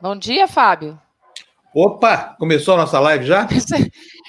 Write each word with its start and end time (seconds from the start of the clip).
Bom 0.00 0.14
dia, 0.14 0.46
Fábio. 0.46 1.00
Opa, 1.74 2.36
começou 2.38 2.74
a 2.74 2.78
nossa 2.78 3.00
live 3.00 3.24
já? 3.24 3.46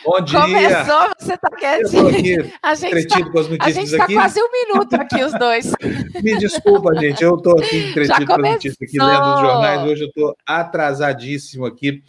Bom 0.05 0.21
dia. 0.21 0.39
Começou, 0.39 1.09
você 1.19 1.33
está 1.33 1.49
quietinho. 1.49 2.51
A 2.63 2.73
gente 2.73 2.97
está 2.97 3.29
com 3.29 3.39
as 3.39 3.47
notícias 3.49 3.67
a 3.67 3.69
gente 3.71 3.91
está 3.91 4.05
quase 4.07 4.41
um 4.41 4.51
minuto 4.51 4.93
aqui, 4.93 5.23
os 5.23 5.33
dois. 5.37 5.71
Me 6.23 6.37
desculpa, 6.37 6.95
gente, 6.95 7.21
eu 7.21 7.35
estou 7.35 7.59
aqui 7.59 7.89
entretido 7.89 8.25
com 8.25 8.33
as 8.33 8.51
notícias 8.51 8.77
aqui, 8.81 8.97
lendo 8.97 9.33
os 9.33 9.41
jornais. 9.41 9.81
Hoje 9.83 10.03
eu 10.03 10.07
estou 10.07 10.35
atrasadíssimo 10.45 11.65
aqui, 11.65 12.01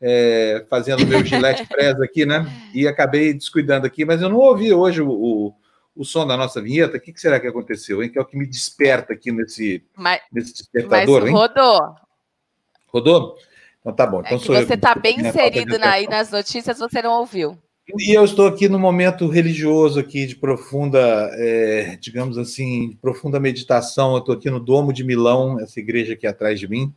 é, 0.00 0.64
fazendo 0.68 1.06
meu 1.06 1.24
gilete 1.24 1.66
presa 1.66 2.04
aqui, 2.04 2.26
né? 2.26 2.46
E 2.72 2.86
acabei 2.88 3.32
descuidando 3.32 3.86
aqui, 3.86 4.04
mas 4.04 4.22
eu 4.22 4.28
não 4.28 4.38
ouvi 4.38 4.72
hoje 4.72 5.02
o, 5.02 5.10
o, 5.10 5.54
o 5.94 6.04
som 6.04 6.26
da 6.26 6.36
nossa 6.36 6.60
vinheta. 6.60 6.96
O 6.96 7.00
que, 7.00 7.12
que, 7.12 7.20
será 7.20 7.38
que 7.38 7.46
aconteceu, 7.46 8.02
hein? 8.02 8.10
Que 8.10 8.18
é 8.18 8.22
o 8.22 8.26
que 8.26 8.36
me 8.36 8.46
desperta 8.46 9.12
aqui 9.12 9.30
nesse, 9.30 9.84
mas, 9.96 10.20
nesse 10.32 10.52
despertador, 10.52 11.20
mas 11.20 11.30
hein? 11.30 11.34
Rodou. 11.34 12.03
Rodou? 12.94 13.36
Então 13.80 13.92
tá 13.92 14.06
bom. 14.06 14.22
Então 14.24 14.36
é 14.54 14.64
você 14.64 14.74
está 14.74 14.94
bem 14.94 15.20
inserido 15.20 15.78
na, 15.78 15.90
aí 15.90 16.06
nas 16.06 16.30
notícias, 16.30 16.78
você 16.78 17.02
não 17.02 17.18
ouviu. 17.18 17.58
E 17.98 18.16
eu 18.16 18.24
estou 18.24 18.46
aqui 18.46 18.66
no 18.66 18.78
momento 18.78 19.28
religioso 19.28 20.00
aqui 20.00 20.26
de 20.26 20.36
profunda, 20.36 20.98
é, 21.34 21.98
digamos 22.00 22.38
assim, 22.38 22.90
de 22.90 22.96
profunda 22.96 23.38
meditação. 23.38 24.12
Eu 24.12 24.20
estou 24.20 24.34
aqui 24.34 24.48
no 24.48 24.58
Domo 24.58 24.92
de 24.92 25.04
Milão, 25.04 25.60
essa 25.60 25.80
igreja 25.80 26.14
aqui 26.14 26.26
atrás 26.26 26.58
de 26.58 26.66
mim. 26.66 26.94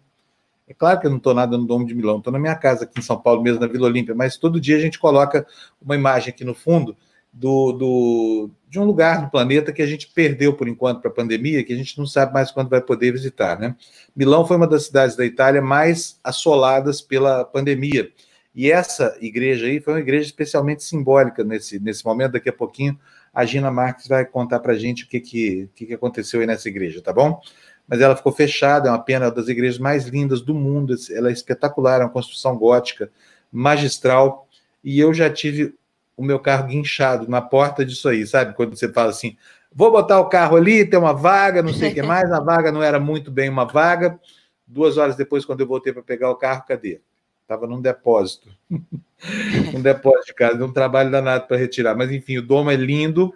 É 0.66 0.74
claro 0.74 1.00
que 1.00 1.08
eu 1.08 1.10
não 1.10 1.18
estou 1.18 1.34
nada 1.34 1.58
no 1.58 1.66
Domo 1.66 1.86
de 1.86 1.96
Milão, 1.96 2.18
estou 2.18 2.32
na 2.32 2.40
minha 2.40 2.56
casa 2.56 2.84
aqui 2.84 3.00
em 3.00 3.04
São 3.04 3.20
Paulo, 3.20 3.42
mesmo 3.42 3.60
na 3.60 3.68
Vila 3.68 3.88
Olímpia, 3.88 4.14
mas 4.14 4.38
todo 4.38 4.60
dia 4.60 4.78
a 4.78 4.80
gente 4.80 5.00
coloca 5.00 5.46
uma 5.82 5.96
imagem 5.96 6.30
aqui 6.30 6.46
no 6.46 6.54
fundo 6.54 6.96
do, 7.34 7.72
do, 7.72 8.50
de 8.70 8.80
um 8.80 8.84
lugar 8.84 9.22
do 9.22 9.32
planeta 9.32 9.72
que 9.72 9.82
a 9.82 9.86
gente 9.86 10.08
perdeu 10.14 10.54
por 10.54 10.68
enquanto 10.68 11.02
para 11.02 11.10
a 11.10 11.14
pandemia, 11.14 11.64
que 11.64 11.74
a 11.74 11.76
gente 11.76 11.98
não 11.98 12.06
sabe 12.06 12.34
mais 12.34 12.52
quando 12.52 12.70
vai 12.70 12.82
poder 12.82 13.12
visitar. 13.12 13.58
Né? 13.58 13.76
Milão 14.16 14.46
foi 14.46 14.58
uma 14.58 14.68
das 14.68 14.86
cidades 14.86 15.16
da 15.16 15.26
Itália 15.26 15.62
mais 15.62 16.20
assoladas 16.24 17.02
pela 17.02 17.46
pandemia. 17.46 18.12
E 18.54 18.72
essa 18.72 19.16
igreja 19.22 19.68
aí 19.68 19.80
foi 19.80 19.94
uma 19.94 20.00
igreja 20.00 20.26
especialmente 20.26 20.84
simbólica 20.84 21.44
nesse, 21.44 21.80
nesse 21.80 22.04
momento. 22.04 22.34
Daqui 22.34 22.50
a 22.50 22.54
pouquinho 22.54 23.00
a 23.34 23.46
Gina 23.46 23.72
Marques 23.72 24.08
vai 24.08 24.26
contar 24.26 24.60
para 24.60 24.74
a 24.74 24.78
gente 24.78 25.04
o 25.04 25.08
que, 25.08 25.20
que, 25.20 25.70
que, 25.76 25.94
aconteceu 25.94 26.42
aí 26.42 26.48
nessa 26.48 26.68
igreja, 26.68 27.02
tá 27.02 27.14
bom? 27.14 27.40
Mas 27.88 28.02
ela 28.02 28.16
ficou 28.16 28.32
fechada, 28.32 28.90
é 28.90 28.92
uma 28.92 28.98
pena, 28.98 29.30
das 29.30 29.48
igrejas 29.48 29.78
mais 29.78 30.08
lindas 30.08 30.42
do 30.42 30.56
mundo. 30.56 30.96
Ela 31.12 31.30
é 31.30 31.32
espetacular, 31.32 32.02
é 32.02 32.04
uma 32.04 32.10
construção 32.10 32.58
gótica, 32.58 33.10
magistral. 33.52 34.50
E 34.84 35.00
eu 35.00 35.14
já 35.14 35.30
tive 35.30 35.76
o 36.18 36.24
meu 36.24 36.40
carro 36.40 36.68
guinchado 36.68 37.30
na 37.30 37.40
porta 37.40 37.86
disso 37.86 38.10
aí, 38.10 38.26
sabe? 38.26 38.56
Quando 38.56 38.76
você 38.76 38.92
fala 38.92 39.12
assim, 39.12 39.38
vou 39.72 39.92
botar 39.92 40.20
o 40.20 40.28
carro 40.28 40.58
ali, 40.58 40.84
tem 40.84 41.00
uma 41.00 41.14
vaga, 41.14 41.62
não 41.62 41.72
sei 41.72 41.92
o 41.92 41.94
que 41.94 42.02
mais, 42.02 42.32
a 42.32 42.40
vaga 42.40 42.72
não 42.72 42.82
era 42.82 43.00
muito 43.00 43.30
bem 43.30 43.48
uma 43.48 43.66
vaga. 43.66 44.20
Duas 44.66 44.98
horas 44.98 45.16
depois, 45.16 45.46
quando 45.46 45.62
eu 45.62 45.68
voltei 45.68 45.94
para 45.94 46.02
pegar 46.02 46.32
o 46.32 46.36
carro, 46.36 46.66
cadê? 46.68 47.00
Estava 47.44 47.68
num 47.68 47.80
depósito. 47.80 48.50
um 49.74 49.82
depósito 49.82 50.26
de 50.26 50.34
casa, 50.34 50.66
um 50.66 50.74
trabalho 50.74 51.12
danado 51.12 51.48
para 51.48 51.56
retirar. 51.56 51.96
Mas, 51.96 52.12
enfim, 52.12 52.40
o 52.40 52.42
domo 52.42 52.72
é 52.72 52.76
lindo. 52.76 53.32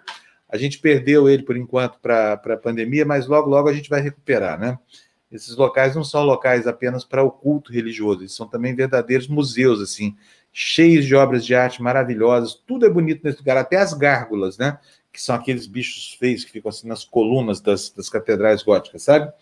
A 0.48 0.58
gente 0.58 0.78
perdeu 0.78 1.30
ele 1.30 1.44
por 1.44 1.56
enquanto 1.56 1.98
para 2.00 2.32
a 2.34 2.56
pandemia, 2.56 3.06
mas 3.06 3.26
logo, 3.26 3.48
logo 3.48 3.68
a 3.68 3.72
gente 3.72 3.88
vai 3.88 4.02
recuperar, 4.02 4.58
né? 4.58 4.78
Esses 5.30 5.56
locais 5.56 5.96
não 5.96 6.04
são 6.04 6.22
locais 6.24 6.66
apenas 6.66 7.06
para 7.06 7.22
o 7.22 7.30
culto 7.30 7.72
religioso, 7.72 8.20
eles 8.20 8.34
são 8.34 8.46
também 8.46 8.74
verdadeiros 8.74 9.26
museus, 9.26 9.80
assim, 9.80 10.14
cheios 10.52 11.06
de 11.06 11.14
obras 11.14 11.44
de 11.44 11.54
arte 11.54 11.82
maravilhosas, 11.82 12.54
tudo 12.66 12.84
é 12.84 12.90
bonito 12.90 13.22
nesse 13.24 13.38
lugar, 13.38 13.56
até 13.56 13.76
as 13.76 13.94
gárgulas, 13.94 14.58
né? 14.58 14.78
Que 15.12 15.20
são 15.20 15.34
aqueles 15.34 15.66
bichos 15.66 16.14
feios 16.18 16.44
que 16.44 16.50
ficam 16.52 16.68
assim 16.68 16.86
nas 16.86 17.04
colunas 17.04 17.60
das, 17.60 17.90
das 17.90 18.08
catedrais 18.08 18.62
góticas, 18.62 19.02
sabe? 19.02 19.32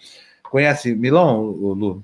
Conhece 0.42 0.94
Milão, 0.94 1.42
Lu? 1.42 2.02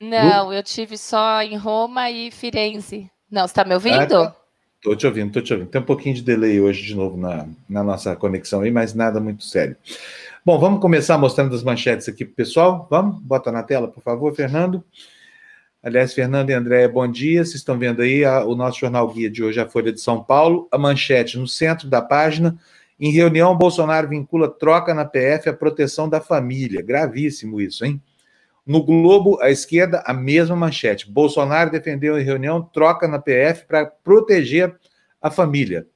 Não, 0.00 0.46
Lu? 0.46 0.52
eu 0.52 0.62
tive 0.62 0.96
só 0.96 1.42
em 1.42 1.56
Roma 1.56 2.10
e 2.10 2.30
Firenze. 2.30 3.10
Não, 3.30 3.42
você 3.42 3.52
está 3.52 3.64
me 3.64 3.74
ouvindo? 3.74 4.02
Estou 4.02 4.92
ah, 4.92 4.96
te 4.96 5.06
ouvindo, 5.06 5.28
estou 5.28 5.42
te 5.42 5.52
ouvindo. 5.52 5.68
Tem 5.68 5.80
um 5.80 5.84
pouquinho 5.84 6.14
de 6.14 6.22
delay 6.22 6.60
hoje 6.60 6.82
de 6.82 6.94
novo 6.94 7.16
na, 7.16 7.46
na 7.68 7.82
nossa 7.82 8.14
conexão 8.14 8.60
aí, 8.60 8.70
mas 8.70 8.94
nada 8.94 9.20
muito 9.20 9.44
sério. 9.44 9.76
Bom, 10.44 10.58
vamos 10.58 10.80
começar 10.80 11.18
mostrando 11.18 11.54
as 11.54 11.62
manchetes 11.62 12.08
aqui 12.08 12.24
para 12.24 12.32
o 12.32 12.36
pessoal. 12.36 12.86
Vamos? 12.88 13.20
Bota 13.20 13.50
na 13.50 13.62
tela, 13.62 13.88
por 13.88 14.02
favor, 14.02 14.34
Fernando. 14.34 14.84
Aliás, 15.86 16.12
Fernando 16.12 16.50
e 16.50 16.52
André, 16.52 16.88
bom 16.88 17.06
dia. 17.06 17.44
Vocês 17.44 17.54
estão 17.54 17.78
vendo 17.78 18.02
aí 18.02 18.24
a, 18.24 18.44
o 18.44 18.56
nosso 18.56 18.80
jornal 18.80 19.08
guia 19.08 19.30
de 19.30 19.44
hoje, 19.44 19.60
a 19.60 19.68
Folha 19.68 19.92
de 19.92 20.00
São 20.00 20.20
Paulo. 20.20 20.66
A 20.72 20.76
manchete 20.76 21.38
no 21.38 21.46
centro 21.46 21.88
da 21.88 22.02
página. 22.02 22.58
Em 22.98 23.12
reunião, 23.12 23.56
Bolsonaro 23.56 24.08
vincula 24.08 24.48
troca 24.48 24.92
na 24.92 25.04
PF 25.04 25.48
à 25.48 25.52
proteção 25.52 26.08
da 26.08 26.20
família. 26.20 26.82
Gravíssimo 26.82 27.60
isso, 27.60 27.84
hein? 27.84 28.02
No 28.66 28.82
Globo, 28.82 29.40
à 29.40 29.48
esquerda, 29.48 30.02
a 30.04 30.12
mesma 30.12 30.56
manchete. 30.56 31.08
Bolsonaro 31.08 31.70
defendeu 31.70 32.18
em 32.18 32.24
reunião 32.24 32.60
troca 32.60 33.06
na 33.06 33.20
PF 33.20 33.64
para 33.64 33.86
proteger 33.86 34.74
a 35.22 35.30
família. 35.30 35.86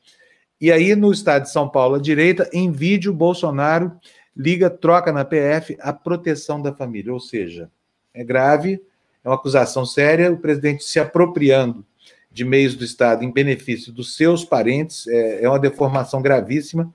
E 0.60 0.70
aí, 0.70 0.94
no 0.94 1.10
estado 1.10 1.42
de 1.42 1.50
São 1.50 1.68
Paulo, 1.68 1.96
à 1.96 1.98
direita, 1.98 2.48
em 2.52 2.70
vídeo, 2.70 3.12
Bolsonaro 3.12 3.90
liga 4.36 4.70
troca 4.70 5.10
na 5.10 5.24
PF 5.24 5.76
à 5.80 5.92
proteção 5.92 6.62
da 6.62 6.72
família. 6.72 7.12
Ou 7.12 7.18
seja, 7.18 7.68
é 8.14 8.22
grave, 8.22 8.80
é 9.24 9.28
uma 9.28 9.34
acusação 9.34 9.84
séria, 9.84 10.32
o 10.32 10.38
presidente 10.38 10.84
se 10.84 10.98
apropriando 10.98 11.84
de 12.30 12.44
meios 12.44 12.74
do 12.74 12.84
Estado 12.84 13.24
em 13.24 13.32
benefício 13.32 13.92
dos 13.92 14.16
seus 14.16 14.44
parentes, 14.44 15.06
é, 15.08 15.44
é 15.44 15.48
uma 15.48 15.58
deformação 15.58 16.22
gravíssima. 16.22 16.92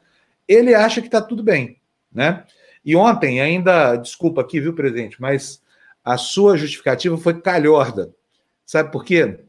Ele 0.47 0.74
acha 0.74 1.02
que 1.02 1.08
está 1.08 1.22
tudo 1.22 1.44
bem, 1.44 1.78
né? 2.12 2.46
E 2.84 2.96
ontem, 2.96 3.41
ainda, 3.41 3.96
desculpa 3.96 4.41
aqui, 4.41 4.59
viu, 4.59 4.74
presidente, 4.74 5.19
mas 5.19 5.62
a 6.03 6.18
sua 6.18 6.56
justificativa 6.56 7.18
foi 7.18 7.41
calhorda. 7.41 8.14
Sabe 8.66 8.91
por 8.91 9.03
quê? 9.03 9.40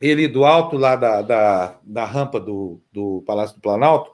Ele, 0.00 0.28
do 0.28 0.44
alto 0.44 0.76
lá 0.76 0.96
da, 0.96 1.22
da, 1.22 1.78
da 1.82 2.04
rampa 2.04 2.40
do, 2.40 2.80
do 2.92 3.22
Palácio 3.24 3.56
do 3.56 3.62
Planalto, 3.62 4.10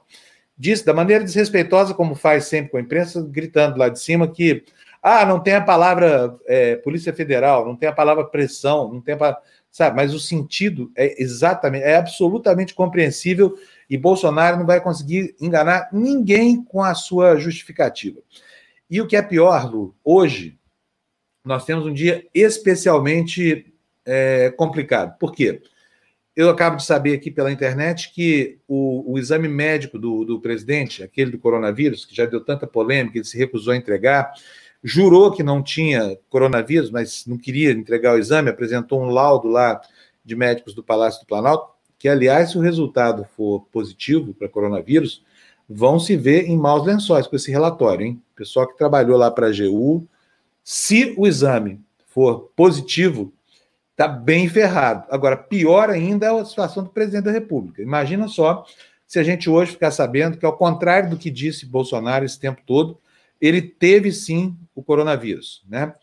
disse, 0.57 0.85
da 0.85 0.93
maneira 0.93 1.23
desrespeitosa, 1.23 1.93
como 1.93 2.15
faz 2.15 2.45
sempre 2.45 2.71
com 2.71 2.77
a 2.77 2.81
imprensa, 2.81 3.21
gritando 3.27 3.77
lá 3.77 3.89
de 3.89 3.99
cima 3.99 4.27
que 4.27 4.63
ah, 5.03 5.25
não 5.25 5.37
tem 5.37 5.53
a 5.53 5.61
palavra 5.61 6.39
é, 6.45 6.77
Polícia 6.77 7.11
Federal, 7.11 7.65
não 7.65 7.75
tem 7.75 7.89
a 7.89 7.93
palavra 7.93 8.23
pressão, 8.23 8.93
não 8.93 9.01
tem 9.01 9.15
a 9.15 9.17
palavra, 9.17 9.41
sabe? 9.69 9.97
Mas 9.97 10.13
o 10.13 10.19
sentido 10.19 10.89
é 10.95 11.21
exatamente, 11.21 11.83
é 11.83 11.97
absolutamente 11.97 12.73
compreensível 12.73 13.53
e 13.89 13.97
Bolsonaro 13.97 14.57
não 14.57 14.65
vai 14.65 14.79
conseguir 14.79 15.35
enganar 15.41 15.89
ninguém 15.91 16.63
com 16.63 16.81
a 16.81 16.93
sua 16.93 17.35
justificativa. 17.35 18.21
E 18.89 19.01
o 19.01 19.07
que 19.07 19.17
é 19.17 19.21
pior, 19.21 19.69
Lu, 19.69 19.93
hoje 20.05 20.57
nós 21.43 21.65
temos 21.65 21.85
um 21.85 21.93
dia 21.93 22.25
especialmente 22.33 23.73
é, 24.05 24.51
complicado. 24.51 25.17
Por 25.17 25.33
quê? 25.33 25.61
Eu 26.35 26.49
acabo 26.49 26.77
de 26.77 26.85
saber 26.85 27.13
aqui 27.13 27.29
pela 27.29 27.51
internet 27.51 28.11
que 28.13 28.57
o, 28.67 29.13
o 29.13 29.19
exame 29.19 29.47
médico 29.47 29.99
do, 29.99 30.23
do 30.23 30.39
presidente, 30.39 31.03
aquele 31.03 31.31
do 31.31 31.37
coronavírus, 31.37 32.05
que 32.05 32.15
já 32.15 32.25
deu 32.25 32.39
tanta 32.43 32.65
polêmica, 32.65 33.17
ele 33.17 33.25
se 33.25 33.37
recusou 33.37 33.73
a 33.73 33.77
entregar, 33.77 34.33
jurou 34.83 35.31
que 35.31 35.41
não 35.41 35.63
tinha 35.63 36.17
coronavírus, 36.29 36.91
mas 36.91 37.25
não 37.25 37.37
queria 37.37 37.71
entregar 37.71 38.13
o 38.13 38.17
exame, 38.17 38.49
apresentou 38.49 39.01
um 39.01 39.09
laudo 39.09 39.47
lá 39.47 39.79
de 40.25 40.35
médicos 40.35 40.73
do 40.73 40.83
Palácio 40.83 41.21
do 41.21 41.27
Planalto, 41.27 41.71
que, 41.97 42.09
aliás, 42.09 42.51
se 42.51 42.57
o 42.57 42.61
resultado 42.61 43.25
for 43.35 43.61
positivo 43.71 44.33
para 44.33 44.49
coronavírus, 44.49 45.23
vão 45.69 45.99
se 45.99 46.17
ver 46.17 46.49
em 46.49 46.57
maus 46.57 46.85
lençóis 46.85 47.27
com 47.27 47.35
esse 47.35 47.49
relatório, 47.49 48.05
hein? 48.05 48.21
Pessoal 48.35 48.67
que 48.67 48.77
trabalhou 48.77 49.17
lá 49.17 49.31
para 49.31 49.47
a 49.47 49.49
AGU, 49.49 50.05
se 50.63 51.13
o 51.17 51.25
exame 51.25 51.79
for 52.07 52.51
positivo, 52.55 53.33
está 53.91 54.07
bem 54.07 54.49
ferrado. 54.49 55.05
Agora, 55.09 55.37
pior 55.37 55.89
ainda 55.89 56.27
é 56.27 56.29
a 56.29 56.45
situação 56.45 56.83
do 56.83 56.89
presidente 56.89 57.25
da 57.25 57.31
República. 57.31 57.81
Imagina 57.81 58.27
só 58.27 58.65
se 59.07 59.19
a 59.19 59.23
gente 59.23 59.49
hoje 59.49 59.71
ficar 59.71 59.91
sabendo 59.91 60.37
que, 60.37 60.45
ao 60.45 60.57
contrário 60.57 61.09
do 61.09 61.17
que 61.17 61.29
disse 61.29 61.65
Bolsonaro 61.65 62.25
esse 62.25 62.39
tempo 62.39 62.61
todo, 62.65 62.97
ele 63.39 63.61
teve 63.61 64.11
sim 64.11 64.57
o 64.75 64.83
coronavírus. 64.83 65.63
Né? 65.67 65.93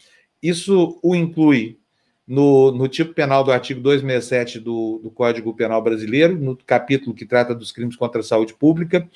Isso 0.43 0.99
o 1.03 1.15
inclui 1.15 1.79
no, 2.27 2.71
no 2.71 2.87
tipo 2.87 3.13
penal 3.13 3.43
do 3.43 3.51
artigo 3.51 3.81
267 3.81 4.61
do, 4.61 5.01
do 5.03 5.11
Código 5.11 5.55
Penal 5.55 5.83
Brasileiro, 5.83 6.39
no 6.39 6.57
capítulo 6.57 7.15
que 7.15 7.27
trata 7.27 7.55
dos 7.55 7.73
crimes 7.73 7.97
contra 7.97 8.21
a 8.21 8.25
saúde 8.25 8.55
pública, 8.55 9.09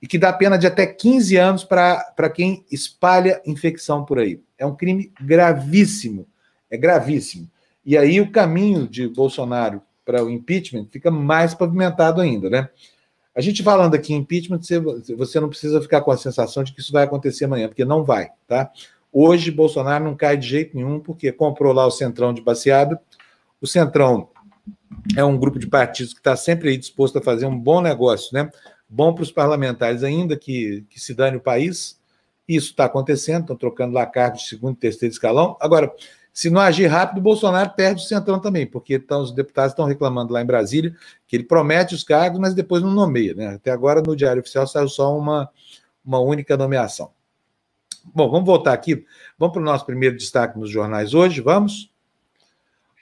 e 0.00 0.06
que 0.06 0.18
dá 0.18 0.32
pena 0.32 0.58
de 0.58 0.66
até 0.66 0.86
15 0.86 1.36
anos 1.36 1.64
para 1.64 2.30
quem 2.34 2.64
espalha 2.70 3.40
infecção 3.46 4.04
por 4.04 4.18
aí. 4.18 4.40
É 4.58 4.64
um 4.64 4.74
crime 4.74 5.12
gravíssimo, 5.20 6.26
é 6.70 6.76
gravíssimo. 6.76 7.50
E 7.84 7.98
aí 7.98 8.20
o 8.20 8.32
caminho 8.32 8.88
de 8.88 9.08
Bolsonaro 9.08 9.82
para 10.04 10.24
o 10.24 10.30
impeachment 10.30 10.88
fica 10.90 11.10
mais 11.10 11.54
pavimentado 11.54 12.20
ainda, 12.20 12.48
né? 12.48 12.68
A 13.34 13.40
gente 13.40 13.62
falando 13.62 13.94
aqui 13.94 14.14
em 14.14 14.18
impeachment, 14.18 14.60
você 15.16 15.40
não 15.40 15.48
precisa 15.48 15.82
ficar 15.82 16.02
com 16.02 16.10
a 16.10 16.16
sensação 16.16 16.62
de 16.62 16.72
que 16.72 16.80
isso 16.80 16.92
vai 16.92 17.04
acontecer 17.04 17.46
amanhã, 17.46 17.66
porque 17.66 17.84
não 17.84 18.04
vai, 18.04 18.30
tá? 18.46 18.70
Hoje, 19.16 19.52
Bolsonaro 19.52 20.02
não 20.02 20.16
cai 20.16 20.36
de 20.36 20.48
jeito 20.48 20.76
nenhum, 20.76 20.98
porque 20.98 21.30
comprou 21.30 21.72
lá 21.72 21.86
o 21.86 21.90
Centrão 21.92 22.34
de 22.34 22.42
baseado. 22.42 22.98
O 23.60 23.66
Centrão 23.66 24.28
é 25.16 25.24
um 25.24 25.38
grupo 25.38 25.56
de 25.56 25.68
partidos 25.68 26.12
que 26.12 26.18
está 26.18 26.34
sempre 26.34 26.76
disposto 26.76 27.18
a 27.18 27.22
fazer 27.22 27.46
um 27.46 27.56
bom 27.56 27.80
negócio, 27.80 28.34
né? 28.34 28.50
Bom 28.88 29.14
para 29.14 29.22
os 29.22 29.30
parlamentares, 29.30 30.02
ainda 30.02 30.36
que, 30.36 30.84
que 30.90 30.98
se 30.98 31.14
dane 31.14 31.36
o 31.36 31.40
país. 31.40 31.96
Isso 32.48 32.70
está 32.70 32.86
acontecendo, 32.86 33.42
estão 33.42 33.56
trocando 33.56 33.94
lá 33.94 34.04
cargos 34.04 34.42
de 34.42 34.48
segundo 34.48 34.74
e 34.74 34.80
terceiro 34.80 35.12
escalão. 35.12 35.56
Agora, 35.60 35.94
se 36.32 36.50
não 36.50 36.60
agir 36.60 36.88
rápido, 36.88 37.18
o 37.18 37.22
Bolsonaro 37.22 37.70
perde 37.70 38.02
o 38.02 38.04
centrão 38.04 38.40
também, 38.40 38.66
porque 38.66 38.94
então, 38.94 39.22
os 39.22 39.30
deputados 39.30 39.70
estão 39.70 39.86
reclamando 39.86 40.32
lá 40.32 40.42
em 40.42 40.46
Brasília 40.46 40.92
que 41.28 41.36
ele 41.36 41.44
promete 41.44 41.94
os 41.94 42.02
cargos, 42.02 42.40
mas 42.40 42.52
depois 42.52 42.82
não 42.82 42.90
nomeia. 42.90 43.32
Né? 43.32 43.46
Até 43.46 43.70
agora, 43.70 44.02
no 44.04 44.16
Diário 44.16 44.40
Oficial, 44.40 44.66
saiu 44.66 44.88
só 44.88 45.16
uma, 45.16 45.48
uma 46.04 46.18
única 46.18 46.56
nomeação. 46.56 47.12
Bom, 48.12 48.30
vamos 48.30 48.46
voltar 48.46 48.72
aqui. 48.72 49.04
Vamos 49.38 49.52
para 49.52 49.62
o 49.62 49.64
nosso 49.64 49.86
primeiro 49.86 50.16
destaque 50.16 50.58
nos 50.58 50.70
jornais 50.70 51.14
hoje, 51.14 51.40
vamos? 51.40 51.90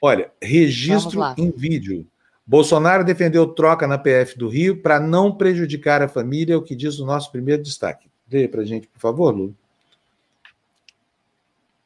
Olha, 0.01 0.31
registro 0.41 1.21
em 1.37 1.51
vídeo. 1.51 2.07
Bolsonaro 2.47 3.05
defendeu 3.05 3.47
troca 3.47 3.87
na 3.87 3.97
PF 3.97 4.37
do 4.37 4.49
Rio 4.49 4.83
para 4.83 4.99
não 4.99 5.33
prejudicar 5.33 6.03
a 6.03 6.09
família, 6.09 6.55
é 6.55 6.57
o 6.57 6.63
que 6.63 6.75
diz 6.75 6.99
o 6.99 7.07
nosso 7.07 7.31
primeiro 7.31 7.63
destaque. 7.63 8.11
Dê 8.27 8.49
para 8.49 8.63
a 8.63 8.65
gente, 8.65 8.89
por 8.89 8.99
favor, 8.99 9.35
Lula. 9.35 9.53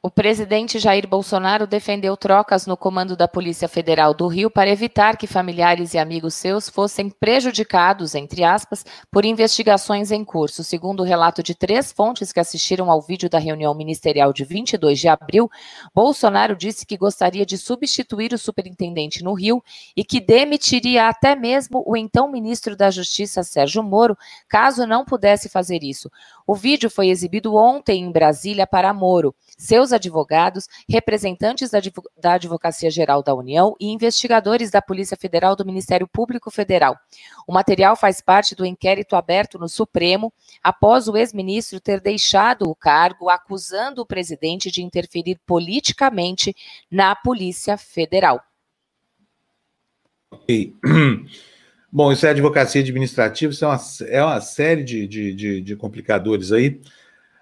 O 0.06 0.11
presidente 0.11 0.79
Jair 0.79 1.05
Bolsonaro 1.05 1.67
defendeu 1.67 2.17
trocas 2.17 2.64
no 2.64 2.76
comando 2.76 3.17
da 3.17 3.26
Polícia 3.26 3.67
Federal 3.67 4.14
do 4.14 4.29
Rio 4.29 4.49
para 4.49 4.70
evitar 4.70 5.17
que 5.17 5.26
familiares 5.26 5.94
e 5.94 5.99
amigos 5.99 6.35
seus 6.35 6.69
fossem 6.69 7.11
prejudicados, 7.11 8.14
entre 8.14 8.44
aspas, 8.44 8.85
por 9.11 9.25
investigações 9.25 10.12
em 10.12 10.25
curso. 10.25 10.62
Segundo 10.62 11.00
o 11.00 11.05
relato 11.05 11.43
de 11.43 11.56
três 11.56 11.91
fontes 11.91 12.31
que 12.31 12.38
assistiram 12.38 12.88
ao 12.88 13.03
vídeo 13.03 13.29
da 13.29 13.41
reunião 13.41 13.75
ministerial 13.75 14.32
de 14.32 14.44
22 14.44 15.00
de 15.00 15.08
abril, 15.08 15.50
Bolsonaro 15.93 16.55
disse 16.55 16.87
que 16.87 16.97
gostaria 16.97 17.44
de 17.44 17.58
substituir 17.58 18.32
o 18.32 18.38
superintendente 18.38 19.25
no 19.25 19.35
Rio 19.35 19.61
e 19.97 20.05
que 20.05 20.20
demitiria 20.20 21.08
até 21.08 21.35
mesmo 21.35 21.82
o 21.85 21.97
então 21.97 22.31
ministro 22.31 22.76
da 22.76 22.93
Justiça, 22.93 23.43
Sérgio 23.43 23.82
Moro, 23.82 24.17
caso 24.49 24.87
não 24.87 25.05
pudesse 25.05 25.49
fazer 25.49 25.82
isso. 25.82 26.08
O 26.47 26.55
vídeo 26.55 26.88
foi 26.88 27.08
exibido 27.08 27.56
ontem 27.56 28.05
em 28.05 28.12
Brasília 28.12 28.69
para 28.69 28.94
Moro, 28.94 29.35
seus 29.56 29.93
advogados, 29.93 30.69
representantes 30.88 31.70
da 31.70 32.35
Advocacia 32.35 32.91
Geral 32.91 33.23
da 33.23 33.35
União 33.35 33.75
e 33.81 33.91
investigadores 33.91 34.70
da 34.70 34.82
Polícia 34.82 35.17
Federal 35.17 35.56
do 35.56 35.64
Ministério 35.64 36.06
Público 36.06 36.50
Federal. 36.50 36.97
O 37.47 37.53
material 37.53 37.97
faz 37.97 38.20
parte 38.20 38.55
do 38.55 38.67
inquérito 38.67 39.17
aberto 39.17 39.58
no 39.58 39.69
Supremo 39.69 40.32
após 40.62 41.08
o 41.08 41.17
ex-ministro 41.17 41.81
ter 41.81 42.00
deixado 42.00 42.69
o 42.69 42.75
cargo, 42.75 43.31
acusando 43.31 44.03
o 44.03 44.06
presidente 44.06 44.70
de 44.70 44.82
interferir 44.82 45.41
politicamente 45.47 46.55
na 46.91 47.14
Polícia 47.17 47.76
Federal. 47.79 48.41
Ok. 50.31 50.75
Bom, 51.91 52.12
isso 52.12 52.26
é 52.26 52.31
advocacia 52.31 52.82
administrativa, 52.82 53.53
isso 53.53 53.64
é 53.64 53.69
uma, 53.69 53.81
é 54.08 54.23
uma 54.23 54.41
série 54.41 54.85
de, 54.85 55.06
de, 55.06 55.32
de, 55.32 55.61
de 55.62 55.76
complicadores 55.76 56.53
aí. 56.53 56.81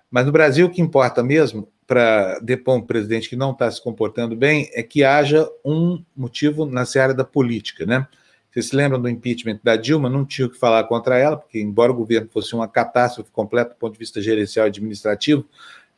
Mas 0.09 0.27
no 0.27 0.33
Brasil, 0.33 0.67
o 0.67 0.71
que 0.71 0.81
importa 0.81 1.25
mesmo 1.25 1.69
para 1.87 2.39
depor 2.41 2.77
um 2.77 2.83
presidente 2.83 3.29
que 3.29 3.37
não 3.37 3.53
está 3.53 3.71
se 3.71 3.83
comportando 3.83 4.35
bem 4.35 4.71
é 4.73 4.83
que 4.83 5.05
haja 5.05 5.49
um 5.65 6.03
motivo 6.17 6.65
na 6.67 6.85
seara 6.85 7.15
da 7.15 7.25
política, 7.25 7.85
né? 7.85 8.07
Vocês 8.51 8.67
se 8.67 8.77
lembram 8.77 9.01
do 9.01 9.09
impeachment 9.09 9.59
da 9.65 9.77
Dilma? 9.77 10.09
Não 10.09 10.25
tinha 10.25 10.47
o 10.47 10.51
que 10.51 10.57
falar 10.57 10.85
contra 10.85 11.19
ela, 11.19 11.37
porque, 11.37 11.61
embora 11.61 11.91
o 11.91 11.95
governo 11.95 12.29
fosse 12.33 12.55
uma 12.55 12.69
catástrofe 12.69 13.31
completa 13.31 13.71
do 13.71 13.77
ponto 13.77 13.95
de 13.95 13.99
vista 13.99 14.23
gerencial 14.23 14.67
e 14.67 14.69
administrativo, 14.69 15.45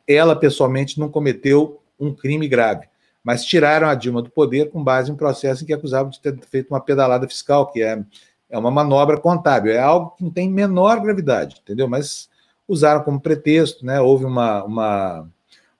ela 0.07 0.35
pessoalmente 0.35 0.99
não 0.99 1.07
cometeu 1.07 1.79
um 1.99 2.13
crime 2.13 2.47
grave. 2.47 2.87
Mas 3.23 3.45
tiraram 3.45 3.87
a 3.87 3.93
Dilma 3.93 4.23
do 4.23 4.29
poder 4.31 4.71
com 4.71 4.83
base 4.83 5.11
em 5.11 5.13
um 5.13 5.17
processo 5.17 5.63
em 5.63 5.67
que 5.67 5.73
acusavam 5.73 6.09
de 6.09 6.19
ter 6.19 6.35
feito 6.49 6.69
uma 6.71 6.81
pedalada 6.81 7.27
fiscal, 7.27 7.71
que 7.71 7.83
é 7.83 8.03
é 8.49 8.57
uma 8.57 8.71
manobra 8.71 9.19
contábil, 9.19 9.73
é 9.73 9.79
algo 9.79 10.11
que 10.11 10.23
não 10.23 10.31
tem 10.31 10.49
menor 10.49 11.01
gravidade, 11.01 11.57
entendeu? 11.61 11.87
Mas 11.87 12.29
usaram 12.67 13.03
como 13.03 13.19
pretexto, 13.19 13.85
né? 13.85 13.99
Houve 13.99 14.25
uma, 14.25 14.63
uma, 14.63 15.29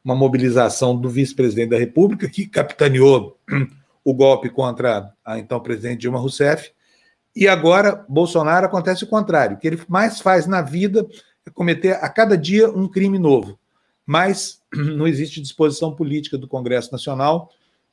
uma 0.08 0.16
mobilização 0.16 0.96
do 0.96 1.10
vice-presidente 1.10 1.72
da 1.72 1.78
República, 1.78 2.30
que 2.30 2.48
capitaneou 2.48 3.38
o 4.06 4.14
golpe 4.14 4.50
contra 4.50 5.14
a 5.24 5.38
então 5.38 5.60
presidente 5.60 6.00
Dilma 6.00 6.18
Rousseff, 6.18 6.72
e 7.36 7.46
agora 7.46 8.06
Bolsonaro 8.08 8.68
acontece 8.68 9.04
o 9.04 9.08
contrário, 9.08 9.58
o 9.58 9.60
que 9.60 9.68
ele 9.68 9.82
mais 9.90 10.22
faz 10.22 10.48
na 10.48 10.62
vida 10.62 11.06
é 11.46 11.50
cometer 11.50 11.98
a 12.02 12.08
cada 12.08 12.38
dia 12.38 12.70
um 12.70 12.88
crime 12.88 13.20
novo. 13.20 13.60
Mas 14.06 14.62
não 14.74 15.06
existe 15.06 15.42
disposição 15.42 15.94
política 15.94 16.38
do 16.38 16.48
Congresso 16.48 16.90
Nacional 16.90 17.52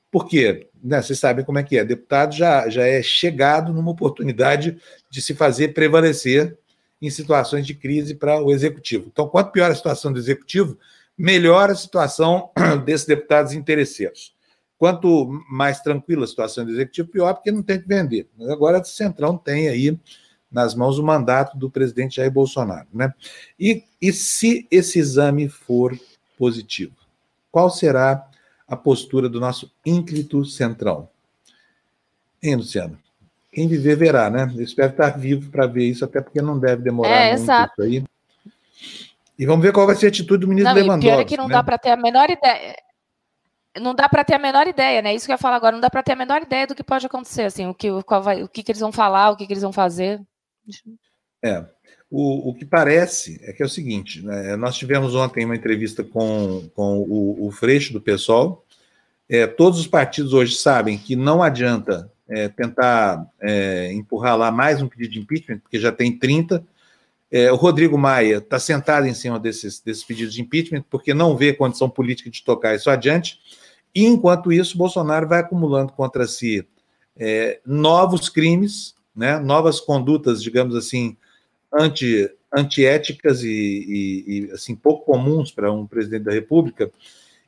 porque 0.08 0.68
né, 0.80 1.02
vocês 1.02 1.18
sabem 1.18 1.44
como 1.44 1.58
é 1.58 1.64
que 1.64 1.76
é, 1.76 1.84
deputado 1.84 2.32
já, 2.32 2.68
já 2.68 2.86
é 2.86 3.02
chegado 3.02 3.72
numa 3.72 3.90
oportunidade 3.90 4.78
de 5.10 5.20
se 5.20 5.34
fazer 5.34 5.74
prevalecer 5.74 6.56
em 7.02 7.10
situações 7.10 7.66
de 7.66 7.74
crise 7.74 8.14
para 8.14 8.40
o 8.40 8.52
executivo. 8.52 9.08
Então, 9.10 9.28
quanto 9.28 9.50
pior 9.50 9.68
a 9.68 9.74
situação 9.74 10.12
do 10.12 10.18
executivo, 10.20 10.78
melhor 11.16 11.70
a 11.70 11.74
situação 11.74 12.50
desses 12.84 13.06
deputados 13.06 13.52
interesseiros. 13.52 14.34
Quanto 14.76 15.26
mais 15.48 15.80
tranquila 15.80 16.24
a 16.24 16.28
situação 16.28 16.64
do 16.64 16.72
executivo, 16.72 17.08
pior, 17.08 17.34
porque 17.34 17.52
não 17.52 17.62
tem 17.62 17.80
que 17.80 17.88
vender. 17.88 18.28
Mas 18.36 18.48
agora 18.48 18.80
o 18.80 18.84
Centrão 18.84 19.36
tem 19.36 19.68
aí 19.68 19.98
nas 20.50 20.74
mãos 20.74 20.98
o 20.98 21.02
mandato 21.02 21.56
do 21.56 21.70
presidente 21.70 22.16
Jair 22.16 22.30
Bolsonaro. 22.30 22.86
Né? 22.92 23.12
E, 23.58 23.84
e 24.00 24.12
se 24.12 24.66
esse 24.70 24.98
exame 24.98 25.48
for 25.48 25.98
positivo, 26.36 26.94
qual 27.50 27.70
será 27.70 28.28
a 28.66 28.76
postura 28.76 29.28
do 29.28 29.40
nosso 29.40 29.70
ínclito 29.84 30.44
centrão. 30.44 31.08
Hein, 32.42 32.56
Luciano? 32.56 32.98
Quem 33.52 33.68
viver 33.68 33.96
verá, 33.96 34.28
né? 34.28 34.52
Eu 34.54 34.62
espero 34.62 34.90
estar 34.90 35.10
vivo 35.10 35.50
para 35.50 35.66
ver 35.66 35.84
isso, 35.84 36.04
até 36.04 36.20
porque 36.20 36.42
não 36.42 36.58
deve 36.58 36.82
demorar 36.82 37.10
é, 37.10 37.28
muito 37.30 37.42
exato. 37.42 37.72
isso 37.72 37.82
aí. 37.82 38.04
E 39.38 39.46
vamos 39.46 39.64
ver 39.64 39.72
qual 39.72 39.86
vai 39.86 39.96
ser 39.96 40.06
a 40.06 40.08
atitude 40.08 40.40
do 40.40 40.48
ministro 40.48 40.74
não, 40.74 40.80
Lewandowski. 40.80 41.10
Pior 41.10 41.20
é 41.20 41.24
que 41.24 41.36
não 41.36 41.48
né? 41.48 41.54
dá 41.54 41.62
para 41.62 41.78
ter 41.78 41.90
a 41.90 41.96
menor 41.96 42.30
ideia. 42.30 42.76
Não 43.80 43.94
dá 43.94 44.08
para 44.08 44.22
ter 44.22 44.34
a 44.34 44.38
menor 44.38 44.66
ideia, 44.68 45.02
né? 45.02 45.14
Isso 45.14 45.26
que 45.26 45.32
eu 45.32 45.34
ia 45.34 45.38
falar 45.38 45.56
agora, 45.56 45.72
não 45.72 45.80
dá 45.80 45.90
para 45.90 46.02
ter 46.02 46.12
a 46.12 46.16
menor 46.16 46.42
ideia 46.42 46.66
do 46.66 46.74
que 46.74 46.84
pode 46.84 47.06
acontecer, 47.06 47.42
assim, 47.42 47.66
o 47.66 47.74
que, 47.74 47.90
vai, 48.22 48.42
o 48.44 48.48
que, 48.48 48.62
que 48.62 48.70
eles 48.70 48.80
vão 48.80 48.92
falar, 48.92 49.30
o 49.30 49.36
que, 49.36 49.46
que 49.46 49.52
eles 49.52 49.62
vão 49.62 49.72
fazer. 49.72 50.20
É. 51.42 51.64
O, 52.08 52.50
o 52.50 52.54
que 52.54 52.64
parece 52.64 53.40
é 53.42 53.52
que 53.52 53.62
é 53.62 53.66
o 53.66 53.68
seguinte: 53.68 54.24
né? 54.24 54.54
nós 54.54 54.76
tivemos 54.76 55.16
ontem 55.16 55.44
uma 55.44 55.56
entrevista 55.56 56.04
com, 56.04 56.68
com 56.74 56.98
o, 56.98 57.48
o 57.48 57.50
Freixo 57.50 57.92
do 57.92 58.00
PSOL. 58.00 58.64
É, 59.28 59.46
todos 59.46 59.80
os 59.80 59.86
partidos 59.86 60.32
hoje 60.32 60.54
sabem 60.54 60.96
que 60.96 61.16
não 61.16 61.42
adianta 61.42 62.08
é, 62.28 62.48
tentar 62.48 63.26
é, 63.40 63.92
empurrar 63.92 64.36
lá 64.36 64.50
mais 64.52 64.80
um 64.80 64.88
pedido 64.88 65.12
de 65.12 65.20
impeachment, 65.20 65.58
porque 65.58 65.80
já 65.80 65.90
tem 65.90 66.16
30. 66.16 66.64
É, 67.36 67.50
o 67.50 67.56
Rodrigo 67.56 67.98
Maia 67.98 68.36
está 68.36 68.60
sentado 68.60 69.08
em 69.08 69.12
cima 69.12 69.40
desses, 69.40 69.80
desses 69.80 70.04
pedidos 70.04 70.32
de 70.32 70.40
impeachment, 70.40 70.84
porque 70.88 71.12
não 71.12 71.36
vê 71.36 71.52
condição 71.52 71.90
política 71.90 72.30
de 72.30 72.44
tocar 72.44 72.76
isso 72.76 72.88
adiante. 72.88 73.40
E, 73.92 74.06
enquanto 74.06 74.52
isso, 74.52 74.78
Bolsonaro 74.78 75.26
vai 75.26 75.40
acumulando 75.40 75.92
contra 75.92 76.28
si 76.28 76.64
é, 77.16 77.60
novos 77.66 78.28
crimes, 78.28 78.94
né, 79.16 79.40
novas 79.40 79.80
condutas, 79.80 80.40
digamos 80.40 80.76
assim, 80.76 81.16
anti, 81.72 82.30
antiéticas 82.52 83.42
e, 83.42 83.48
e, 83.48 84.24
e 84.26 84.52
assim 84.52 84.76
pouco 84.76 85.04
comuns 85.04 85.50
para 85.50 85.72
um 85.72 85.88
presidente 85.88 86.22
da 86.22 86.32
República 86.32 86.88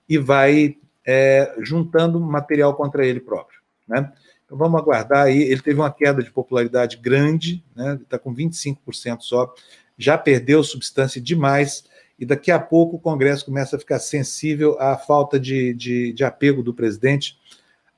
e 0.08 0.18
vai 0.18 0.76
é, 1.06 1.54
juntando 1.60 2.18
material 2.18 2.74
contra 2.74 3.06
ele 3.06 3.20
próprio, 3.20 3.60
né? 3.86 4.12
Então 4.46 4.56
vamos 4.56 4.80
aguardar 4.80 5.26
aí. 5.26 5.42
Ele 5.42 5.60
teve 5.60 5.78
uma 5.78 5.92
queda 5.92 6.22
de 6.22 6.30
popularidade 6.30 6.96
grande, 6.96 7.62
né? 7.74 7.98
Está 8.00 8.18
com 8.18 8.34
25% 8.34 9.20
só, 9.20 9.52
já 9.98 10.16
perdeu 10.16 10.62
substância 10.62 11.20
demais 11.20 11.84
e 12.18 12.24
daqui 12.24 12.50
a 12.50 12.58
pouco 12.58 12.96
o 12.96 13.00
Congresso 13.00 13.44
começa 13.44 13.76
a 13.76 13.78
ficar 13.78 13.98
sensível 13.98 14.80
à 14.80 14.96
falta 14.96 15.38
de, 15.38 15.74
de, 15.74 16.12
de 16.12 16.24
apego 16.24 16.62
do 16.62 16.72
presidente, 16.72 17.38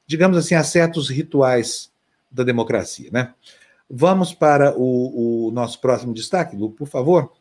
digamos 0.07 0.37
assim, 0.37 0.55
a 0.55 0.65
certos 0.65 1.09
rituais 1.09 1.93
da 2.31 2.43
democracia, 2.43 3.11
né? 3.13 3.33
Vamos 3.89 4.35
para 4.35 4.77
o, 4.77 5.49
o 5.49 5.51
nosso 5.51 5.81
próximo 5.81 6.13
destaque, 6.13 6.57
Lu, 6.57 6.71
por 6.71 6.87
favor. 6.87 7.33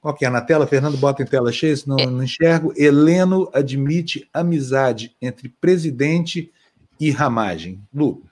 Qual 0.00 0.14
que 0.14 0.24
é 0.24 0.30
na 0.30 0.40
tela? 0.40 0.66
Fernando, 0.66 0.96
bota 0.96 1.22
em 1.22 1.26
tela 1.26 1.50
cheia, 1.50 1.76
senão 1.76 1.96
não 1.96 2.22
enxergo. 2.22 2.72
Heleno 2.76 3.50
admite 3.52 4.28
amizade 4.32 5.16
entre 5.20 5.48
presidente 5.48 6.52
e 7.00 7.10
ramagem. 7.10 7.80
Lu. 7.92 8.22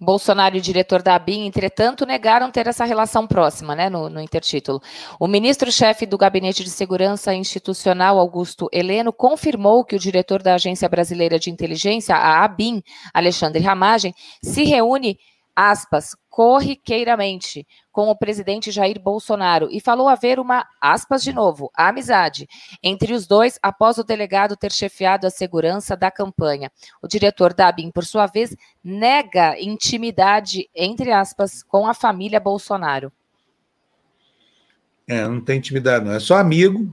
Bolsonaro 0.00 0.56
e 0.56 0.58
o 0.58 0.62
diretor 0.62 1.02
da 1.02 1.14
ABIN, 1.14 1.46
entretanto, 1.46 2.04
negaram 2.04 2.50
ter 2.50 2.66
essa 2.66 2.84
relação 2.84 3.26
próxima, 3.26 3.74
né, 3.74 3.88
no, 3.88 4.08
no 4.08 4.20
intertítulo. 4.20 4.82
O 5.18 5.26
ministro-chefe 5.26 6.04
do 6.04 6.18
Gabinete 6.18 6.62
de 6.62 6.70
Segurança 6.70 7.34
Institucional, 7.34 8.18
Augusto 8.18 8.68
Heleno, 8.72 9.12
confirmou 9.12 9.84
que 9.84 9.96
o 9.96 9.98
diretor 9.98 10.42
da 10.42 10.54
Agência 10.54 10.88
Brasileira 10.88 11.38
de 11.38 11.50
Inteligência, 11.50 12.14
a 12.14 12.44
ABIN, 12.44 12.82
Alexandre 13.12 13.62
Ramagem, 13.62 14.14
se 14.42 14.64
reúne 14.64 15.18
aspas, 15.54 16.16
corriqueiramente 16.28 17.66
com 17.92 18.08
o 18.08 18.16
presidente 18.16 18.70
Jair 18.70 19.00
Bolsonaro 19.00 19.68
e 19.70 19.80
falou 19.80 20.08
haver 20.08 20.40
uma, 20.40 20.66
aspas 20.80 21.22
de 21.22 21.32
novo, 21.32 21.70
amizade 21.74 22.48
entre 22.82 23.12
os 23.12 23.26
dois 23.26 23.58
após 23.62 23.98
o 23.98 24.04
delegado 24.04 24.56
ter 24.56 24.72
chefiado 24.72 25.26
a 25.26 25.30
segurança 25.30 25.96
da 25.96 26.10
campanha. 26.10 26.72
O 27.00 27.06
diretor 27.06 27.54
da 27.54 27.68
ABIN, 27.68 27.90
por 27.90 28.04
sua 28.04 28.26
vez, 28.26 28.56
nega 28.82 29.60
intimidade, 29.60 30.68
entre 30.74 31.12
aspas, 31.12 31.62
com 31.62 31.86
a 31.86 31.94
família 31.94 32.40
Bolsonaro. 32.40 33.12
É, 35.06 35.26
não 35.28 35.40
tem 35.40 35.58
intimidade, 35.58 36.04
não. 36.04 36.12
É 36.12 36.20
só 36.20 36.36
amigo, 36.36 36.90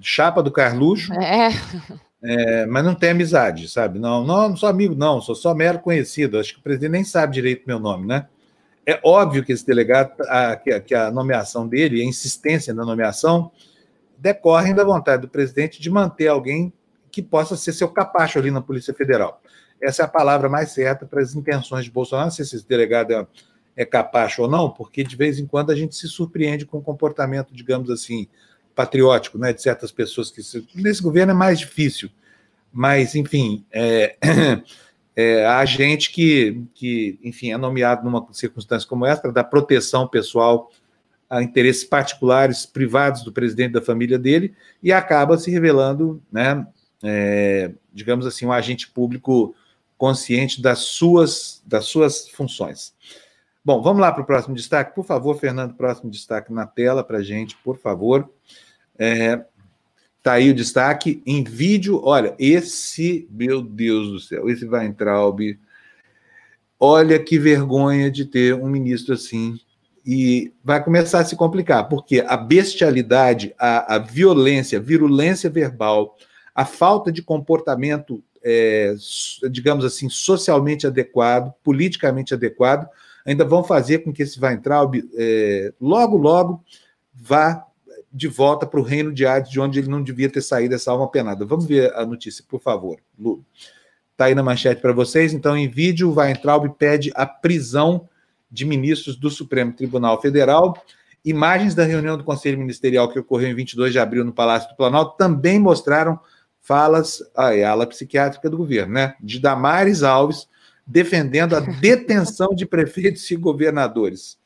chapa 0.00 0.42
do 0.42 0.50
Carluxo. 0.50 1.12
É. 1.12 1.50
é. 2.24 2.66
mas 2.66 2.84
não 2.84 2.94
tem 2.94 3.10
amizade, 3.10 3.68
sabe? 3.68 3.98
Não, 3.98 4.24
não, 4.24 4.48
não 4.48 4.56
sou 4.56 4.68
amigo, 4.68 4.94
não, 4.94 5.20
sou 5.20 5.34
só 5.34 5.54
mero 5.54 5.78
conhecido. 5.78 6.38
Acho 6.38 6.54
que 6.54 6.60
o 6.60 6.62
presidente 6.62 6.92
nem 6.92 7.04
sabe 7.04 7.34
direito 7.34 7.64
meu 7.66 7.78
nome, 7.78 8.06
né? 8.06 8.26
É 8.86 9.00
óbvio 9.02 9.44
que 9.44 9.52
esse 9.52 9.66
delegado, 9.66 10.12
a, 10.22 10.56
que, 10.56 10.78
que 10.80 10.94
a 10.94 11.10
nomeação 11.10 11.66
dele, 11.66 12.02
a 12.02 12.04
insistência 12.04 12.74
na 12.74 12.84
nomeação, 12.84 13.50
decorrem 14.18 14.74
da 14.74 14.84
vontade 14.84 15.22
do 15.22 15.28
presidente 15.28 15.80
de 15.80 15.90
manter 15.90 16.28
alguém 16.28 16.72
que 17.10 17.22
possa 17.22 17.56
ser 17.56 17.72
seu 17.72 17.88
capacho 17.88 18.38
ali 18.38 18.50
na 18.50 18.60
Polícia 18.60 18.92
Federal. 18.92 19.40
Essa 19.80 20.02
é 20.02 20.04
a 20.04 20.08
palavra 20.08 20.48
mais 20.48 20.70
certa 20.70 21.06
para 21.06 21.20
as 21.20 21.34
intenções 21.34 21.84
de 21.84 21.90
Bolsonaro, 21.90 22.30
se 22.30 22.42
esse 22.42 22.66
delegado 22.66 23.12
é, 23.12 23.26
é 23.76 23.84
capacho 23.84 24.42
ou 24.42 24.48
não, 24.48 24.70
porque 24.70 25.04
de 25.04 25.14
vez 25.14 25.38
em 25.38 25.46
quando 25.46 25.70
a 25.70 25.76
gente 25.76 25.94
se 25.94 26.08
surpreende 26.08 26.66
com 26.66 26.78
o 26.78 26.82
comportamento, 26.82 27.54
digamos 27.54 27.90
assim, 27.90 28.26
patriótico, 28.74 29.38
né, 29.38 29.52
de 29.52 29.62
certas 29.62 29.92
pessoas 29.92 30.30
que 30.30 30.42
se... 30.42 30.66
nesse 30.74 31.02
governo 31.02 31.32
é 31.32 31.34
mais 31.34 31.58
difícil, 31.58 32.10
mas 32.72 33.14
enfim, 33.14 33.64
é, 33.72 34.16
é, 35.14 35.46
há 35.46 35.64
gente 35.64 36.10
que, 36.10 36.62
que, 36.74 37.18
enfim, 37.22 37.52
é 37.52 37.56
nomeado 37.56 38.04
numa 38.04 38.26
circunstância 38.32 38.88
como 38.88 39.06
essa 39.06 39.22
para 39.22 39.30
dar 39.30 39.44
proteção 39.44 40.08
pessoal 40.08 40.70
a 41.30 41.42
interesses 41.42 41.84
particulares, 41.84 42.66
privados 42.66 43.22
do 43.22 43.32
presidente 43.32 43.72
da 43.72 43.82
família 43.82 44.18
dele 44.18 44.54
e 44.82 44.92
acaba 44.92 45.38
se 45.38 45.50
revelando, 45.50 46.22
né, 46.30 46.66
é, 47.02 47.72
digamos 47.92 48.26
assim, 48.26 48.46
um 48.46 48.52
agente 48.52 48.90
público 48.90 49.54
consciente 49.96 50.60
das 50.60 50.80
suas, 50.80 51.62
das 51.64 51.84
suas 51.86 52.28
funções. 52.28 52.92
Bom, 53.66 53.80
vamos 53.80 54.02
lá 54.02 54.12
para 54.12 54.22
o 54.22 54.26
próximo 54.26 54.54
destaque. 54.54 54.94
Por 54.94 55.06
favor, 55.06 55.38
Fernando, 55.38 55.72
próximo 55.72 56.10
destaque 56.10 56.52
na 56.52 56.66
tela 56.66 57.02
para 57.02 57.18
a 57.18 57.22
gente, 57.22 57.56
por 57.64 57.78
favor. 57.78 58.30
É, 58.98 59.42
tá 60.22 60.32
aí 60.32 60.50
o 60.50 60.54
destaque 60.54 61.22
em 61.24 61.42
vídeo. 61.42 61.98
Olha, 62.04 62.34
esse, 62.38 63.26
meu 63.30 63.62
Deus 63.62 64.08
do 64.08 64.20
céu, 64.20 64.50
esse 64.50 64.66
Weintraub. 64.66 65.58
Olha 66.78 67.18
que 67.18 67.38
vergonha 67.38 68.10
de 68.10 68.26
ter 68.26 68.54
um 68.54 68.68
ministro 68.68 69.14
assim. 69.14 69.58
E 70.04 70.52
vai 70.62 70.84
começar 70.84 71.20
a 71.20 71.24
se 71.24 71.34
complicar, 71.34 71.88
porque 71.88 72.20
a 72.20 72.36
bestialidade, 72.36 73.54
a, 73.58 73.94
a 73.94 73.98
violência, 73.98 74.78
a 74.78 74.82
virulência 74.82 75.48
verbal, 75.48 76.18
a 76.54 76.66
falta 76.66 77.10
de 77.10 77.22
comportamento, 77.22 78.22
é, 78.44 78.94
digamos 79.50 79.86
assim, 79.86 80.10
socialmente 80.10 80.86
adequado, 80.86 81.54
politicamente 81.64 82.34
adequado, 82.34 82.86
ainda 83.24 83.44
vão 83.44 83.64
fazer 83.64 84.00
com 84.00 84.12
que 84.12 84.22
esse 84.22 84.38
Weintraub, 84.38 84.94
é, 85.16 85.72
logo, 85.80 86.16
logo, 86.16 86.62
vá 87.12 87.64
de 88.12 88.28
volta 88.28 88.64
para 88.64 88.78
o 88.78 88.82
reino 88.82 89.12
de 89.12 89.26
Hades, 89.26 89.50
de 89.50 89.58
onde 89.58 89.80
ele 89.80 89.88
não 89.88 90.02
devia 90.02 90.30
ter 90.30 90.40
saído 90.40 90.74
essa 90.74 90.92
alma 90.92 91.10
penada. 91.10 91.44
Vamos 91.44 91.66
ver 91.66 91.92
a 91.94 92.06
notícia, 92.06 92.44
por 92.48 92.60
favor, 92.60 92.98
Lu. 93.18 93.44
Está 94.12 94.26
aí 94.26 94.34
na 94.34 94.42
manchete 94.44 94.80
para 94.80 94.92
vocês. 94.92 95.32
Então, 95.32 95.56
em 95.56 95.66
vídeo, 95.66 96.08
o 96.08 96.14
Weintraub 96.14 96.68
pede 96.78 97.10
a 97.16 97.26
prisão 97.26 98.08
de 98.48 98.64
ministros 98.64 99.16
do 99.16 99.28
Supremo 99.28 99.72
Tribunal 99.72 100.20
Federal. 100.20 100.80
Imagens 101.24 101.74
da 101.74 101.82
reunião 101.82 102.16
do 102.16 102.22
Conselho 102.22 102.56
Ministerial 102.56 103.08
que 103.08 103.18
ocorreu 103.18 103.48
em 103.48 103.54
22 103.54 103.92
de 103.92 103.98
abril 103.98 104.24
no 104.24 104.32
Palácio 104.32 104.68
do 104.68 104.76
Planalto 104.76 105.16
também 105.16 105.58
mostraram 105.58 106.20
falas, 106.60 107.20
a 107.36 107.50
ala 107.68 107.86
psiquiátrica 107.86 108.48
do 108.48 108.56
governo, 108.56 108.94
né? 108.94 109.16
De 109.20 109.40
Damares 109.40 110.04
Alves, 110.04 110.48
defendendo 110.86 111.54
a 111.56 111.60
detenção 111.60 112.54
de 112.54 112.66
prefeitos 112.66 113.30
e 113.30 113.36
governadores. 113.36 114.38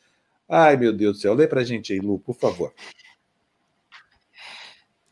Ai, 0.48 0.76
meu 0.76 0.92
Deus 0.92 1.16
do 1.16 1.20
céu. 1.20 1.34
Lê 1.34 1.46
para 1.46 1.60
a 1.60 1.64
gente 1.64 1.92
aí, 1.92 1.98
Lu, 1.98 2.18
por 2.18 2.34
favor. 2.34 2.72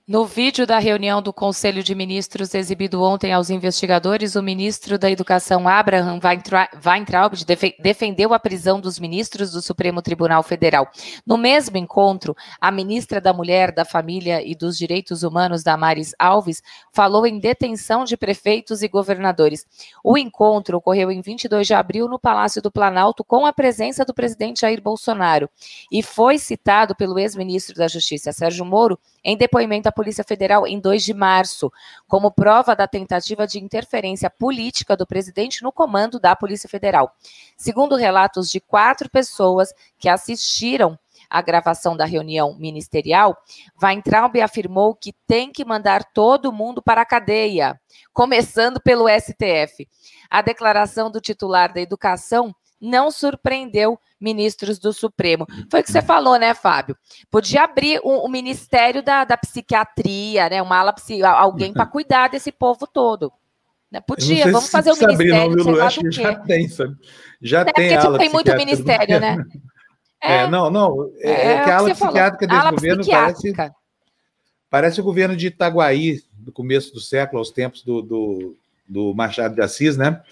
No 0.08 0.24
vídeo 0.24 0.68
da 0.68 0.78
reunião 0.78 1.20
do 1.20 1.32
Conselho 1.32 1.82
de 1.82 1.92
Ministros 1.92 2.54
exibido 2.54 3.02
ontem 3.02 3.32
aos 3.32 3.50
investigadores, 3.50 4.36
o 4.36 4.42
ministro 4.42 4.96
da 4.96 5.10
Educação, 5.10 5.66
Abraham 5.66 6.20
Weintraub, 6.22 7.34
defendeu 7.80 8.32
a 8.32 8.38
prisão 8.38 8.80
dos 8.80 9.00
ministros 9.00 9.50
do 9.50 9.60
Supremo 9.60 10.00
Tribunal 10.00 10.44
Federal. 10.44 10.88
No 11.26 11.36
mesmo 11.36 11.76
encontro, 11.76 12.36
a 12.60 12.70
ministra 12.70 13.20
da 13.20 13.32
Mulher, 13.32 13.72
da 13.72 13.84
Família 13.84 14.48
e 14.48 14.54
dos 14.54 14.78
Direitos 14.78 15.24
Humanos, 15.24 15.64
Damares 15.64 16.14
Alves, 16.20 16.62
falou 16.92 17.26
em 17.26 17.40
detenção 17.40 18.04
de 18.04 18.16
prefeitos 18.16 18.84
e 18.84 18.88
governadores. 18.88 19.66
O 20.04 20.16
encontro 20.16 20.76
ocorreu 20.76 21.10
em 21.10 21.20
22 21.20 21.66
de 21.66 21.74
abril 21.74 22.06
no 22.06 22.16
Palácio 22.16 22.62
do 22.62 22.70
Planalto 22.70 23.24
com 23.24 23.44
a 23.44 23.52
presença 23.52 24.04
do 24.04 24.14
presidente 24.14 24.60
Jair 24.60 24.80
Bolsonaro 24.80 25.50
e 25.90 26.00
foi 26.00 26.38
citado 26.38 26.94
pelo 26.94 27.18
ex-ministro 27.18 27.74
da 27.74 27.88
Justiça, 27.88 28.30
Sérgio 28.30 28.64
Moro, 28.64 28.96
em 29.26 29.36
depoimento 29.36 29.88
à 29.88 29.92
Polícia 29.92 30.22
Federal 30.22 30.68
em 30.68 30.78
2 30.78 31.02
de 31.02 31.12
março, 31.12 31.72
como 32.06 32.30
prova 32.30 32.76
da 32.76 32.86
tentativa 32.86 33.44
de 33.44 33.58
interferência 33.58 34.30
política 34.30 34.96
do 34.96 35.04
presidente 35.04 35.64
no 35.64 35.72
comando 35.72 36.20
da 36.20 36.36
Polícia 36.36 36.68
Federal. 36.68 37.12
Segundo 37.56 37.96
relatos 37.96 38.48
de 38.48 38.60
quatro 38.60 39.10
pessoas 39.10 39.74
que 39.98 40.08
assistiram 40.08 40.96
à 41.28 41.42
gravação 41.42 41.96
da 41.96 42.04
reunião 42.04 42.54
ministerial, 42.56 43.36
Weintraub 43.82 44.40
afirmou 44.40 44.94
que 44.94 45.12
tem 45.26 45.50
que 45.50 45.64
mandar 45.64 46.04
todo 46.04 46.52
mundo 46.52 46.80
para 46.80 47.00
a 47.00 47.06
cadeia, 47.06 47.80
começando 48.12 48.80
pelo 48.80 49.08
STF. 49.08 49.88
A 50.30 50.40
declaração 50.40 51.10
do 51.10 51.20
titular 51.20 51.74
da 51.74 51.80
Educação 51.80 52.54
não 52.80 53.10
surpreendeu 53.10 53.98
ministros 54.20 54.78
do 54.78 54.92
Supremo. 54.92 55.46
Foi 55.70 55.80
o 55.80 55.82
que 55.82 55.90
você 55.90 56.02
falou, 56.02 56.38
né, 56.38 56.54
Fábio? 56.54 56.96
Podia 57.30 57.64
abrir 57.64 58.00
o, 58.02 58.24
o 58.24 58.28
Ministério 58.28 59.02
da, 59.02 59.24
da, 59.24 59.36
Psiquiatria, 59.36 60.48
né? 60.48 60.62
Uma 60.62 60.78
ala 60.78 60.94
alguém 61.34 61.72
para 61.72 61.86
cuidar 61.86 62.28
desse 62.28 62.50
povo 62.50 62.86
todo. 62.86 63.32
Né? 63.90 64.00
Podia, 64.00 64.44
vamos 64.44 64.70
fazer 64.70 64.90
o 64.90 64.96
Ministério. 64.96 65.52
Abrir, 65.52 65.64
não, 65.64 65.82
acho 65.82 66.00
que 66.00 66.10
já 66.10 66.34
tem, 66.34 66.68
sabe? 66.68 66.96
Já 67.40 67.60
é 67.60 67.64
tem. 67.64 67.74
Porque 67.74 67.98
tipo, 67.98 68.18
tem 68.18 68.30
muito 68.30 68.56
ministério, 68.56 69.20
né? 69.20 69.44
É, 70.20 70.38
é, 70.38 70.48
não, 70.48 70.70
não. 70.70 71.10
É, 71.20 71.30
é, 71.30 71.52
é 71.52 71.64
que 71.64 71.70
a 71.70 71.78
ala 71.78 71.94
psiquiátrica 71.94 72.46
desse 72.46 72.58
ala 72.58 72.70
governo 72.72 73.06
parece, 73.06 73.54
parece 74.68 75.00
o 75.00 75.04
governo 75.04 75.36
de 75.36 75.48
Itaguaí, 75.48 76.22
do 76.32 76.50
começo 76.50 76.92
do 76.92 77.00
século, 77.00 77.38
aos 77.38 77.50
tempos 77.50 77.82
do, 77.82 78.02
do, 78.02 78.56
do 78.88 79.14
Machado 79.14 79.54
de 79.54 79.60
Assis, 79.60 79.96
né? 79.96 80.22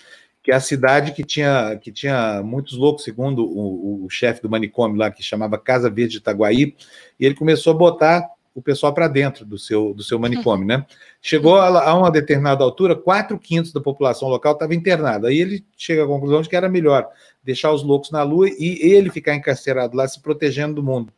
Que 0.44 0.52
é 0.52 0.54
a 0.54 0.60
cidade 0.60 1.12
que 1.12 1.24
tinha, 1.24 1.74
que 1.80 1.90
tinha 1.90 2.42
muitos 2.42 2.74
loucos, 2.74 3.02
segundo 3.02 3.42
o, 3.42 4.04
o 4.04 4.10
chefe 4.10 4.42
do 4.42 4.50
manicômio 4.50 4.98
lá, 4.98 5.10
que 5.10 5.22
chamava 5.22 5.56
Casa 5.56 5.88
Verde 5.88 6.12
de 6.12 6.18
Itaguaí, 6.18 6.76
e 7.18 7.24
ele 7.24 7.34
começou 7.34 7.72
a 7.72 7.76
botar 7.76 8.28
o 8.54 8.60
pessoal 8.60 8.92
para 8.92 9.08
dentro 9.08 9.46
do 9.46 9.58
seu, 9.58 9.94
do 9.94 10.02
seu 10.02 10.18
manicômio, 10.18 10.66
né? 10.66 10.84
Chegou 11.20 11.56
a, 11.56 11.88
a, 11.88 11.94
uma 11.94 12.10
determinada 12.10 12.62
altura, 12.62 12.94
quatro 12.94 13.38
quintos 13.38 13.72
da 13.72 13.80
população 13.80 14.28
local 14.28 14.52
estava 14.52 14.74
internada. 14.74 15.28
Aí 15.28 15.40
ele 15.40 15.64
chega 15.76 16.04
à 16.04 16.06
conclusão 16.06 16.42
de 16.42 16.48
que 16.48 16.54
era 16.54 16.68
melhor 16.68 17.08
deixar 17.42 17.72
os 17.72 17.82
loucos 17.82 18.10
na 18.10 18.22
lua 18.22 18.48
e 18.48 18.78
ele 18.82 19.10
ficar 19.10 19.34
encarcerado 19.34 19.96
lá, 19.96 20.06
se 20.06 20.20
protegendo 20.20 20.74
do 20.74 20.82
mundo. 20.82 21.10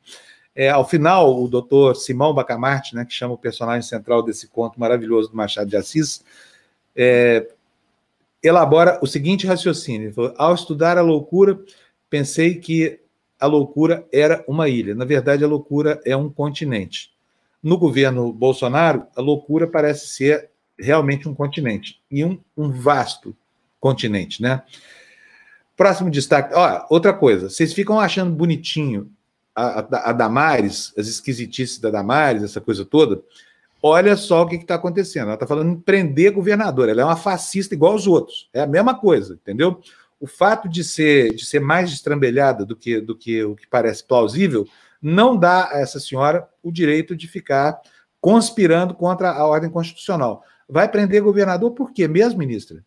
É, 0.54 0.70
ao 0.70 0.88
final, 0.88 1.42
o 1.42 1.48
doutor 1.48 1.96
Simão 1.96 2.32
Bacamarte, 2.32 2.94
né, 2.94 3.04
que 3.04 3.12
chama 3.12 3.34
o 3.34 3.38
personagem 3.38 3.86
central 3.86 4.22
desse 4.22 4.48
conto 4.48 4.80
maravilhoso 4.80 5.28
do 5.30 5.36
Machado 5.36 5.68
de 5.68 5.76
Assis, 5.76 6.24
é, 6.96 7.46
elabora 8.42 8.98
o 9.02 9.06
seguinte 9.06 9.46
raciocínio: 9.46 10.12
ao 10.36 10.54
estudar 10.54 10.98
a 10.98 11.02
loucura, 11.02 11.58
pensei 12.08 12.56
que 12.56 13.00
a 13.38 13.46
loucura 13.46 14.06
era 14.12 14.44
uma 14.48 14.68
ilha. 14.68 14.94
Na 14.94 15.04
verdade, 15.04 15.44
a 15.44 15.48
loucura 15.48 16.00
é 16.04 16.16
um 16.16 16.30
continente. 16.30 17.10
No 17.62 17.76
governo 17.76 18.32
Bolsonaro, 18.32 19.06
a 19.16 19.20
loucura 19.20 19.66
parece 19.66 20.08
ser 20.08 20.50
realmente 20.78 21.28
um 21.28 21.34
continente 21.34 22.00
e 22.10 22.24
um, 22.24 22.38
um 22.56 22.70
vasto 22.70 23.36
continente, 23.80 24.42
né? 24.42 24.62
Próximo 25.76 26.10
destaque. 26.10 26.54
Ó, 26.54 26.86
outra 26.88 27.12
coisa, 27.12 27.50
vocês 27.50 27.72
ficam 27.72 28.00
achando 28.00 28.34
bonitinho 28.34 29.10
a, 29.54 29.80
a, 29.80 30.10
a 30.10 30.12
Damares, 30.12 30.92
as 30.96 31.06
esquisitices 31.06 31.78
da 31.78 31.90
Damares, 31.90 32.42
essa 32.42 32.60
coisa 32.60 32.84
toda. 32.84 33.22
Olha 33.88 34.16
só 34.16 34.42
o 34.42 34.48
que 34.48 34.56
está 34.56 34.74
acontecendo. 34.74 35.26
Ela 35.26 35.34
está 35.34 35.46
falando 35.46 35.70
em 35.70 35.80
prender 35.80 36.32
governador. 36.32 36.88
Ela 36.88 37.02
é 37.02 37.04
uma 37.04 37.16
fascista 37.16 37.72
igual 37.72 37.92
aos 37.92 38.06
outros. 38.06 38.48
É 38.52 38.62
a 38.62 38.66
mesma 38.66 38.98
coisa, 38.98 39.34
entendeu? 39.34 39.80
O 40.18 40.26
fato 40.26 40.68
de 40.68 40.82
ser, 40.82 41.32
de 41.32 41.44
ser 41.44 41.60
mais 41.60 41.90
destrambelhada 41.90 42.66
do 42.66 42.74
que, 42.74 43.00
do 43.00 43.16
que 43.16 43.44
o 43.44 43.54
que 43.54 43.66
parece 43.68 44.02
plausível 44.02 44.66
não 45.00 45.36
dá 45.36 45.70
a 45.70 45.78
essa 45.78 46.00
senhora 46.00 46.48
o 46.64 46.72
direito 46.72 47.14
de 47.14 47.28
ficar 47.28 47.80
conspirando 48.20 48.92
contra 48.92 49.30
a 49.30 49.46
ordem 49.46 49.70
constitucional. 49.70 50.42
Vai 50.68 50.90
prender 50.90 51.22
governador 51.22 51.70
por 51.70 51.92
quê 51.92 52.08
mesmo, 52.08 52.40
ministra? 52.40 52.84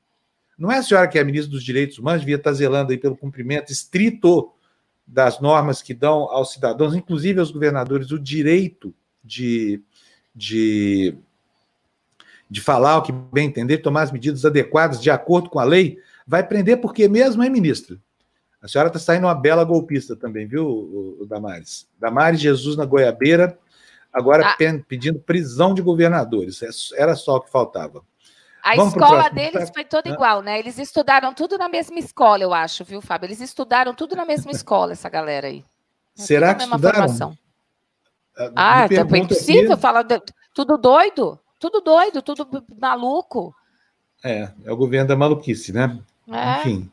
Não 0.58 0.70
é 0.70 0.80
a 0.80 0.84
senhora 0.84 1.08
que 1.08 1.18
é 1.18 1.24
ministra 1.24 1.52
dos 1.52 1.64
Direitos 1.64 1.98
Humanos, 1.98 2.22
devia 2.22 2.36
estar 2.36 2.52
zelando 2.52 2.92
aí 2.92 2.98
pelo 2.98 3.16
cumprimento 3.16 3.72
estrito 3.72 4.52
das 5.08 5.40
normas 5.40 5.82
que 5.82 5.94
dão 5.94 6.24
aos 6.24 6.52
cidadãos, 6.52 6.94
inclusive 6.94 7.40
aos 7.40 7.52
governadores, 7.52 8.12
o 8.12 8.20
direito 8.20 8.94
de 9.24 9.82
de, 10.40 11.14
de 12.50 12.62
falar 12.62 12.98
o 12.98 13.02
que 13.02 13.12
bem 13.12 13.48
entender, 13.48 13.80
tomar 13.80 14.04
as 14.04 14.12
medidas 14.12 14.46
adequadas 14.46 15.02
de 15.02 15.12
acordo 15.12 15.50
com 15.50 15.60
a 15.60 15.66
lei, 15.66 16.00
vai 16.26 16.42
prender 16.48 16.80
porque 16.80 17.08
mesmo, 17.10 17.44
é 17.44 17.50
ministro. 17.50 18.00
A 18.62 18.68
senhora 18.68 18.88
está 18.88 19.00
saindo 19.00 19.28
uma 19.28 19.36
bela 19.36 19.64
golpista 19.64 20.16
também, 20.16 20.48
viu, 20.48 21.26
Damares? 21.30 21.88
Damares 22.00 22.40
Jesus 22.40 22.78
na 22.78 22.86
Goiabeira, 22.86 23.58
agora 24.12 24.48
ah. 24.48 24.58
pedindo 24.88 25.20
prisão 25.20 25.74
de 25.74 25.82
governadores. 25.82 26.62
É 26.64 27.02
era 27.02 27.16
só 27.16 27.36
o 27.36 27.42
que 27.42 27.52
faltava. 27.52 28.04
A 28.62 28.76
Vamos 28.76 28.94
escola 28.94 29.30
deles 29.30 29.70
foi 29.74 29.86
toda 29.86 30.10
igual, 30.10 30.42
né? 30.42 30.60
Eles 30.60 30.78
estudaram 30.78 31.34
tudo 31.34 31.58
na 31.58 31.70
mesma 31.70 31.98
escola, 31.98 32.44
eu 32.44 32.54
acho, 32.54 32.84
viu, 32.84 33.02
Fábio? 33.02 33.28
Eles 33.28 33.40
estudaram 33.40 33.94
tudo 33.94 34.16
na 34.16 34.26
mesma 34.26 34.52
escola, 34.52 34.92
essa 34.92 35.10
galera 35.10 35.48
aí. 35.48 35.64
É 36.18 36.22
Será 36.22 36.54
que 36.54 36.64
estudaram? 36.64 37.00
Formação. 37.00 37.38
Ah, 38.56 38.86
é 38.86 39.18
impossível 39.18 39.74
aqui... 39.74 39.82
falar 39.82 40.04
de... 40.04 40.22
tudo 40.54 40.78
doido, 40.78 41.40
tudo 41.60 41.82
doido, 41.82 42.22
tudo 42.22 42.64
maluco. 42.80 43.54
É, 44.24 44.50
é 44.64 44.72
o 44.72 44.78
governo 44.78 45.08
da 45.08 45.16
maluquice, 45.16 45.74
né? 45.74 46.00
É. 46.28 46.60
Enfim, 46.60 46.92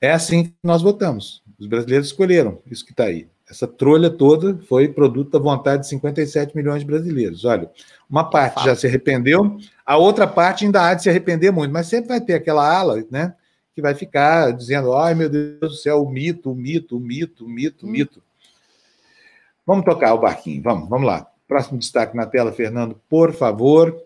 é 0.00 0.12
assim 0.12 0.44
que 0.44 0.54
nós 0.62 0.82
votamos. 0.82 1.42
Os 1.58 1.66
brasileiros 1.66 2.08
escolheram 2.08 2.58
isso 2.66 2.84
que 2.84 2.92
está 2.92 3.04
aí. 3.04 3.28
Essa 3.48 3.68
trolha 3.68 4.08
toda 4.08 4.56
foi 4.66 4.88
produto 4.88 5.32
da 5.32 5.38
vontade 5.38 5.82
de 5.82 5.88
57 5.88 6.56
milhões 6.56 6.80
de 6.80 6.86
brasileiros. 6.86 7.44
Olha, 7.44 7.70
uma 8.08 8.24
parte 8.24 8.64
já 8.64 8.74
se 8.74 8.86
arrependeu, 8.86 9.58
a 9.84 9.96
outra 9.96 10.26
parte 10.26 10.64
ainda 10.64 10.88
há 10.88 10.94
de 10.94 11.02
se 11.02 11.10
arrepender 11.10 11.50
muito, 11.50 11.70
mas 11.70 11.86
sempre 11.86 12.08
vai 12.08 12.20
ter 12.20 12.34
aquela 12.34 12.66
ala, 12.66 13.04
né, 13.10 13.34
que 13.74 13.82
vai 13.82 13.94
ficar 13.94 14.52
dizendo: 14.52 14.94
ai 14.94 15.14
meu 15.14 15.28
Deus 15.28 15.58
do 15.60 15.74
céu, 15.74 16.02
o 16.02 16.10
mito, 16.10 16.50
o 16.50 16.54
mito, 16.54 16.96
o 16.96 17.00
mito, 17.00 17.44
o 17.44 17.48
mito, 17.48 17.84
o 17.84 17.88
hum. 17.88 17.92
mito. 17.92 18.22
Vamos 19.66 19.84
tocar 19.84 20.14
o 20.14 20.18
barquinho, 20.18 20.62
vamos, 20.62 20.88
vamos 20.88 21.06
lá. 21.06 21.26
Próximo 21.46 21.78
destaque 21.78 22.16
na 22.16 22.26
tela, 22.26 22.52
Fernando, 22.52 23.00
por 23.08 23.32
favor. 23.32 23.96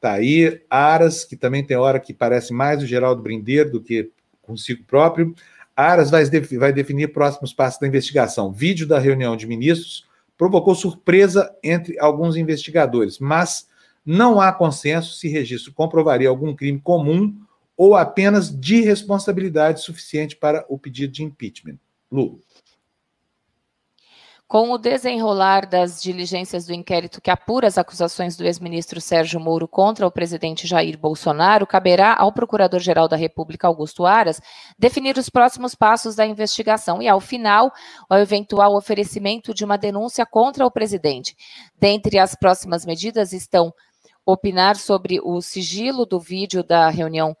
Tá 0.00 0.12
aí, 0.12 0.62
Aras, 0.68 1.24
que 1.24 1.36
também 1.36 1.64
tem 1.64 1.76
hora 1.76 2.00
que 2.00 2.12
parece 2.12 2.52
mais 2.52 2.82
o 2.82 2.86
Geraldo 2.86 3.22
Brindeiro 3.22 3.72
do 3.72 3.80
que 3.80 4.10
consigo 4.42 4.84
próprio. 4.84 5.34
Aras 5.76 6.10
vai, 6.10 6.24
vai 6.58 6.72
definir 6.72 7.12
próximos 7.12 7.52
passos 7.52 7.80
da 7.80 7.86
investigação. 7.86 8.52
Vídeo 8.52 8.86
da 8.86 8.98
reunião 8.98 9.36
de 9.36 9.46
ministros 9.46 10.06
provocou 10.36 10.74
surpresa 10.74 11.54
entre 11.62 11.98
alguns 11.98 12.36
investigadores, 12.36 13.18
mas 13.18 13.68
não 14.04 14.40
há 14.40 14.52
consenso 14.52 15.14
se 15.14 15.28
registro 15.28 15.72
comprovaria 15.72 16.28
algum 16.28 16.54
crime 16.54 16.80
comum 16.80 17.34
ou 17.76 17.96
apenas 17.96 18.54
de 18.54 18.80
responsabilidade 18.82 19.80
suficiente 19.80 20.36
para 20.36 20.64
o 20.68 20.78
pedido 20.78 21.12
de 21.12 21.24
impeachment. 21.24 21.78
Lu. 22.10 22.40
Com 24.46 24.70
o 24.70 24.78
desenrolar 24.78 25.66
das 25.66 26.02
diligências 26.02 26.66
do 26.66 26.74
inquérito 26.74 27.20
que 27.20 27.30
apura 27.30 27.66
as 27.66 27.78
acusações 27.78 28.36
do 28.36 28.44
ex-ministro 28.44 29.00
Sérgio 29.00 29.40
Moro 29.40 29.66
contra 29.66 30.06
o 30.06 30.10
presidente 30.10 30.66
Jair 30.66 30.98
Bolsonaro, 30.98 31.66
caberá 31.66 32.14
ao 32.14 32.30
Procurador-Geral 32.30 33.08
da 33.08 33.16
República, 33.16 33.66
Augusto 33.66 34.04
Aras, 34.04 34.40
definir 34.78 35.16
os 35.16 35.30
próximos 35.30 35.74
passos 35.74 36.14
da 36.14 36.26
investigação 36.26 37.00
e, 37.00 37.08
ao 37.08 37.20
final, 37.20 37.72
o 38.08 38.14
eventual 38.14 38.76
oferecimento 38.76 39.54
de 39.54 39.64
uma 39.64 39.78
denúncia 39.78 40.26
contra 40.26 40.66
o 40.66 40.70
presidente. 40.70 41.34
Dentre 41.80 42.18
as 42.18 42.34
próximas 42.34 42.84
medidas 42.84 43.32
estão 43.32 43.72
opinar 44.26 44.76
sobre 44.76 45.20
o 45.22 45.40
sigilo 45.40 46.06
do 46.06 46.18
vídeo 46.18 46.62
da 46.62 46.88
reunião 46.88 47.36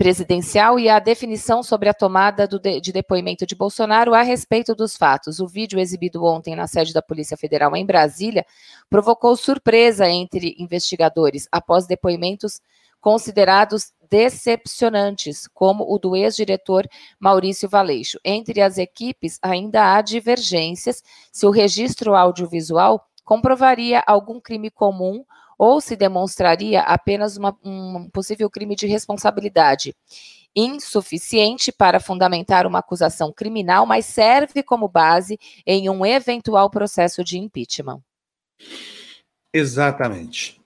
presidencial 0.00 0.80
e 0.80 0.88
a 0.88 0.98
definição 0.98 1.62
sobre 1.62 1.86
a 1.86 1.92
tomada 1.92 2.48
de, 2.48 2.80
de, 2.80 2.90
depoimento 2.90 3.44
de 3.44 3.54
Bolsonaro 3.54 4.14
a 4.14 4.22
respeito 4.22 4.74
dos 4.74 4.96
fatos. 4.96 5.40
O 5.40 5.46
vídeo 5.46 5.78
exibido 5.78 6.24
ontem 6.24 6.56
na 6.56 6.66
sede 6.66 6.94
da 6.94 7.02
Polícia 7.02 7.36
Federal 7.36 7.76
em 7.76 7.84
Brasília 7.84 8.46
provocou 8.88 9.36
surpresa 9.36 10.08
entre 10.08 10.56
investigadores 10.58 11.46
após 11.52 11.86
depoimentos 11.86 12.62
considerados 12.98 13.92
decepcionantes, 14.08 15.46
como 15.52 15.84
o 15.86 15.98
do 15.98 16.16
ex-diretor 16.16 16.88
Maurício 17.18 17.68
Valeixo. 17.68 18.18
Entre 18.24 18.62
as 18.62 18.78
equipes, 18.78 19.38
ainda 19.42 19.94
há 19.94 20.00
divergências 20.00 21.02
se 21.30 21.44
o 21.44 21.50
registro 21.50 22.14
audiovisual 22.14 23.06
comprovaria 23.22 24.02
algum 24.06 24.40
crime 24.40 24.70
comum 24.70 25.22
ou 25.60 25.78
se 25.78 25.94
demonstraria 25.94 26.80
apenas 26.80 27.36
uma, 27.36 27.54
um 27.62 28.08
possível 28.08 28.48
crime 28.48 28.74
de 28.74 28.86
responsabilidade 28.86 29.94
insuficiente 30.56 31.70
para 31.70 32.00
fundamentar 32.00 32.66
uma 32.66 32.78
acusação 32.78 33.30
criminal, 33.30 33.84
mas 33.84 34.06
serve 34.06 34.62
como 34.62 34.88
base 34.88 35.38
em 35.66 35.90
um 35.90 36.06
eventual 36.06 36.70
processo 36.70 37.22
de 37.22 37.38
impeachment. 37.38 38.00
Exatamente. 39.52 40.58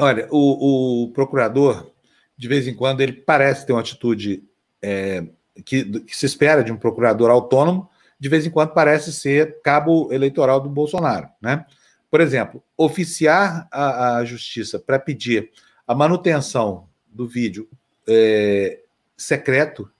Olha, 0.00 0.26
o, 0.30 1.04
o 1.04 1.12
procurador, 1.12 1.92
de 2.34 2.48
vez 2.48 2.66
em 2.66 2.74
quando, 2.74 3.02
ele 3.02 3.12
parece 3.12 3.66
ter 3.66 3.74
uma 3.74 3.82
atitude 3.82 4.42
é, 4.80 5.22
que, 5.66 5.84
que 6.00 6.16
se 6.16 6.24
espera 6.24 6.64
de 6.64 6.72
um 6.72 6.78
procurador 6.78 7.30
autônomo, 7.30 7.86
de 8.18 8.28
vez 8.30 8.46
em 8.46 8.50
quando 8.50 8.72
parece 8.72 9.12
ser 9.12 9.60
cabo 9.60 10.10
eleitoral 10.10 10.62
do 10.62 10.70
Bolsonaro, 10.70 11.28
né? 11.42 11.66
Por 12.10 12.20
exemplo, 12.20 12.62
oficiar 12.76 13.68
a, 13.70 14.16
a 14.16 14.24
justiça 14.24 14.78
para 14.78 14.98
pedir 14.98 15.50
a 15.86 15.94
manutenção 15.94 16.88
do 17.06 17.26
vídeo 17.26 17.68
é, 18.06 18.80
secreto 19.16 19.90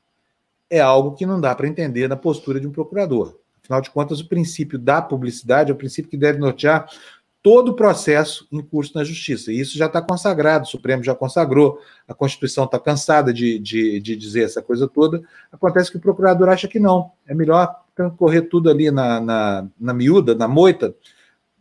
é 0.71 0.81
algo 0.81 1.15
que 1.15 1.27
não 1.27 1.41
dá 1.41 1.55
para 1.55 1.69
entender 1.69 2.09
na 2.09 2.17
postura 2.17 2.61
de 2.61 2.67
um 2.67 2.73
procurador. 2.73 3.39
Afinal 3.63 3.81
de 3.81 3.91
contas, 3.91 4.21
o 4.21 4.29
princípio 4.29 4.79
da 4.79 5.03
publicidade 5.03 5.71
é 5.71 5.75
o 5.75 5.77
princípio 5.77 6.11
que 6.11 6.17
deve 6.17 6.39
nortear 6.39 6.89
todo 7.43 7.71
o 7.71 7.75
processo 7.75 8.47
em 8.51 8.61
curso 8.61 8.93
na 8.95 9.05
justiça. 9.05 9.53
E 9.53 9.61
isso 9.61 9.77
já 9.77 9.87
está 9.87 10.03
consagrado, 10.03 10.65
o 10.65 10.69
Supremo 10.69 11.03
já 11.03 11.15
consagrou, 11.15 11.81
a 12.07 12.15
Constituição 12.15 12.65
está 12.65 12.79
cansada 12.79 13.33
de, 13.33 13.59
de, 13.59 14.01
de, 14.01 14.17
dizer 14.17 14.45
essa 14.45 14.61
coisa 14.61 14.89
toda. 14.89 15.23
Acontece 15.53 15.91
que 15.91 15.97
o 15.97 16.01
procurador 16.01 16.49
acha 16.49 16.69
que 16.69 16.79
não. 16.79 17.13
É 17.27 17.35
melhor 17.35 17.83
correr 18.17 18.43
tudo 18.43 18.71
ali 18.71 18.91
na, 18.91 19.21
na, 19.21 19.67
na 19.79 19.95
miúda, 19.95 20.35
na 20.35 20.49
moita, 20.49 20.95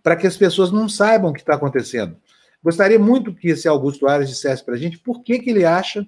para 0.08 0.16
que 0.16 0.26
as 0.26 0.38
pessoas 0.38 0.72
não 0.72 0.88
saibam 0.88 1.32
o 1.32 1.34
que 1.34 1.42
está 1.42 1.56
acontecendo. 1.56 2.16
Gostaria 2.64 2.98
muito 2.98 3.36
que 3.36 3.50
esse 3.50 3.68
Augusto 3.68 4.08
Ares 4.08 4.30
dissesse 4.30 4.64
para 4.64 4.76
a 4.76 4.78
gente 4.78 4.98
por 4.98 5.22
que, 5.22 5.38
que 5.38 5.50
ele 5.50 5.66
acha 5.66 6.08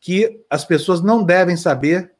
que 0.00 0.40
as 0.48 0.64
pessoas 0.64 1.02
não 1.02 1.24
devem 1.24 1.56
saber 1.56 2.12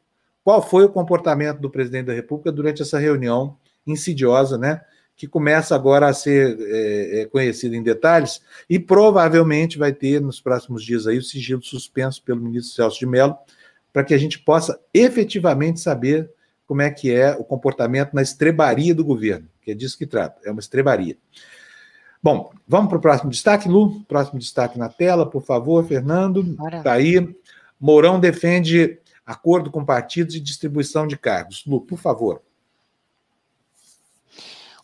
qual 0.43 0.61
foi 0.61 0.85
o 0.85 0.89
comportamento 0.89 1.61
do 1.61 1.71
presidente 1.71 2.07
da 2.07 2.13
República 2.13 2.51
durante 2.51 2.83
essa 2.83 2.99
reunião 2.99 3.57
insidiosa, 3.87 4.59
né? 4.59 4.81
Que 5.17 5.29
começa 5.29 5.73
agora 5.77 6.09
a 6.09 6.13
ser 6.13 6.59
é, 6.59 7.21
é, 7.21 7.25
conhecida 7.27 7.77
em 7.77 7.83
detalhes 7.85 8.43
e 8.69 8.81
provavelmente 8.81 9.79
vai 9.79 9.93
ter 9.93 10.21
nos 10.21 10.41
próximos 10.41 10.83
dias 10.85 11.07
aí 11.07 11.19
o 11.19 11.23
sigilo 11.23 11.63
suspenso 11.63 12.25
pelo 12.25 12.41
ministro 12.41 12.75
Celso 12.75 12.99
de 12.99 13.07
Mello, 13.07 13.37
para 13.93 14.03
que 14.03 14.15
a 14.15 14.19
gente 14.19 14.41
possa 14.41 14.81
efetivamente 14.93 15.79
saber 15.79 16.29
como 16.67 16.83
é 16.83 16.91
que 16.91 17.13
é 17.13 17.37
o 17.37 17.45
comportamento 17.45 18.15
na 18.15 18.23
estrebaria 18.23 18.93
do 18.93 19.05
governo 19.05 19.54
que 19.65 19.71
é 19.71 19.75
disso 19.75 19.99
que 19.99 20.07
trata, 20.07 20.41
é 20.45 20.51
uma 20.51 20.61
estrebaria. 20.61 21.17
Bom, 22.23 22.51
vamos 22.67 22.89
para 22.89 22.99
o 22.99 23.01
próximo 23.01 23.31
destaque, 23.31 23.69
Lu? 23.69 24.03
Próximo 24.05 24.39
destaque 24.39 24.79
na 24.79 24.89
tela, 24.89 25.29
por 25.29 25.43
favor, 25.43 25.85
Fernando. 25.85 26.57
Está 26.73 26.93
aí. 26.95 27.37
Mourão 27.79 28.19
defende 28.19 28.99
acordo 29.27 29.71
com 29.71 29.85
partidos 29.85 30.35
e 30.35 30.41
distribuição 30.41 31.07
de 31.07 31.19
cargos. 31.19 31.65
Lu, 31.67 31.83
por 31.83 31.99
favor. 31.99 32.41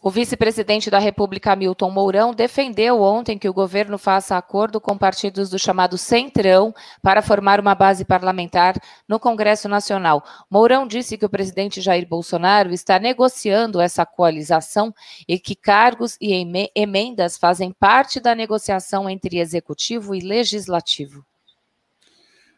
O 0.02 0.08
vice-presidente 0.08 0.90
da 0.90 0.98
República, 0.98 1.54
Milton 1.54 1.90
Mourão, 1.90 2.32
defendeu 2.32 3.02
ontem 3.02 3.36
que 3.36 3.48
o 3.48 3.52
governo 3.52 3.98
faça 3.98 4.34
acordo 4.34 4.80
com 4.80 4.96
partidos 4.96 5.50
do 5.50 5.58
chamado 5.58 5.98
Centrão 5.98 6.74
para 7.02 7.20
formar 7.20 7.60
uma 7.60 7.74
base 7.74 8.02
parlamentar 8.02 8.80
no 9.06 9.20
Congresso 9.20 9.68
Nacional. 9.68 10.24
Mourão 10.50 10.86
disse 10.86 11.18
que 11.18 11.26
o 11.26 11.28
presidente 11.28 11.82
Jair 11.82 12.08
Bolsonaro 12.08 12.72
está 12.72 12.98
negociando 12.98 13.78
essa 13.78 14.06
coalização 14.06 14.94
e 15.28 15.38
que 15.38 15.54
cargos 15.54 16.16
e 16.18 16.32
emendas 16.74 17.36
fazem 17.36 17.70
parte 17.70 18.20
da 18.20 18.34
negociação 18.34 19.08
entre 19.08 19.38
executivo 19.38 20.14
e 20.14 20.20
legislativo. 20.20 21.22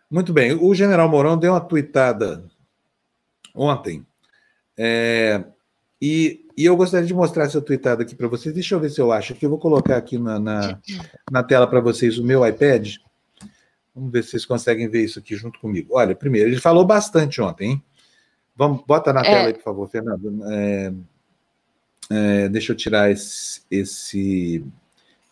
Muito 0.09 0.33
bem. 0.33 0.53
O 0.53 0.73
general 0.77 1.09
Mourão 1.09 1.37
deu 1.37 1.55
uma 1.55 1.61
tuitada 1.61 2.45
ontem. 3.53 4.07
É, 4.79 5.45
e 6.03 6.43
e 6.57 6.65
eu 6.65 6.77
gostaria 6.77 7.07
de 7.07 7.15
mostrar 7.15 7.45
essa 7.45 7.61
tweetada 7.61 8.03
aqui 8.03 8.15
para 8.15 8.29
vocês. 8.29 8.55
Deixa 8.55 8.75
eu 8.75 8.81
ver 8.81 8.91
se 8.91 9.01
eu 9.01 9.11
acho 9.11 9.33
aqui. 9.33 9.47
Eu 9.47 9.51
vou 9.51 9.59
colocar 9.59 9.97
aqui 9.97 10.19
na, 10.19 10.39
na, 10.39 10.79
na 11.31 11.43
tela 11.43 11.67
para 11.67 11.81
vocês 11.81 12.19
o 12.19 12.25
meu 12.25 12.47
iPad. 12.47 12.97
Vamos 13.95 14.13
ver 14.13 14.23
se 14.23 14.31
vocês 14.31 14.45
conseguem 14.45 14.89
ver 14.89 15.05
isso 15.05 15.19
aqui 15.19 15.35
junto 15.35 15.59
comigo. 15.59 15.95
Olha, 15.95 16.15
primeiro, 16.15 16.49
ele 16.49 16.61
falou 16.61 16.85
bastante 16.85 17.41
ontem, 17.41 17.73
hein? 17.73 17.85
Vamos, 18.55 18.83
bota 18.87 19.13
na 19.13 19.21
é. 19.21 19.25
tela 19.25 19.47
aí, 19.49 19.55
por 19.55 19.63
favor, 19.63 19.89
Fernando. 19.89 20.43
É, 20.51 20.93
é, 22.11 22.49
deixa 22.49 22.73
eu 22.73 22.77
tirar 22.77 23.11
esse, 23.11 23.63
esse. 23.71 24.65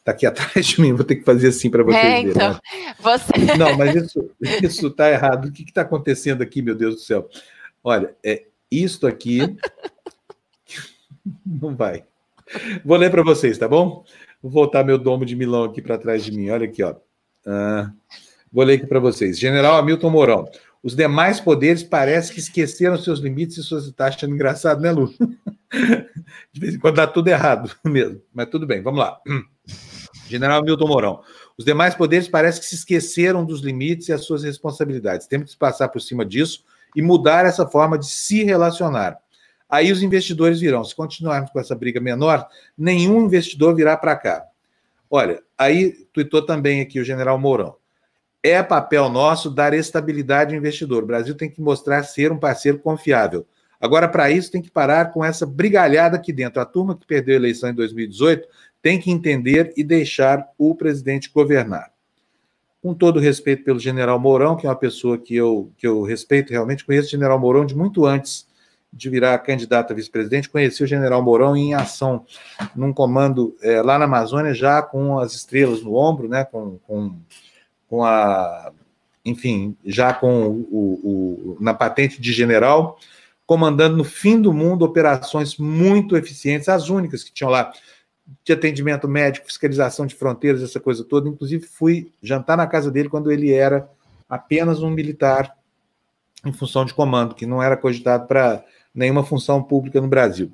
Tá 0.02 0.12
aqui 0.12 0.24
atrás 0.26 0.66
de 0.66 0.80
mim, 0.80 0.94
vou 0.94 1.04
ter 1.04 1.16
que 1.16 1.24
fazer 1.24 1.48
assim 1.48 1.70
para 1.70 1.82
vocês 1.82 2.04
é, 2.04 2.22
verem. 2.22 2.30
Então, 2.30 2.52
né? 2.52 2.60
você... 2.98 3.32
Não, 3.58 3.76
mas 3.76 3.94
isso, 3.94 4.30
isso 4.62 4.90
tá 4.90 5.10
errado. 5.10 5.48
O 5.48 5.52
que 5.52 5.64
está 5.64 5.82
acontecendo 5.82 6.42
aqui, 6.42 6.62
meu 6.62 6.74
Deus 6.74 6.94
do 6.94 7.00
céu? 7.00 7.28
Olha, 7.84 8.14
é 8.24 8.44
isto 8.70 9.06
aqui 9.06 9.40
Não 11.44 11.76
vai. 11.76 12.04
Vou 12.84 12.96
ler 12.96 13.10
para 13.10 13.22
vocês, 13.22 13.58
tá 13.58 13.68
bom? 13.68 14.04
Vou 14.42 14.50
voltar 14.50 14.84
meu 14.84 14.98
domo 14.98 15.24
de 15.24 15.36
Milão 15.36 15.64
aqui 15.64 15.80
para 15.82 15.98
trás 15.98 16.24
de 16.24 16.32
mim. 16.32 16.50
Olha 16.50 16.66
aqui, 16.66 16.82
ó. 16.82 16.94
Ah, 17.46 17.90
vou 18.52 18.64
ler 18.64 18.74
aqui 18.74 18.86
para 18.86 19.00
vocês. 19.00 19.38
General 19.38 19.76
Hamilton 19.76 20.10
Mourão. 20.10 20.48
Os 20.82 20.96
demais 20.96 21.40
poderes 21.40 21.82
parece 21.82 22.32
que 22.32 22.40
esqueceram 22.40 22.96
seus 22.96 23.20
limites 23.20 23.58
e 23.58 23.62
suas. 23.62 23.86
Está 23.86 24.06
achando 24.06 24.34
engraçado, 24.34 24.80
né, 24.80 24.90
Lu? 24.90 25.12
De 26.52 26.60
vez 26.60 26.74
em 26.74 26.78
quando 26.78 26.96
dá 26.96 27.06
tudo 27.06 27.28
errado 27.28 27.70
mesmo. 27.84 28.20
Mas 28.32 28.48
tudo 28.48 28.66
bem, 28.66 28.82
vamos 28.82 29.00
lá. 29.00 29.20
General 30.26 30.62
Milton 30.62 30.86
Mourão. 30.86 31.20
Os 31.56 31.64
demais 31.64 31.94
poderes 31.94 32.28
parece 32.28 32.60
que 32.60 32.66
se 32.66 32.74
esqueceram 32.74 33.44
dos 33.44 33.60
limites 33.60 34.08
e 34.08 34.12
as 34.12 34.24
suas 34.24 34.42
responsabilidades. 34.42 35.26
Temos 35.26 35.52
que 35.52 35.58
passar 35.58 35.88
por 35.88 36.00
cima 36.00 36.24
disso 36.24 36.64
e 36.96 37.02
mudar 37.02 37.44
essa 37.44 37.66
forma 37.66 37.98
de 37.98 38.06
se 38.06 38.42
relacionar. 38.42 39.18
Aí 39.70 39.92
os 39.92 40.02
investidores 40.02 40.60
virão. 40.60 40.82
Se 40.82 40.94
continuarmos 40.94 41.50
com 41.50 41.60
essa 41.60 41.76
briga 41.76 42.00
menor, 42.00 42.48
nenhum 42.76 43.24
investidor 43.24 43.74
virá 43.76 43.96
para 43.96 44.16
cá. 44.16 44.44
Olha, 45.08 45.42
aí 45.56 45.92
tuitou 46.12 46.44
também 46.44 46.80
aqui 46.80 46.98
o 46.98 47.04
general 47.04 47.38
Mourão. 47.38 47.76
É 48.42 48.62
papel 48.62 49.08
nosso 49.08 49.50
dar 49.50 49.72
estabilidade 49.72 50.54
ao 50.54 50.58
investidor. 50.58 51.04
O 51.04 51.06
Brasil 51.06 51.34
tem 51.36 51.48
que 51.48 51.60
mostrar 51.60 52.02
ser 52.02 52.32
um 52.32 52.38
parceiro 52.38 52.78
confiável. 52.78 53.46
Agora, 53.80 54.08
para 54.08 54.30
isso, 54.30 54.50
tem 54.50 54.60
que 54.60 54.70
parar 54.70 55.12
com 55.12 55.24
essa 55.24 55.46
brigalhada 55.46 56.16
aqui 56.16 56.32
dentro. 56.32 56.60
A 56.60 56.66
turma 56.66 56.96
que 56.96 57.06
perdeu 57.06 57.34
a 57.34 57.36
eleição 57.36 57.70
em 57.70 57.74
2018 57.74 58.46
tem 58.82 58.98
que 58.98 59.10
entender 59.10 59.72
e 59.76 59.84
deixar 59.84 60.46
o 60.58 60.74
presidente 60.74 61.30
governar. 61.32 61.92
Com 62.82 62.94
todo 62.94 63.20
respeito 63.20 63.62
pelo 63.62 63.78
general 63.78 64.18
Mourão, 64.18 64.56
que 64.56 64.66
é 64.66 64.70
uma 64.70 64.76
pessoa 64.76 65.18
que 65.18 65.34
eu, 65.34 65.70
que 65.76 65.86
eu 65.86 66.02
respeito 66.02 66.50
realmente, 66.50 66.84
conheço 66.84 67.08
o 67.08 67.10
general 67.10 67.38
Mourão 67.38 67.64
de 67.64 67.76
muito 67.76 68.06
antes 68.06 68.49
de 68.92 69.08
virar 69.08 69.38
candidato 69.38 69.92
a 69.92 69.96
vice-presidente, 69.96 70.48
conheci 70.48 70.82
o 70.82 70.86
general 70.86 71.22
Mourão 71.22 71.56
em 71.56 71.74
ação, 71.74 72.24
num 72.74 72.92
comando 72.92 73.56
é, 73.62 73.80
lá 73.80 73.98
na 73.98 74.04
Amazônia, 74.04 74.52
já 74.52 74.82
com 74.82 75.18
as 75.18 75.32
estrelas 75.32 75.82
no 75.82 75.94
ombro, 75.94 76.28
né, 76.28 76.44
com, 76.44 76.78
com, 76.86 77.14
com 77.88 78.04
a. 78.04 78.72
Enfim, 79.24 79.76
já 79.84 80.12
com 80.14 80.48
o, 80.48 81.00
o, 81.04 81.56
na 81.60 81.74
patente 81.74 82.20
de 82.20 82.32
general, 82.32 82.98
comandando 83.46 83.96
no 83.96 84.04
fim 84.04 84.40
do 84.40 84.52
mundo 84.52 84.84
operações 84.84 85.56
muito 85.56 86.16
eficientes, 86.16 86.68
as 86.68 86.88
únicas 86.88 87.22
que 87.22 87.32
tinham 87.32 87.50
lá 87.50 87.72
de 88.44 88.52
atendimento 88.52 89.06
médico, 89.08 89.46
fiscalização 89.46 90.06
de 90.06 90.14
fronteiras, 90.14 90.62
essa 90.62 90.80
coisa 90.80 91.04
toda. 91.04 91.28
Inclusive, 91.28 91.66
fui 91.66 92.10
jantar 92.22 92.56
na 92.56 92.66
casa 92.66 92.90
dele 92.90 93.08
quando 93.08 93.30
ele 93.30 93.52
era 93.52 93.88
apenas 94.28 94.82
um 94.82 94.90
militar 94.90 95.54
em 96.44 96.52
função 96.52 96.84
de 96.84 96.94
comando, 96.94 97.34
que 97.34 97.44
não 97.44 97.62
era 97.62 97.76
cogitado 97.76 98.26
para 98.26 98.64
nenhuma 98.94 99.24
função 99.24 99.62
pública 99.62 100.00
no 100.00 100.08
Brasil. 100.08 100.52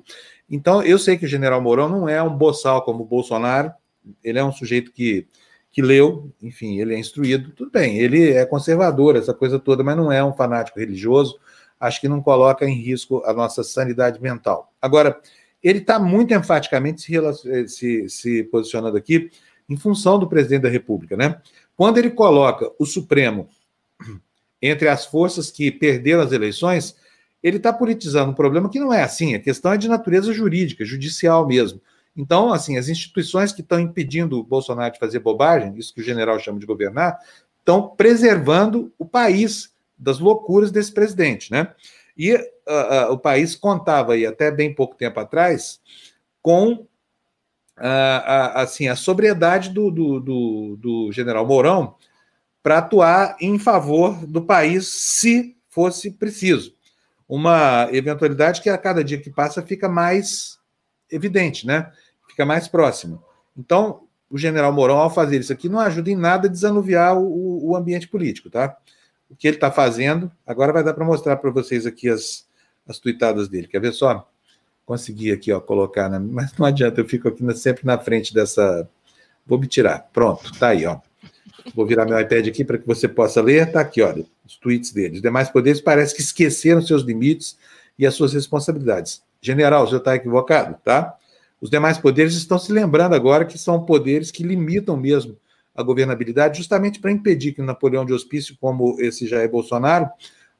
Então, 0.49 0.81
eu 0.81 0.97
sei 0.97 1.17
que 1.17 1.25
o 1.25 1.29
general 1.29 1.61
Mourão 1.61 1.89
não 1.89 2.07
é 2.07 2.21
um 2.21 2.35
boçal 2.35 2.83
como 2.83 3.03
o 3.03 3.07
Bolsonaro, 3.07 3.71
ele 4.23 4.39
é 4.39 4.43
um 4.43 4.51
sujeito 4.51 4.91
que, 4.91 5.27
que 5.71 5.81
leu, 5.81 6.31
enfim, 6.41 6.79
ele 6.79 6.95
é 6.95 6.99
instruído, 6.99 7.51
tudo 7.51 7.69
bem, 7.71 7.97
ele 7.97 8.31
é 8.31 8.45
conservador, 8.45 9.15
essa 9.15 9.33
coisa 9.33 9.59
toda, 9.59 9.83
mas 9.83 9.97
não 9.97 10.11
é 10.11 10.23
um 10.23 10.33
fanático 10.33 10.79
religioso, 10.79 11.37
acho 11.79 11.99
que 11.99 12.07
não 12.07 12.21
coloca 12.21 12.65
em 12.67 12.75
risco 12.75 13.21
a 13.25 13.33
nossa 13.33 13.63
sanidade 13.63 14.21
mental. 14.21 14.71
Agora, 14.81 15.19
ele 15.61 15.79
está 15.79 15.99
muito 15.99 16.33
enfaticamente 16.33 17.01
se, 17.01 17.67
se, 17.67 18.09
se 18.09 18.43
posicionando 18.43 18.97
aqui 18.97 19.29
em 19.69 19.75
função 19.75 20.17
do 20.17 20.27
presidente 20.27 20.61
da 20.61 20.69
República, 20.69 21.17
né? 21.17 21.41
Quando 21.75 21.97
ele 21.97 22.09
coloca 22.09 22.71
o 22.79 22.85
Supremo 22.85 23.49
entre 24.61 24.87
as 24.87 25.05
forças 25.05 25.51
que 25.51 25.69
perderam 25.71 26.21
as 26.21 26.31
eleições, 26.31 26.95
ele 27.41 27.57
está 27.57 27.71
politizando 27.71 28.31
um 28.31 28.35
problema 28.35 28.69
que 28.69 28.79
não 28.79 28.93
é 28.93 29.03
assim, 29.03 29.35
a 29.35 29.39
questão 29.39 29.71
é 29.73 29.77
de 29.77 29.87
natureza 29.87 30.33
jurídica, 30.33 30.83
judicial 30.83 31.47
mesmo. 31.47 31.81
Então, 32.15 32.51
assim, 32.51 32.77
as 32.77 32.89
instituições 32.89 33.53
que 33.53 33.61
estão 33.61 33.79
impedindo 33.79 34.39
o 34.39 34.43
Bolsonaro 34.43 34.91
de 34.91 34.99
fazer 34.99 35.19
bobagem, 35.19 35.77
isso 35.77 35.93
que 35.93 36.01
o 36.01 36.03
general 36.03 36.39
chama 36.39 36.59
de 36.59 36.65
governar, 36.65 37.19
estão 37.59 37.89
preservando 37.89 38.91
o 38.97 39.05
país 39.05 39.71
das 39.97 40.17
loucuras 40.17 40.71
desse 40.71 40.91
presidente, 40.91 41.51
né? 41.51 41.73
E 42.17 42.33
uh, 42.33 42.39
uh, 42.39 43.11
o 43.11 43.17
país 43.19 43.55
contava 43.55 44.13
aí 44.13 44.25
até 44.25 44.49
bem 44.49 44.73
pouco 44.73 44.95
tempo 44.95 45.19
atrás 45.19 45.79
com 46.41 46.73
uh, 46.73 46.87
a, 47.77 48.61
assim 48.61 48.87
a 48.87 48.95
sobriedade 48.95 49.69
do, 49.69 49.91
do, 49.91 50.19
do, 50.19 50.77
do 50.77 51.11
general 51.11 51.45
Mourão 51.45 51.95
para 52.63 52.79
atuar 52.79 53.37
em 53.39 53.59
favor 53.59 54.25
do 54.25 54.41
país 54.41 54.87
se 54.87 55.55
fosse 55.69 56.09
preciso 56.09 56.76
uma 57.27 57.89
eventualidade 57.91 58.61
que 58.61 58.69
a 58.69 58.77
cada 58.77 59.03
dia 59.03 59.19
que 59.19 59.29
passa 59.29 59.61
fica 59.61 59.89
mais 59.89 60.57
evidente, 61.11 61.67
né? 61.67 61.91
Fica 62.27 62.45
mais 62.45 62.67
próxima. 62.67 63.21
Então, 63.57 64.03
o 64.29 64.37
general 64.37 64.71
Mourão, 64.71 64.97
ao 64.97 65.13
fazer 65.13 65.39
isso 65.39 65.51
aqui, 65.51 65.67
não 65.67 65.79
ajuda 65.79 66.09
em 66.09 66.15
nada 66.15 66.47
a 66.47 66.51
desanuviar 66.51 67.17
o, 67.17 67.69
o 67.69 67.75
ambiente 67.75 68.07
político, 68.07 68.49
tá? 68.49 68.77
O 69.29 69.35
que 69.35 69.47
ele 69.47 69.57
está 69.57 69.71
fazendo, 69.71 70.31
agora 70.45 70.71
vai 70.71 70.83
dar 70.83 70.93
para 70.93 71.05
mostrar 71.05 71.37
para 71.37 71.51
vocês 71.51 71.85
aqui 71.85 72.09
as, 72.09 72.47
as 72.87 72.99
tuitadas 72.99 73.47
dele. 73.47 73.67
Quer 73.67 73.81
ver 73.81 73.93
só? 73.93 74.29
Consegui 74.85 75.31
aqui, 75.31 75.51
ó, 75.51 75.59
colocar, 75.59 76.09
na... 76.09 76.19
mas 76.21 76.53
não 76.57 76.65
adianta, 76.65 77.01
eu 77.01 77.07
fico 77.07 77.27
aqui 77.27 77.43
sempre 77.55 77.85
na 77.85 77.97
frente 77.97 78.33
dessa. 78.33 78.87
Vou 79.45 79.59
me 79.59 79.67
tirar. 79.67 80.09
Pronto, 80.13 80.51
tá 80.57 80.69
aí, 80.69 80.85
ó. 80.85 80.99
Vou 81.75 81.85
virar 81.85 82.05
meu 82.05 82.19
iPad 82.19 82.47
aqui 82.47 82.63
para 82.63 82.77
que 82.77 82.87
você 82.87 83.07
possa 83.07 83.41
ler. 83.41 83.67
Está 83.67 83.81
aqui, 83.81 84.01
olha, 84.01 84.25
os 84.45 84.55
tweets 84.57 84.91
dele. 84.91 85.15
Os 85.15 85.21
demais 85.21 85.49
poderes 85.49 85.81
parece 85.81 86.15
que 86.15 86.21
esqueceram 86.21 86.81
seus 86.81 87.03
limites 87.03 87.57
e 87.97 88.05
as 88.05 88.13
suas 88.13 88.33
responsabilidades. 88.33 89.21
General, 89.41 89.83
o 89.83 89.87
senhor 89.87 89.99
está 89.99 90.15
equivocado, 90.15 90.77
tá? 90.83 91.15
Os 91.59 91.69
demais 91.69 91.97
poderes 91.97 92.35
estão 92.35 92.57
se 92.59 92.71
lembrando 92.71 93.15
agora 93.15 93.45
que 93.45 93.57
são 93.57 93.83
poderes 93.83 94.31
que 94.31 94.43
limitam 94.43 94.95
mesmo 94.95 95.37
a 95.75 95.83
governabilidade, 95.83 96.57
justamente 96.57 96.99
para 96.99 97.11
impedir 97.11 97.53
que 97.53 97.61
Napoleão 97.61 98.05
de 98.05 98.13
Hospício, 98.13 98.57
como 98.59 98.99
esse 98.99 99.27
Jair 99.27 99.49
Bolsonaro, 99.49 100.09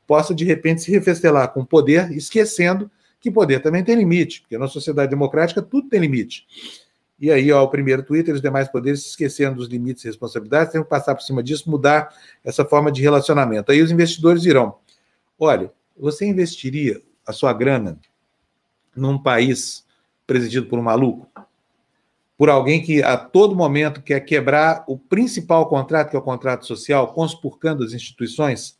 possa 0.05 0.33
de 0.33 0.45
repente 0.45 0.81
se 0.81 0.91
refestelar 0.91 1.51
com 1.53 1.65
poder, 1.65 2.11
esquecendo 2.11 2.89
que 3.19 3.31
poder 3.31 3.61
também 3.61 3.83
tem 3.83 3.95
limite, 3.95 4.41
porque 4.41 4.57
na 4.57 4.67
sociedade 4.67 5.09
democrática 5.09 5.61
tudo 5.61 5.89
tem 5.89 5.99
limite. 5.99 6.45
E 7.19 7.31
aí, 7.31 7.51
ó, 7.51 7.63
o 7.63 7.67
primeiro 7.67 8.03
Twitter, 8.03 8.35
os 8.35 8.41
demais 8.41 8.67
poderes 8.67 9.01
se 9.01 9.09
esquecendo 9.09 9.55
dos 9.55 9.67
limites 9.67 10.03
e 10.03 10.07
responsabilidades, 10.07 10.71
tem 10.71 10.83
que 10.83 10.89
passar 10.89 11.15
por 11.15 11.23
cima 11.23 11.41
disso, 11.41 11.69
mudar 11.69 12.13
essa 12.43 12.63
forma 12.63 12.91
de 12.91 13.01
relacionamento. 13.01 13.71
Aí 13.71 13.81
os 13.81 13.89
investidores 13.89 14.41
dirão: 14.41 14.75
olha, 15.39 15.71
você 15.97 16.25
investiria 16.27 17.01
a 17.25 17.33
sua 17.33 17.53
grana 17.53 17.99
num 18.95 19.17
país 19.17 19.85
presidido 20.27 20.67
por 20.67 20.77
um 20.77 20.83
maluco? 20.83 21.27
Por 22.37 22.49
alguém 22.49 22.83
que 22.83 23.01
a 23.01 23.17
todo 23.17 23.55
momento 23.55 24.03
quer 24.03 24.19
quebrar 24.19 24.83
o 24.87 24.95
principal 24.95 25.67
contrato, 25.67 26.11
que 26.11 26.15
é 26.15 26.19
o 26.19 26.21
contrato 26.21 26.67
social, 26.67 27.13
conspurcando 27.13 27.83
as 27.83 27.93
instituições? 27.93 28.77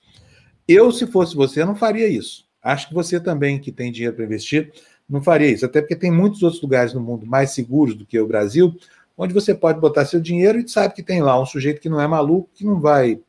Eu, 0.68 0.92
se 0.92 1.08
fosse 1.08 1.36
você, 1.36 1.66
não 1.66 1.76
faria 1.76 2.08
isso. 2.08 2.46
Acho 2.62 2.90
que 2.90 2.94
você 2.94 3.20
também, 3.20 3.60
que 3.60 3.72
tem 3.72 3.92
dinheiro 3.92 4.16
para 4.16 4.26
investir, 4.26 4.72
não 5.10 5.22
faria 5.22 5.50
isso, 5.50 5.66
até 5.66 5.82
porque 5.82 5.96
tem 5.96 6.12
muitos 6.12 6.44
outros 6.44 6.62
lugares 6.62 6.94
no 6.94 7.00
mundo 7.00 7.26
mais 7.26 7.52
seguros 7.52 7.96
do 7.96 8.06
que 8.06 8.20
o 8.20 8.28
Brasil, 8.28 8.76
onde 9.18 9.34
você 9.34 9.56
pode 9.56 9.80
botar 9.80 10.06
seu 10.06 10.20
dinheiro 10.20 10.60
e 10.60 10.68
sabe 10.68 10.94
que 10.94 11.04
tem 11.04 11.22
lá 11.22 11.40
um 11.40 11.46
sujeito 11.46 11.82
que 11.82 11.90
não 11.90 12.00
é 12.00 12.08
maluco, 12.08 12.50
que 12.54 12.66
não 12.66 12.80
vai, 12.80 13.20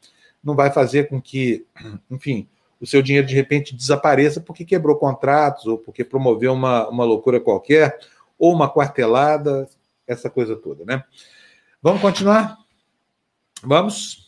não 0.42 0.54
vai 0.54 0.70
fazer 0.70 1.08
com 1.08 1.20
que, 1.20 1.64
enfim, 2.10 2.48
o 2.80 2.86
seu 2.86 3.02
dinheiro 3.02 3.26
de 3.26 3.34
repente 3.34 3.74
desapareça 3.74 4.40
porque 4.40 4.64
quebrou 4.64 4.96
contratos 4.96 5.66
ou 5.66 5.78
porque 5.78 6.04
promoveu 6.04 6.52
uma, 6.52 6.88
uma 6.88 7.04
loucura 7.04 7.40
qualquer, 7.40 7.98
ou 8.38 8.52
uma 8.52 8.72
quartelada, 8.72 9.68
essa 10.06 10.30
coisa 10.30 10.54
toda, 10.54 10.84
né? 10.84 11.02
Vamos 11.82 12.00
continuar? 12.00 12.56
Vamos? 13.62 14.27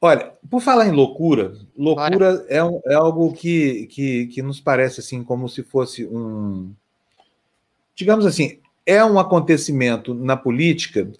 Olha, 0.00 0.32
por 0.48 0.60
falar 0.60 0.86
em 0.86 0.92
loucura, 0.92 1.54
loucura 1.76 2.44
é, 2.48 2.58
é, 2.58 2.94
algo 2.94 3.32
que, 3.32 3.86
que, 3.88 4.26
que 4.28 4.42
nos 4.42 4.60
parece 4.60 5.00
assim 5.00 5.24
como 5.24 5.48
se 5.48 5.64
fosse 5.64 6.06
um. 6.06 6.72
Digamos 7.96 8.24
assim, 8.24 8.60
é 8.86 9.04
um 9.04 9.18
acontecimento 9.18 10.14
na 10.14 10.36
política 10.36 11.10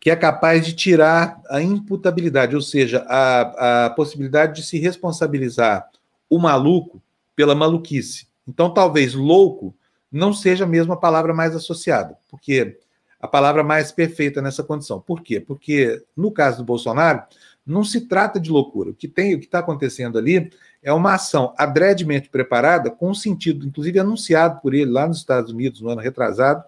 que 0.00 0.08
é 0.08 0.14
capaz 0.14 0.64
de 0.64 0.72
tirar 0.72 1.40
a 1.50 1.60
imputabilidade, 1.60 2.54
ou 2.54 2.62
seja, 2.62 3.04
a, 3.08 3.86
a 3.86 3.90
possibilidade 3.90 4.60
de 4.60 4.66
se 4.66 4.78
responsabilizar 4.78 5.88
o 6.30 6.38
maluco 6.38 7.02
pela 7.34 7.56
maluquice. 7.56 8.28
Então, 8.46 8.72
talvez 8.72 9.14
louco 9.14 9.74
não 10.10 10.32
seja 10.32 10.64
mesmo 10.64 10.92
a 10.92 10.96
palavra 10.96 11.34
mais 11.34 11.56
associada, 11.56 12.16
porque 12.30 12.78
a 13.20 13.26
palavra 13.26 13.64
mais 13.64 13.90
perfeita 13.90 14.40
nessa 14.40 14.62
condição. 14.62 15.00
Por 15.00 15.22
quê? 15.22 15.40
Porque 15.40 16.02
no 16.16 16.30
caso 16.30 16.58
do 16.58 16.64
Bolsonaro, 16.64 17.22
não 17.68 17.84
se 17.84 18.02
trata 18.02 18.40
de 18.40 18.50
loucura. 18.50 18.90
O 18.90 18.94
que 18.94 19.06
tem, 19.06 19.34
o 19.34 19.38
que 19.38 19.44
está 19.44 19.58
acontecendo 19.58 20.18
ali 20.18 20.50
é 20.82 20.92
uma 20.92 21.14
ação 21.14 21.54
adredemente 21.56 22.28
preparada, 22.28 22.90
com 22.90 23.12
sentido, 23.12 23.66
inclusive 23.66 23.98
anunciado 23.98 24.60
por 24.60 24.74
ele 24.74 24.90
lá 24.90 25.06
nos 25.06 25.18
Estados 25.18 25.52
Unidos 25.52 25.80
no 25.80 25.90
ano 25.90 26.00
retrasado, 26.00 26.64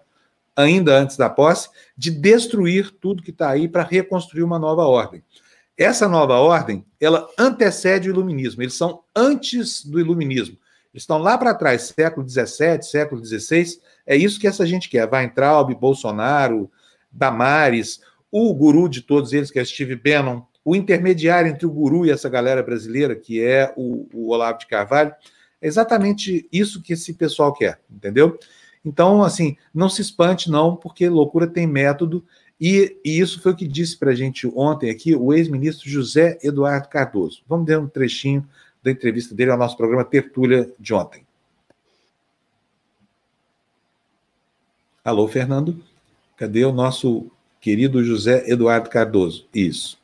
ainda 0.55 0.97
antes 0.97 1.17
da 1.17 1.29
posse, 1.29 1.69
de 1.97 2.11
destruir 2.11 2.91
tudo 2.91 3.23
que 3.23 3.31
está 3.31 3.49
aí 3.49 3.67
para 3.67 3.83
reconstruir 3.83 4.43
uma 4.43 4.59
nova 4.59 4.83
ordem. 4.83 5.23
Essa 5.77 6.07
nova 6.07 6.35
ordem, 6.35 6.85
ela 6.99 7.27
antecede 7.39 8.09
o 8.09 8.11
iluminismo. 8.11 8.61
Eles 8.61 8.75
são 8.75 9.01
antes 9.15 9.83
do 9.83 9.99
iluminismo. 9.99 10.57
Eles 10.93 11.03
estão 11.03 11.17
lá 11.17 11.37
para 11.37 11.55
trás, 11.55 11.93
século 11.97 12.27
XVII, 12.27 12.83
século 12.83 13.25
XVI. 13.25 13.79
É 14.05 14.15
isso 14.15 14.39
que 14.39 14.45
essa 14.45 14.65
gente 14.65 14.89
quer. 14.89 15.09
Weintraub, 15.11 15.73
Bolsonaro, 15.73 16.69
Damares, 17.11 18.01
o 18.29 18.53
guru 18.53 18.87
de 18.87 19.01
todos 19.01 19.33
eles, 19.33 19.49
que 19.49 19.57
é 19.57 19.65
Steve 19.65 19.95
Bannon, 19.95 20.43
o 20.63 20.75
intermediário 20.75 21.49
entre 21.49 21.65
o 21.65 21.71
guru 21.71 22.05
e 22.05 22.11
essa 22.11 22.29
galera 22.29 22.61
brasileira, 22.61 23.15
que 23.15 23.41
é 23.41 23.73
o, 23.75 24.07
o 24.13 24.29
Olavo 24.29 24.59
de 24.59 24.67
Carvalho, 24.67 25.13
é 25.61 25.67
exatamente 25.67 26.47
isso 26.51 26.81
que 26.81 26.93
esse 26.93 27.13
pessoal 27.13 27.53
quer, 27.53 27.79
entendeu? 27.89 28.37
Então, 28.83 29.23
assim, 29.23 29.57
não 29.73 29.89
se 29.89 30.01
espante, 30.01 30.49
não, 30.49 30.75
porque 30.75 31.07
loucura 31.07 31.47
tem 31.47 31.67
método, 31.67 32.23
e, 32.59 32.97
e 33.03 33.19
isso 33.19 33.41
foi 33.41 33.53
o 33.53 33.55
que 33.55 33.67
disse 33.67 33.97
para 33.97 34.11
a 34.11 34.15
gente 34.15 34.47
ontem 34.55 34.89
aqui 34.89 35.15
o 35.15 35.33
ex-ministro 35.33 35.89
José 35.89 36.37
Eduardo 36.43 36.89
Cardoso. 36.89 37.43
Vamos 37.47 37.65
ver 37.65 37.79
um 37.79 37.87
trechinho 37.87 38.47
da 38.83 38.91
entrevista 38.91 39.33
dele 39.33 39.51
ao 39.51 39.57
nosso 39.57 39.77
programa 39.77 40.03
Tertúlia 40.03 40.71
de 40.79 40.93
ontem. 40.93 41.25
Alô, 45.03 45.27
Fernando? 45.27 45.83
Cadê 46.37 46.63
o 46.63 46.71
nosso 46.71 47.31
querido 47.59 48.03
José 48.03 48.43
Eduardo 48.47 48.89
Cardoso? 48.89 49.47
Isso. 49.53 50.00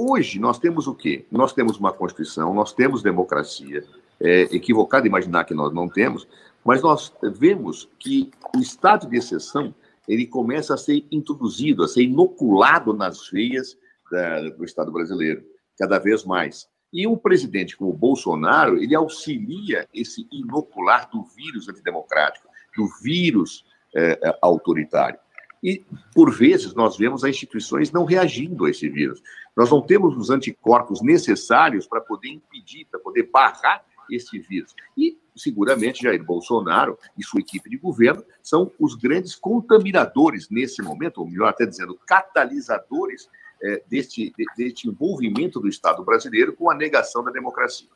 Hoje 0.00 0.38
nós 0.38 0.60
temos 0.60 0.86
o 0.86 0.94
quê? 0.94 1.26
Nós 1.28 1.52
temos 1.52 1.76
uma 1.76 1.92
Constituição, 1.92 2.54
nós 2.54 2.72
temos 2.72 3.02
democracia. 3.02 3.84
É 4.20 4.42
equivocado 4.54 5.08
imaginar 5.08 5.42
que 5.42 5.54
nós 5.54 5.74
não 5.74 5.88
temos, 5.88 6.24
mas 6.64 6.80
nós 6.80 7.12
vemos 7.34 7.88
que 7.98 8.30
o 8.56 8.60
estado 8.60 9.08
de 9.08 9.16
exceção 9.16 9.74
ele 10.06 10.24
começa 10.24 10.74
a 10.74 10.76
ser 10.76 11.04
introduzido, 11.10 11.82
a 11.82 11.88
ser 11.88 12.02
inoculado 12.02 12.94
nas 12.94 13.28
veias 13.28 13.76
da, 14.08 14.48
do 14.50 14.64
Estado 14.64 14.92
brasileiro, 14.92 15.42
cada 15.76 15.98
vez 15.98 16.24
mais. 16.24 16.68
E 16.92 17.04
um 17.04 17.16
presidente 17.16 17.76
como 17.76 17.90
o 17.90 17.96
Bolsonaro, 17.96 18.80
ele 18.80 18.94
auxilia 18.94 19.88
esse 19.92 20.28
inocular 20.30 21.10
do 21.10 21.24
vírus 21.24 21.68
antidemocrático, 21.68 22.48
do 22.76 22.86
vírus 23.02 23.64
é, 23.94 24.18
é 24.22 24.38
autoritário. 24.40 25.18
E, 25.62 25.84
por 26.14 26.32
vezes, 26.32 26.74
nós 26.74 26.96
vemos 26.96 27.24
as 27.24 27.30
instituições 27.30 27.90
não 27.90 28.04
reagindo 28.04 28.64
a 28.64 28.70
esse 28.70 28.88
vírus. 28.88 29.22
Nós 29.56 29.70
não 29.70 29.80
temos 29.80 30.16
os 30.16 30.30
anticorpos 30.30 31.02
necessários 31.02 31.86
para 31.86 32.00
poder 32.00 32.28
impedir, 32.28 32.86
para 32.90 33.00
poder 33.00 33.24
barrar 33.24 33.84
esse 34.10 34.38
vírus. 34.38 34.74
E, 34.96 35.18
seguramente, 35.36 36.02
Jair 36.02 36.24
Bolsonaro 36.24 36.98
e 37.16 37.24
sua 37.24 37.40
equipe 37.40 37.68
de 37.68 37.76
governo 37.76 38.24
são 38.42 38.72
os 38.78 38.94
grandes 38.94 39.34
contaminadores 39.34 40.48
nesse 40.48 40.80
momento, 40.82 41.18
ou 41.18 41.28
melhor 41.28 41.48
até 41.48 41.66
dizendo, 41.66 41.98
catalisadores 42.06 43.28
é, 43.62 43.82
deste, 43.88 44.32
deste 44.56 44.88
envolvimento 44.88 45.60
do 45.60 45.68
Estado 45.68 46.04
brasileiro 46.04 46.52
com 46.52 46.70
a 46.70 46.74
negação 46.74 47.22
da 47.24 47.30
democracia. 47.30 47.88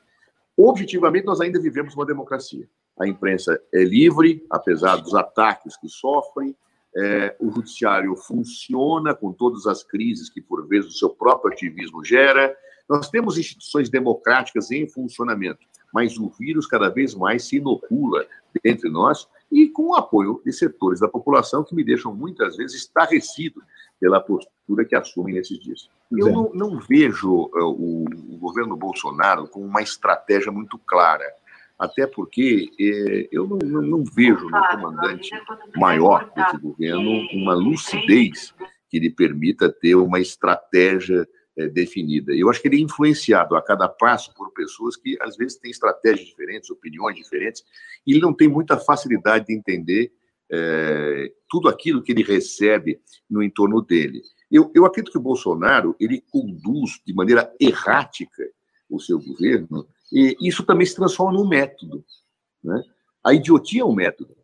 Objetivamente, 0.56 1.26
nós 1.26 1.40
ainda 1.40 1.60
vivemos 1.60 1.94
uma 1.94 2.04
democracia. 2.04 2.68
A 2.98 3.06
imprensa 3.06 3.60
é 3.72 3.82
livre, 3.82 4.44
apesar 4.50 4.96
dos 4.96 5.14
ataques 5.14 5.76
que 5.76 5.88
sofrem, 5.88 6.54
é, 6.96 7.36
o 7.40 7.50
judiciário 7.50 8.14
funciona 8.16 9.14
com 9.14 9.32
todas 9.32 9.66
as 9.66 9.82
crises 9.82 10.28
que, 10.28 10.40
por 10.40 10.66
vezes, 10.66 10.94
o 10.94 10.98
seu 10.98 11.10
próprio 11.10 11.52
ativismo 11.52 12.04
gera. 12.04 12.54
Nós 12.88 13.08
temos 13.08 13.38
instituições 13.38 13.88
democráticas 13.88 14.70
em 14.70 14.86
funcionamento, 14.86 15.60
mas 15.92 16.18
o 16.18 16.28
vírus 16.28 16.66
cada 16.66 16.88
vez 16.88 17.14
mais 17.14 17.44
se 17.44 17.56
inocula 17.56 18.26
entre 18.64 18.90
nós 18.90 19.26
e 19.50 19.68
com 19.68 19.90
o 19.90 19.94
apoio 19.94 20.40
de 20.44 20.52
setores 20.52 21.00
da 21.00 21.08
população 21.08 21.64
que 21.64 21.74
me 21.74 21.84
deixam 21.84 22.14
muitas 22.14 22.56
vezes 22.56 22.82
estarrecido 22.82 23.62
pela 24.00 24.20
postura 24.20 24.84
que 24.84 24.96
assumem 24.96 25.34
nesses 25.34 25.58
dias. 25.60 25.88
Eu 26.10 26.30
não, 26.30 26.50
não 26.52 26.80
vejo 26.80 27.32
uh, 27.32 27.64
o, 27.64 28.04
o 28.04 28.38
governo 28.38 28.76
Bolsonaro 28.76 29.46
com 29.46 29.60
uma 29.64 29.80
estratégia 29.80 30.50
muito 30.50 30.78
clara 30.78 31.24
até 31.82 32.06
porque 32.06 32.70
é, 32.78 33.28
eu 33.32 33.44
não, 33.44 33.58
não, 33.58 33.82
não, 33.82 34.04
vejo 34.04 34.48
no 34.48 34.68
comandante 34.68 35.30
maior 35.74 36.32
desse 36.32 36.56
governo 36.58 37.26
uma 37.32 37.54
lucidez 37.54 38.54
que 38.88 39.00
lhe 39.00 39.10
permita 39.10 39.68
ter 39.68 39.96
uma 39.96 40.20
estratégia 40.20 41.28
é, 41.58 41.66
definida. 41.66 42.32
Eu 42.32 42.48
acho 42.48 42.62
que 42.62 42.68
ele 42.68 42.76
é 42.76 42.80
influenciado 42.80 43.56
a 43.56 43.62
cada 43.62 43.88
passo 43.88 44.32
por 44.32 44.52
pessoas 44.52 44.96
que, 44.96 45.18
às 45.20 45.36
vezes, 45.36 45.58
têm 45.58 45.72
estratégias 45.72 46.28
diferentes, 46.28 46.70
opiniões 46.70 47.16
diferentes, 47.16 47.64
e 48.06 48.12
ele 48.12 48.20
não 48.20 48.32
tem 48.32 48.46
muita 48.46 48.76
facilidade 48.78 49.46
de 49.46 49.52
entender 49.52 50.12
é, 50.52 51.32
tudo 51.50 51.68
aquilo 51.68 52.00
que 52.00 52.12
ele 52.12 52.22
recebe 52.22 53.00
no 53.28 53.42
entorno 53.42 53.82
dele. 53.82 54.22
Eu, 54.48 54.70
eu 54.72 54.86
acredito 54.86 55.10
que 55.10 55.18
o 55.18 55.22
Bolsonaro 55.22 55.96
ele 55.98 56.22
conduz 56.30 57.02
de 57.04 57.12
maneira 57.12 57.52
errática 57.58 58.44
o 58.88 59.00
seu 59.00 59.18
governo 59.18 59.84
e 60.12 60.36
isso 60.40 60.62
também 60.62 60.86
se 60.86 60.94
transforma 60.94 61.32
num 61.32 61.48
método. 61.48 62.04
Né? 62.62 62.82
A 63.24 63.32
idiotia 63.32 63.80
é 63.80 63.84
um 63.84 63.94
método. 63.94 64.36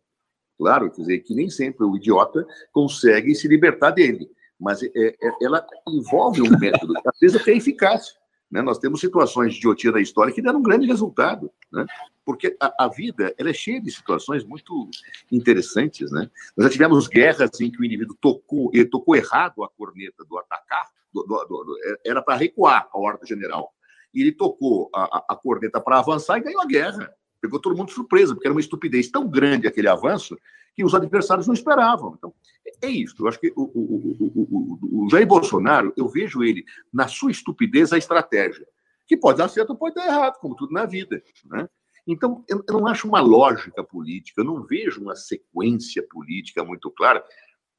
Claro, 0.57 0.91
quer 0.91 1.01
dizer, 1.01 1.19
que 1.19 1.35
nem 1.35 1.49
sempre 1.49 1.85
o 1.85 1.95
idiota 1.95 2.45
consegue 2.73 3.33
se 3.35 3.47
libertar 3.47 3.91
dele, 3.91 4.29
mas 4.59 4.83
é, 4.83 4.89
é, 4.93 5.15
ela 5.41 5.65
envolve 5.87 6.41
um 6.41 6.59
método, 6.59 6.93
às 7.05 7.19
vezes 7.19 7.39
até 7.39 7.53
eficaz. 7.53 8.17
Né? 8.51 8.61
Nós 8.61 8.79
temos 8.79 8.99
situações 8.99 9.53
de 9.53 9.59
idiotia 9.59 9.91
da 9.91 10.01
história 10.01 10.33
que 10.33 10.41
deram 10.41 10.59
um 10.59 10.63
grande 10.63 10.87
resultado, 10.87 11.49
né? 11.71 11.85
porque 12.25 12.57
a, 12.59 12.85
a, 12.85 12.87
vida 12.89 13.33
ela 13.37 13.51
é 13.51 13.53
cheia 13.53 13.79
de 13.79 13.91
situações 13.91 14.43
muito 14.43 14.89
interessantes. 15.31 16.11
Né? 16.11 16.29
Nós 16.57 16.65
já 16.65 16.71
tivemos 16.71 17.07
guerras 17.07 17.61
em 17.61 17.71
que 17.71 17.79
o 17.79 17.85
indivíduo 17.85 18.17
tocou, 18.19 18.69
ele 18.73 18.85
tocou 18.85 19.15
errado 19.15 19.63
a 19.63 19.69
corneta 19.69 20.25
do 20.25 20.37
atacar, 20.37 20.89
do, 21.13 21.23
do, 21.23 21.45
do, 21.45 21.77
era 22.05 22.21
para 22.21 22.35
recuar 22.35 22.89
a 22.91 22.99
ordem 22.99 23.27
general 23.27 23.73
e 24.13 24.21
ele 24.21 24.31
tocou 24.31 24.89
a, 24.93 25.25
a 25.29 25.35
corneta 25.35 25.79
para 25.79 25.99
avançar 25.99 26.37
e 26.37 26.43
ganhou 26.43 26.61
a 26.61 26.65
guerra. 26.65 27.13
Pegou 27.41 27.59
todo 27.59 27.75
mundo 27.75 27.87
de 27.87 27.93
surpresa, 27.93 28.33
porque 28.33 28.47
era 28.47 28.53
uma 28.53 28.59
estupidez 28.59 29.09
tão 29.09 29.27
grande 29.27 29.67
aquele 29.67 29.87
avanço 29.87 30.37
que 30.75 30.83
os 30.83 30.95
adversários 30.95 31.47
não 31.47 31.53
esperavam. 31.53 32.15
Então, 32.17 32.33
é, 32.65 32.87
é 32.87 32.89
isso. 32.89 33.15
Eu 33.19 33.27
acho 33.27 33.39
que 33.39 33.51
o, 33.55 33.63
o, 33.63 34.79
o, 34.91 35.05
o, 35.05 35.09
Jair 35.09 35.27
Bolsonaro, 35.27 35.93
eu 35.97 36.07
vejo 36.07 36.43
ele, 36.43 36.63
na 36.91 37.07
sua 37.07 37.31
estupidez, 37.31 37.91
a 37.93 37.97
estratégia, 37.97 38.67
que 39.07 39.17
pode 39.17 39.37
dar 39.37 39.49
certo 39.49 39.71
ou 39.71 39.75
pode 39.75 39.95
dar 39.95 40.07
errado, 40.07 40.39
como 40.39 40.55
tudo 40.55 40.73
na 40.73 40.85
vida. 40.85 41.21
Né? 41.45 41.67
Então, 42.07 42.43
eu, 42.47 42.63
não 42.69 42.87
acho 42.87 43.07
uma 43.07 43.19
lógica 43.19 43.83
política, 43.83 44.41
eu 44.41 44.45
não 44.45 44.63
vejo 44.63 45.01
uma 45.01 45.15
sequência 45.15 46.03
política 46.09 46.63
muito 46.63 46.89
clara 46.91 47.23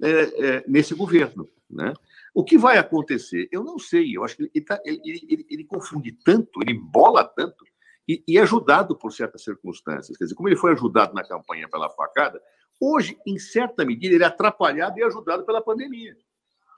é, 0.03 0.47
é, 0.47 0.65
nesse 0.67 0.95
governo. 0.95 1.49
Né? 1.69 1.93
O 2.35 2.45
que 2.45 2.59
vai 2.59 2.79
acontecer? 2.79 3.49
Eu 3.51 3.63
não 3.65 3.79
sei. 3.79 4.17
Eu 4.17 4.25
acho 4.25 4.37
que 4.37 4.51
ele, 4.55 4.65
tá, 4.65 4.81
ele, 4.85 5.01
ele, 5.05 5.47
ele 5.49 5.65
confunde 5.65 6.13
tanto, 6.25 6.61
ele 6.63 6.75
bola 6.75 7.25
tanto, 7.25 7.65
e, 8.09 8.23
e 8.27 8.39
é 8.39 8.43
ajudado 8.43 8.97
por 8.97 9.13
certas 9.13 9.43
circunstâncias. 9.43 10.17
Quer 10.17 10.25
dizer, 10.25 10.35
como 10.35 10.49
ele 10.49 10.57
foi 10.57 10.73
ajudado 10.73 11.15
na 11.15 11.27
campanha 11.27 11.69
pela 11.69 11.89
facada, 11.91 12.41
hoje, 12.81 13.19
em 13.27 13.39
certa 13.39 13.85
medida, 13.85 14.15
ele 14.15 14.25
é 14.25 14.27
atrapalhado 14.27 14.99
e 14.99 15.05
ajudado 15.05 15.45
pela 15.45 15.63
pandemia. 15.63 16.17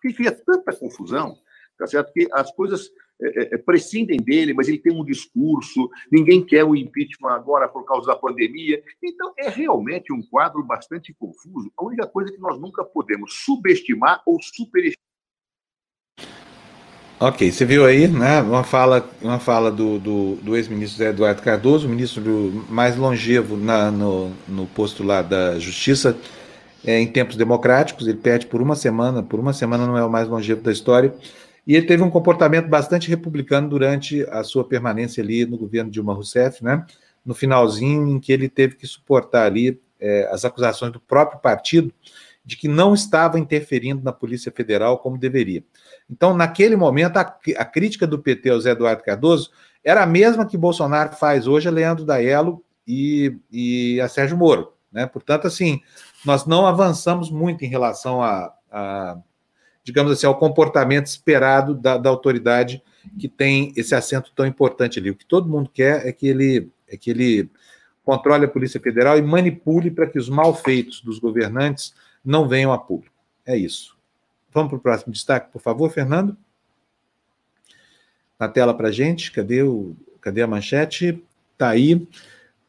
Que 0.01 0.13
cria 0.13 0.33
tanta 0.33 0.75
confusão, 0.77 1.39
tá 1.79 1.87
certo? 1.87 2.13
Que 2.13 2.29
as 2.33 2.51
coisas 2.53 2.91
é, 3.21 3.43
é, 3.43 3.55
é, 3.55 3.59
prescindem 3.59 4.19
dele, 4.19 4.53
mas 4.53 4.69
ele 4.69 4.79
tem 4.79 4.93
um 4.93 5.05
discurso, 5.05 5.89
ninguém 6.11 6.45
quer 6.45 6.65
o 6.65 6.75
impeachment 6.75 7.31
agora 7.31 7.69
por 7.69 7.85
causa 7.85 8.07
da 8.07 8.17
pandemia. 8.17 8.83
Então, 9.03 9.33
é 9.39 9.49
realmente 9.49 10.13
um 10.13 10.23
quadro 10.23 10.63
bastante 10.63 11.15
confuso. 11.15 11.71
A 11.79 11.85
única 11.85 12.07
coisa 12.07 12.33
que 12.33 12.41
nós 12.41 12.61
nunca 12.61 12.85
podemos 12.85 13.45
subestimar 13.45 14.23
ou 14.27 14.41
superestimar 14.43 15.03
Ok, 17.25 17.53
você 17.53 17.65
viu 17.65 17.87
aí, 17.87 18.09
né, 18.09 18.43
uma 18.43 18.65
fala, 18.65 19.09
uma 19.23 19.39
fala 19.39 19.71
do, 19.71 19.97
do, 20.01 20.35
do 20.43 20.57
ex-ministro 20.57 21.05
Eduardo 21.05 21.41
Cardoso, 21.41 21.89
ministro 21.89 22.67
mais 22.69 22.97
longevo 22.97 23.57
na, 23.57 23.93
no, 23.93 24.33
no 24.49 24.67
posto 24.67 25.05
lá 25.05 25.23
da 25.23 25.57
Justiça 25.57 26.19
é, 26.85 26.99
em 26.99 27.07
tempos 27.07 27.37
democráticos, 27.37 28.09
ele 28.09 28.19
pede 28.19 28.47
por 28.47 28.61
uma 28.61 28.75
semana, 28.75 29.23
por 29.23 29.39
uma 29.39 29.53
semana 29.53 29.87
não 29.87 29.97
é 29.97 30.05
o 30.05 30.11
mais 30.11 30.27
longevo 30.27 30.63
da 30.63 30.73
história, 30.73 31.15
e 31.67 31.77
ele 31.77 31.87
teve 31.87 32.03
um 32.03 32.11
comportamento 32.11 32.69
bastante 32.69 33.09
republicano 33.09 33.69
durante 33.69 34.23
a 34.31 34.43
sua 34.43 34.65
permanência 34.65 35.23
ali 35.23 35.47
no 35.47 35.57
governo 35.57 35.91
Dilma 35.91 36.15
Rousseff, 36.15 36.63
né, 36.63 36.85
no 37.25 37.35
finalzinho 37.35 38.09
em 38.09 38.19
que 38.19 38.33
ele 38.33 38.49
teve 38.49 38.75
que 38.75 38.87
suportar 38.87 39.47
ali 39.47 39.81
é, 40.01 40.29
as 40.33 40.45
acusações 40.45 40.93
do 40.93 41.01
próprio 41.01 41.41
partido 41.41 41.93
de 42.45 42.57
que 42.57 42.67
não 42.67 42.93
estava 42.93 43.39
interferindo 43.39 44.03
na 44.03 44.13
Polícia 44.13 44.51
Federal 44.51 44.99
como 44.99 45.17
deveria. 45.17 45.63
Então, 46.11 46.35
naquele 46.35 46.75
momento, 46.75 47.17
a, 47.17 47.39
a 47.57 47.65
crítica 47.65 48.07
do 48.07 48.19
PT 48.19 48.51
ao 48.51 48.61
Zé 48.61 48.73
Eduardo 48.73 49.03
Cardoso 49.03 49.51
era 49.85 50.03
a 50.03 50.07
mesma 50.07 50.45
que 50.45 50.59
Bolsonaro 50.59 51.15
faz 51.15 51.47
hoje 51.47 51.69
a 51.69 51.71
Leandro 51.71 52.05
Daello 52.05 52.65
e, 52.87 53.37
e 53.51 54.01
a 54.01 54.09
Sérgio 54.09 54.37
Moro. 54.37 54.73
Né? 54.91 55.07
Portanto, 55.07 55.47
assim, 55.47 55.81
nós 56.25 56.45
não 56.45 56.67
avançamos 56.67 57.31
muito 57.31 57.65
em 57.65 57.69
relação 57.69 58.21
a, 58.21 58.53
a 58.71 59.17
digamos 59.85 60.13
assim, 60.13 60.27
ao 60.27 60.39
comportamento 60.39 61.07
esperado 61.07 61.75
da, 61.75 61.97
da, 61.97 62.09
autoridade 62.09 62.83
que 63.19 63.29
tem 63.29 63.73
esse 63.77 63.95
assento 63.95 64.33
tão 64.35 64.47
importante 64.47 64.99
ali. 64.99 65.11
O 65.11 65.15
que 65.15 65.27
todo 65.27 65.49
mundo 65.49 65.69
quer 65.73 66.07
é 66.07 66.13
que 66.13 66.27
ele, 66.27 66.71
é 66.89 66.97
que 66.97 67.11
ele 67.11 67.51
controle 68.05 68.45
a 68.45 68.49
Polícia 68.49 68.81
Federal 68.81 69.19
e 69.19 69.23
manipule 69.23 69.91
para 69.91 70.07
que 70.07 70.19
os 70.19 70.29
malfeitos 70.29 71.01
dos 71.01 71.19
governantes 71.19 71.95
não 72.25 72.49
venham 72.49 72.73
a 72.73 72.79
público. 72.79 73.15
É 73.45 73.57
isso. 73.57 73.97
Vamos 74.53 74.71
para 74.71 74.79
o 74.79 74.81
próximo 74.81 75.13
destaque, 75.13 75.53
por 75.53 75.61
favor, 75.61 75.91
Fernando. 75.91 76.37
Na 78.39 78.49
tela 78.49 78.75
para 78.75 78.91
gente, 78.91 79.33
cadê, 79.33 79.63
o, 79.63 79.97
cadê 80.21 80.43
a 80.43 80.47
manchete? 80.47 81.23
Está 81.53 81.71
aí. 81.71 82.07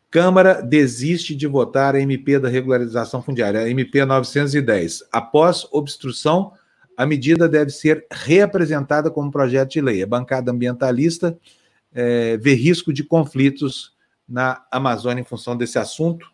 Câmara 0.10 0.62
desiste 0.62 1.36
de 1.36 1.48
votar 1.48 1.96
a 1.96 2.00
MP 2.00 2.40
da 2.40 2.48
regularização 2.48 3.22
fundiária, 3.22 3.62
a 3.62 3.70
MP 3.70 4.06
910. 4.06 5.04
Após 5.12 5.68
obstrução, 5.72 6.54
a 6.98 7.06
medida 7.06 7.48
deve 7.48 7.72
ser 7.72 8.06
reapresentada 8.12 9.10
como 9.10 9.32
projeto 9.32 9.72
de 9.72 9.82
lei. 9.82 10.04
A 10.04 10.08
bancada 10.08 10.52
ambientalista 10.52 11.38
é, 11.94 12.38
vê 12.38 12.54
risco 12.54 12.94
de 12.94 13.04
conflitos 13.04 13.96
na 14.28 14.66
Amazônia 14.72 15.22
em 15.22 15.26
função 15.26 15.56
desse 15.56 15.78
assunto. 15.78 16.32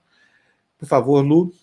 Por 0.77 0.87
favor, 0.87 1.21
Lu. 1.21 1.53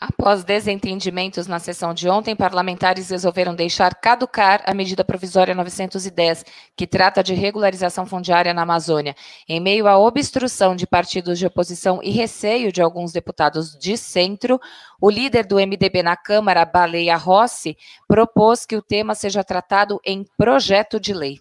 Após 0.00 0.42
desentendimentos 0.42 1.46
na 1.46 1.58
sessão 1.58 1.92
de 1.92 2.08
ontem, 2.08 2.34
parlamentares 2.34 3.10
resolveram 3.10 3.54
deixar 3.54 3.94
caducar 3.94 4.62
a 4.64 4.72
medida 4.72 5.04
provisória 5.04 5.54
910, 5.54 6.42
que 6.74 6.86
trata 6.86 7.22
de 7.22 7.34
regularização 7.34 8.06
fundiária 8.06 8.54
na 8.54 8.62
Amazônia. 8.62 9.14
Em 9.46 9.60
meio 9.60 9.86
à 9.86 9.98
obstrução 9.98 10.74
de 10.74 10.86
partidos 10.86 11.38
de 11.38 11.44
oposição 11.44 12.00
e 12.02 12.10
receio 12.10 12.72
de 12.72 12.80
alguns 12.80 13.12
deputados 13.12 13.78
de 13.78 13.94
centro, 13.98 14.58
o 14.98 15.10
líder 15.10 15.44
do 15.44 15.56
MDB 15.56 16.02
na 16.02 16.16
Câmara, 16.16 16.64
Baleia 16.64 17.16
Rossi, 17.16 17.76
propôs 18.08 18.64
que 18.64 18.76
o 18.76 18.82
tema 18.82 19.14
seja 19.14 19.44
tratado 19.44 20.00
em 20.02 20.24
projeto 20.38 20.98
de 20.98 21.12
lei. 21.12 21.40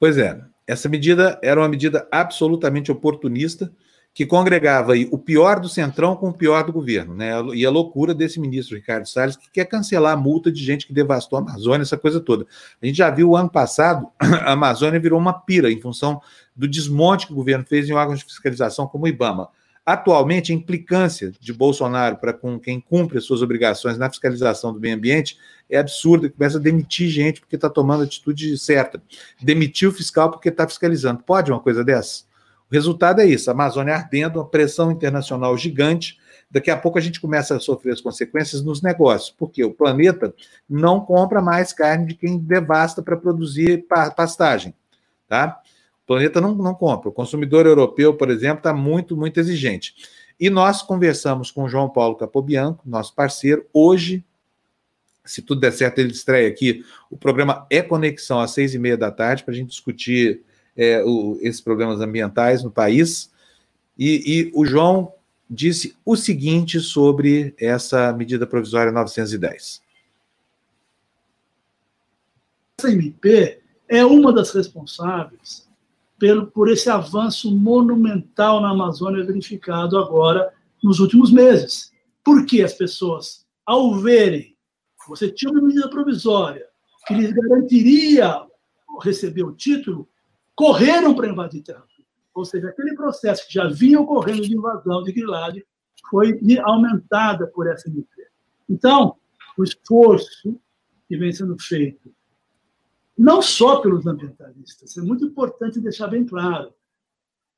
Pois 0.00 0.16
é, 0.16 0.40
essa 0.66 0.88
medida 0.88 1.38
era 1.42 1.60
uma 1.60 1.68
medida 1.68 2.08
absolutamente 2.10 2.90
oportunista 2.90 3.70
que 4.16 4.24
congregava 4.24 4.94
aí 4.94 5.06
o 5.12 5.18
pior 5.18 5.60
do 5.60 5.68
Centrão 5.68 6.16
com 6.16 6.30
o 6.30 6.32
pior 6.32 6.64
do 6.64 6.72
governo, 6.72 7.14
né? 7.14 7.32
E 7.52 7.66
a 7.66 7.70
loucura 7.70 8.14
desse 8.14 8.40
ministro 8.40 8.74
Ricardo 8.74 9.06
Salles, 9.06 9.36
que 9.36 9.50
quer 9.50 9.66
cancelar 9.66 10.14
a 10.14 10.16
multa 10.16 10.50
de 10.50 10.64
gente 10.64 10.86
que 10.86 10.92
devastou 10.94 11.38
a 11.38 11.42
Amazônia, 11.42 11.82
essa 11.82 11.98
coisa 11.98 12.18
toda. 12.18 12.46
A 12.80 12.86
gente 12.86 12.96
já 12.96 13.10
viu 13.10 13.28
o 13.28 13.36
ano 13.36 13.50
passado, 13.50 14.08
a 14.18 14.52
Amazônia 14.52 14.98
virou 14.98 15.20
uma 15.20 15.34
pira 15.34 15.70
em 15.70 15.78
função 15.78 16.18
do 16.56 16.66
desmonte 16.66 17.26
que 17.26 17.34
o 17.34 17.36
governo 17.36 17.66
fez 17.68 17.90
em 17.90 17.92
órgãos 17.92 18.20
de 18.20 18.24
fiscalização 18.24 18.86
como 18.86 19.04
o 19.04 19.08
IBAMA. 19.08 19.50
Atualmente, 19.84 20.50
a 20.50 20.54
implicância 20.54 21.30
de 21.38 21.52
Bolsonaro 21.52 22.16
para 22.16 22.32
com 22.32 22.58
quem 22.58 22.80
cumpre 22.80 23.18
as 23.18 23.24
suas 23.24 23.42
obrigações 23.42 23.98
na 23.98 24.08
fiscalização 24.08 24.72
do 24.72 24.80
meio 24.80 24.96
ambiente 24.96 25.36
é 25.68 25.76
absurda, 25.76 26.30
começa 26.30 26.56
a 26.56 26.60
demitir 26.60 27.10
gente 27.10 27.42
porque 27.42 27.56
está 27.56 27.68
tomando 27.68 28.00
a 28.00 28.04
atitude 28.04 28.56
certa. 28.56 29.02
Demitir 29.42 29.90
o 29.90 29.92
fiscal 29.92 30.30
porque 30.30 30.48
está 30.48 30.66
fiscalizando. 30.66 31.22
Pode 31.22 31.52
uma 31.52 31.60
coisa 31.60 31.84
dessa? 31.84 32.24
O 32.70 32.74
resultado 32.74 33.20
é 33.20 33.26
isso: 33.26 33.50
a 33.50 33.52
Amazônia 33.52 33.94
ardendo, 33.94 34.38
uma 34.38 34.48
pressão 34.48 34.90
internacional 34.90 35.56
gigante. 35.56 36.18
Daqui 36.50 36.70
a 36.70 36.76
pouco 36.76 36.98
a 36.98 37.00
gente 37.00 37.20
começa 37.20 37.56
a 37.56 37.60
sofrer 37.60 37.92
as 37.92 38.00
consequências 38.00 38.62
nos 38.62 38.80
negócios, 38.80 39.34
porque 39.36 39.64
o 39.64 39.72
planeta 39.72 40.32
não 40.68 41.00
compra 41.00 41.42
mais 41.42 41.72
carne 41.72 42.06
de 42.06 42.14
quem 42.14 42.38
devasta 42.38 43.02
para 43.02 43.16
produzir 43.16 43.84
pastagem. 44.16 44.72
Tá? 45.28 45.60
O 46.04 46.06
planeta 46.06 46.40
não, 46.40 46.54
não 46.54 46.72
compra. 46.72 47.08
O 47.08 47.12
consumidor 47.12 47.66
europeu, 47.66 48.14
por 48.14 48.30
exemplo, 48.30 48.58
está 48.58 48.72
muito, 48.72 49.16
muito 49.16 49.40
exigente. 49.40 49.94
E 50.38 50.48
nós 50.48 50.82
conversamos 50.82 51.50
com 51.50 51.64
o 51.64 51.68
João 51.68 51.88
Paulo 51.88 52.14
Capobianco, 52.14 52.88
nosso 52.88 53.14
parceiro, 53.14 53.66
hoje. 53.72 54.24
Se 55.24 55.42
tudo 55.42 55.60
der 55.60 55.72
certo, 55.72 55.98
ele 55.98 56.12
estreia 56.12 56.48
aqui 56.48 56.84
o 57.10 57.16
programa 57.16 57.66
É 57.68 57.82
Conexão 57.82 58.38
às 58.38 58.52
seis 58.52 58.72
e 58.72 58.78
meia 58.78 58.96
da 58.96 59.10
tarde 59.10 59.42
para 59.42 59.52
a 59.52 59.56
gente 59.56 59.70
discutir 59.70 60.42
é, 60.76 61.02
o, 61.04 61.38
esses 61.40 61.60
problemas 61.60 62.00
ambientais 62.00 62.62
no 62.62 62.70
país. 62.70 63.30
E, 63.98 64.50
e, 64.50 64.52
o 64.54 64.64
João 64.64 65.12
disse 65.48 65.96
o 66.04 66.16
seguinte 66.16 66.80
sobre 66.80 67.54
essa 67.58 68.12
medida 68.12 68.46
provisória 68.46 68.92
910. 68.92 69.80
Essa 72.78 72.92
MP 72.92 73.60
é 73.88 74.04
uma 74.04 74.32
das 74.32 74.50
responsáveis 74.50 75.66
pelo, 76.18 76.46
por 76.48 76.68
esse 76.68 76.90
avanço 76.90 77.54
monumental 77.54 78.60
na 78.60 78.70
Amazônia 78.70 79.24
verificado 79.24 79.98
agora 79.98 80.52
nos 80.82 81.00
últimos 81.00 81.30
meses. 81.32 81.92
Porque 82.24 82.62
as 82.62 82.74
pessoas, 82.74 83.46
ao 83.64 83.94
verem, 83.94 84.56
você 85.08 85.30
tinha 85.30 85.52
uma 85.52 85.62
medida 85.62 85.88
provisória 85.88 86.66
que 87.06 87.14
lhes 87.14 87.32
garantiria 87.32 88.42
receber 89.02 89.44
o 89.44 89.52
título, 89.52 90.08
correram 90.56 91.14
para 91.14 91.28
invadir 91.28 91.62
terra 91.62 91.84
Ou 92.34 92.44
seja, 92.44 92.68
aquele 92.68 92.96
processo 92.96 93.46
que 93.46 93.54
já 93.54 93.68
vinha 93.68 94.00
ocorrendo 94.00 94.42
de 94.42 94.56
invasão 94.56 95.02
de 95.02 95.12
grilagem 95.12 95.62
foi 96.10 96.40
aumentada 96.64 97.46
por 97.48 97.66
essa 97.66 97.88
MP. 97.88 98.08
Então, 98.68 99.16
o 99.56 99.62
esforço 99.62 100.58
que 101.08 101.16
vem 101.16 101.32
sendo 101.32 101.56
feito, 101.60 102.12
não 103.16 103.40
só 103.40 103.80
pelos 103.80 104.06
ambientalistas, 104.06 104.96
é 104.96 105.02
muito 105.02 105.24
importante 105.24 105.80
deixar 105.80 106.08
bem 106.08 106.24
claro, 106.24 106.72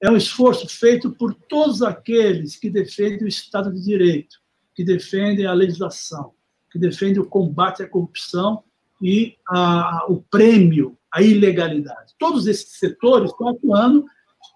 é 0.00 0.10
um 0.10 0.16
esforço 0.16 0.68
feito 0.68 1.10
por 1.10 1.34
todos 1.34 1.82
aqueles 1.82 2.56
que 2.56 2.70
defendem 2.70 3.24
o 3.24 3.28
Estado 3.28 3.72
de 3.72 3.82
Direito, 3.82 4.36
que 4.74 4.84
defendem 4.84 5.46
a 5.46 5.52
legislação, 5.52 6.34
que 6.70 6.78
defendem 6.78 7.20
o 7.20 7.26
combate 7.26 7.82
à 7.82 7.88
corrupção 7.88 8.62
e 9.02 9.36
a, 9.48 10.06
o 10.08 10.22
prêmio 10.22 10.97
à 11.12 11.22
ilegalidade. 11.22 12.14
Todos 12.18 12.46
esses 12.46 12.78
setores 12.78 13.30
estão 13.30 13.48
atuando 13.48 14.04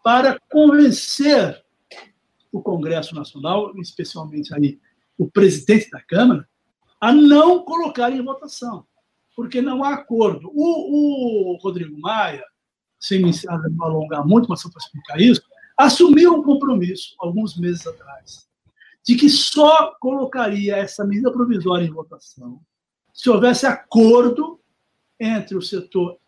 para 0.03 0.39
convencer 0.51 1.63
o 2.51 2.61
Congresso 2.61 3.15
Nacional, 3.15 3.73
especialmente 3.79 4.55
aí 4.55 4.79
o 5.19 5.31
presidente 5.31 5.89
da 5.91 6.01
Câmara, 6.01 6.47
a 7.01 7.13
não 7.13 7.65
colocar 7.65 8.11
em 8.11 8.23
votação, 8.23 8.87
porque 9.35 9.63
não 9.63 9.83
há 9.83 9.95
acordo. 9.95 10.51
O, 10.55 11.55
o 11.55 11.57
Rodrigo 11.57 11.99
Maia, 11.99 12.45
sem 13.01 13.23
me 13.23 13.33
alongar 13.81 14.27
muito, 14.27 14.49
mas 14.49 14.61
só 14.61 14.69
para 14.69 14.83
explicar 14.83 15.21
isso, 15.21 15.43
assumiu 15.77 16.35
um 16.35 16.43
compromisso, 16.43 17.15
alguns 17.19 17.57
meses 17.57 17.87
atrás, 17.87 18.47
de 19.05 19.17
que 19.17 19.29
só 19.29 19.95
colocaria 19.99 20.77
essa 20.77 21.05
medida 21.05 21.33
provisória 21.33 21.85
em 21.85 21.91
votação 21.91 22.61
se 23.13 23.29
houvesse 23.29 23.67
acordo 23.67 24.61
entre 25.21 25.57
o 25.57 25.63
setor 25.63 26.19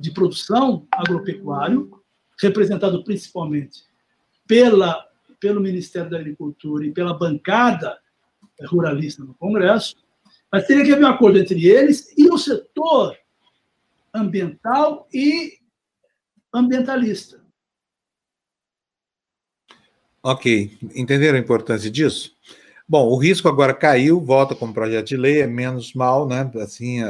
de 0.00 0.10
produção 0.12 0.86
agropecuário, 0.92 1.90
representado 2.40 3.02
principalmente 3.02 3.82
pela, 4.46 5.04
pelo 5.40 5.60
Ministério 5.60 6.10
da 6.10 6.18
Agricultura 6.18 6.86
e 6.86 6.92
pela 6.92 7.14
bancada 7.14 7.98
ruralista 8.66 9.24
no 9.24 9.34
Congresso, 9.34 9.96
mas 10.52 10.66
teria 10.66 10.84
que 10.84 10.92
haver 10.92 11.04
um 11.04 11.08
acordo 11.08 11.38
entre 11.38 11.66
eles 11.66 12.16
e 12.16 12.30
o 12.30 12.38
setor 12.38 13.16
ambiental 14.12 15.08
e 15.12 15.58
ambientalista. 16.52 17.42
Ok, 20.22 20.78
entenderam 20.94 21.36
a 21.36 21.40
importância 21.40 21.90
disso? 21.90 22.34
Bom, 22.88 23.08
o 23.08 23.16
risco 23.16 23.48
agora 23.48 23.74
caiu, 23.74 24.20
volta 24.20 24.54
como 24.54 24.72
projeto 24.72 25.08
de 25.08 25.16
lei, 25.16 25.40
é 25.40 25.46
menos 25.46 25.92
mal, 25.92 26.28
né? 26.28 26.50
Assim, 26.56 27.00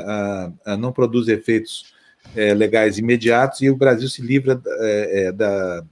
não 0.79 0.93
produz 0.93 1.29
efeitos 1.29 1.94
é, 2.35 2.55
legais 2.55 2.99
imediatos 2.99 3.61
e 3.63 3.71
o 3.71 3.77
Brasil 3.77 4.09
se 4.09 4.23
livra 4.23 4.61
é, 4.67 5.27
é 5.27 5.33
da, 5.33 5.85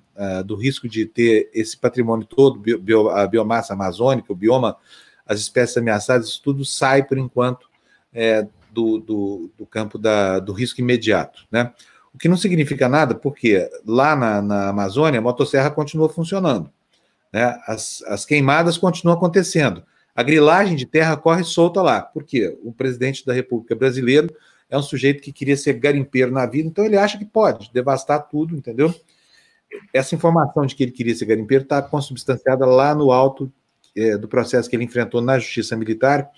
do 0.44 0.54
risco 0.54 0.88
de 0.88 1.06
ter 1.06 1.50
esse 1.52 1.76
patrimônio 1.76 2.26
todo, 2.26 2.58
bio, 2.58 3.08
a 3.08 3.26
biomassa 3.26 3.72
amazônica, 3.72 4.32
o 4.32 4.36
bioma, 4.36 4.76
as 5.26 5.40
espécies 5.40 5.76
ameaçadas, 5.76 6.28
isso 6.28 6.42
tudo 6.42 6.64
sai 6.64 7.02
por 7.02 7.18
enquanto 7.18 7.66
é, 8.12 8.46
do, 8.70 8.98
do, 8.98 9.50
do, 9.58 9.66
campo 9.66 9.98
da, 9.98 10.38
do 10.38 10.52
risco 10.52 10.80
imediato, 10.80 11.46
né? 11.50 11.72
O 12.14 12.18
que 12.18 12.28
não 12.28 12.36
significa 12.36 12.88
nada, 12.88 13.14
porque 13.14 13.68
lá 13.86 14.14
na, 14.14 14.42
na 14.42 14.68
Amazônia 14.68 15.18
a 15.18 15.22
motosserra 15.22 15.70
continua 15.70 16.10
funcionando. 16.10 16.70
Né? 17.32 17.58
As, 17.66 18.02
as 18.06 18.26
queimadas 18.26 18.76
continuam 18.76 19.16
acontecendo. 19.16 19.82
A 20.14 20.22
grilagem 20.22 20.76
de 20.76 20.84
terra 20.84 21.16
corre 21.16 21.42
solta 21.42 21.80
lá. 21.80 22.02
Por 22.02 22.24
quê? 22.24 22.58
O 22.62 22.70
presidente 22.70 23.24
da 23.24 23.32
República 23.32 23.74
Brasileira 23.74 24.28
é 24.72 24.78
um 24.78 24.82
sujeito 24.82 25.22
que 25.22 25.30
queria 25.30 25.54
ser 25.54 25.74
garimpeiro 25.74 26.32
na 26.32 26.46
vida, 26.46 26.66
então 26.66 26.82
ele 26.82 26.96
acha 26.96 27.18
que 27.18 27.26
pode 27.26 27.70
devastar 27.74 28.26
tudo, 28.26 28.56
entendeu? 28.56 28.92
Essa 29.92 30.14
informação 30.14 30.64
de 30.64 30.74
que 30.74 30.82
ele 30.82 30.92
queria 30.92 31.14
ser 31.14 31.26
garimpeiro 31.26 31.62
está 31.62 31.82
consubstanciada 31.82 32.64
lá 32.64 32.94
no 32.94 33.12
alto 33.12 33.52
é, 33.94 34.16
do 34.16 34.26
processo 34.26 34.70
que 34.70 34.74
ele 34.74 34.84
enfrentou 34.84 35.20
na 35.20 35.38
justiça 35.38 35.76
militar, 35.76 36.30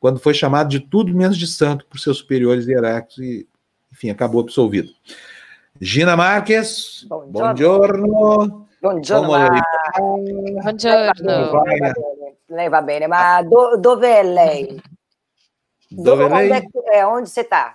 quando 0.00 0.18
foi 0.18 0.34
chamado 0.34 0.68
de 0.68 0.80
tudo 0.80 1.14
menos 1.14 1.38
de 1.38 1.46
santo 1.46 1.86
por 1.86 2.00
seus 2.00 2.18
superiores 2.18 2.66
hierárquicos 2.66 3.18
e, 3.18 3.46
enfim, 3.92 4.10
acabou 4.10 4.40
absolvido. 4.40 4.90
Gina 5.80 6.16
Marques, 6.16 7.06
bom, 7.08 7.24
bom 7.28 7.54
giorno. 7.54 8.66
Buongiorno, 8.82 9.30
ma... 9.30 9.62
Buongiorno. 10.62 11.64
Lei 12.48 12.68
va 12.68 12.82
bene, 12.82 13.06
ma 13.06 13.42
do, 13.42 13.76
dove 13.76 14.22
lei? 14.24 14.80
Dove 15.90 16.24
é 16.24 16.28
lei? 16.28 16.68
É, 16.92 17.06
onde 17.06 17.30
você 17.30 17.42
está? 17.42 17.74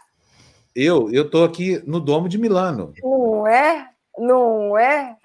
Eu, 0.76 1.12
eu 1.12 1.24
estou 1.24 1.44
aqui 1.44 1.82
no 1.86 2.00
Domo 2.00 2.30
de 2.30 2.38
Milano. 2.38 2.94
Não 3.04 3.48
é? 3.48 3.88
Não 4.18 4.78
é? 4.78 5.16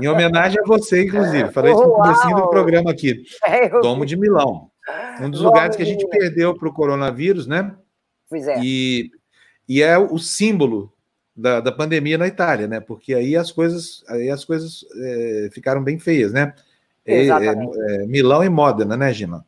Em 0.00 0.08
homenagem 0.08 0.58
a 0.60 0.66
você, 0.66 1.04
inclusive. 1.04 1.50
Falei 1.52 1.72
isso 1.72 1.82
no 1.82 1.94
começo 1.94 2.28
do 2.28 2.48
programa 2.48 2.90
aqui. 2.90 3.22
É, 3.46 3.68
Domo 3.68 4.04
de 4.04 4.16
Milão. 4.16 4.70
Um 5.20 5.30
dos 5.30 5.40
lugares 5.40 5.76
que 5.76 5.82
a 5.82 5.86
gente 5.86 6.06
perdeu 6.08 6.54
para 6.54 6.68
o 6.68 6.72
coronavírus, 6.72 7.46
né? 7.46 7.74
Pois 8.28 8.46
é. 8.48 8.60
E, 8.62 9.10
e 9.68 9.82
é 9.82 9.96
o 9.98 10.18
símbolo 10.18 10.92
da, 11.36 11.60
da 11.60 11.72
pandemia 11.72 12.18
na 12.18 12.26
Itália, 12.26 12.66
né? 12.66 12.80
Porque 12.80 13.14
aí 13.14 13.36
as 13.36 13.50
coisas, 13.52 14.04
aí 14.08 14.28
as 14.28 14.44
coisas 14.44 14.84
é, 14.96 15.48
ficaram 15.52 15.82
bem 15.82 15.98
feias, 15.98 16.32
né? 16.32 16.54
É, 17.04 17.26
é, 17.26 17.30
é, 17.30 18.06
Milão 18.06 18.44
e 18.44 18.48
Modena, 18.48 18.96
né, 18.96 19.12
Gina? 19.12 19.44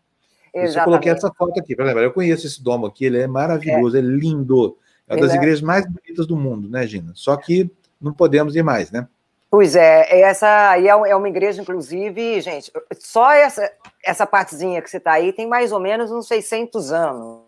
Exatamente. 0.53 0.79
Eu 0.79 0.85
coloquei 0.85 1.13
essa 1.13 1.33
foto 1.33 1.59
aqui 1.59 1.75
para 1.75 1.85
lembrar. 1.85 2.03
Eu 2.03 2.13
conheço 2.13 2.47
esse 2.47 2.63
domo 2.63 2.87
aqui, 2.87 3.05
ele 3.05 3.19
é 3.19 3.27
maravilhoso, 3.27 3.97
é, 3.97 4.01
é 4.01 4.03
lindo. 4.03 4.77
É 5.09 5.15
uma 5.15 5.27
das 5.27 5.35
igrejas 5.35 5.61
mais 5.61 5.87
bonitas 5.87 6.27
do 6.27 6.37
mundo, 6.37 6.69
né, 6.69 6.87
Gina? 6.87 7.13
Só 7.15 7.37
que 7.37 7.71
não 8.01 8.13
podemos 8.13 8.57
ir 8.57 8.63
mais, 8.63 8.91
né? 8.91 9.07
Pois 9.51 9.77
é, 9.77 10.21
essa 10.21 10.71
aí 10.71 10.89
é 10.89 11.15
uma 11.15 11.29
igreja, 11.29 11.63
inclusive, 11.63 12.41
gente, 12.41 12.73
só 12.99 13.31
essa, 13.31 13.71
essa 14.05 14.27
partezinha 14.27 14.83
que 14.83 14.91
você 14.91 14.97
está 14.97 15.13
aí 15.13 15.33
tem 15.33 15.47
mais 15.47 15.71
ou 15.71 15.79
menos 15.79 16.11
uns 16.11 16.27
600 16.27 16.91
anos. 16.91 17.45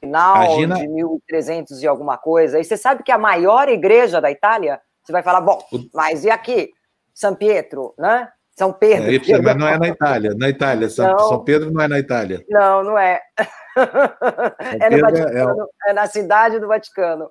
Final 0.00 0.44
Imagina... 0.44 0.74
de 0.76 0.88
1300 0.88 1.82
e 1.82 1.86
alguma 1.86 2.16
coisa. 2.16 2.58
E 2.58 2.64
você 2.64 2.76
sabe 2.76 3.02
que 3.02 3.12
a 3.12 3.18
maior 3.18 3.68
igreja 3.68 4.20
da 4.20 4.30
Itália, 4.30 4.80
você 5.04 5.12
vai 5.12 5.22
falar, 5.22 5.40
bom, 5.40 5.60
mas 5.94 6.24
e 6.24 6.30
aqui? 6.30 6.72
São 7.14 7.34
Pietro, 7.34 7.94
né? 7.98 8.28
São 8.56 8.72
Pedro. 8.72 9.08
É, 9.08 9.40
mas 9.40 9.56
não 9.56 9.68
é 9.68 9.78
na 9.78 9.86
Itália. 9.88 10.34
Na 10.36 10.48
Itália. 10.48 10.90
São, 10.90 11.16
São, 11.16 11.44
Pedro 11.44 11.70
não 11.70 11.80
é 11.80 11.86
na 11.86 11.98
Itália. 12.00 12.44
Não, 12.48 12.82
não 12.82 12.98
é. 12.98 13.20
É, 14.80 14.90
no 14.90 14.96
é 14.96 15.00
Vaticano, 15.00 15.68
é... 15.86 15.90
é 15.90 15.92
na 15.92 16.06
cidade 16.06 16.58
do 16.58 16.66
Vaticano. 16.66 17.30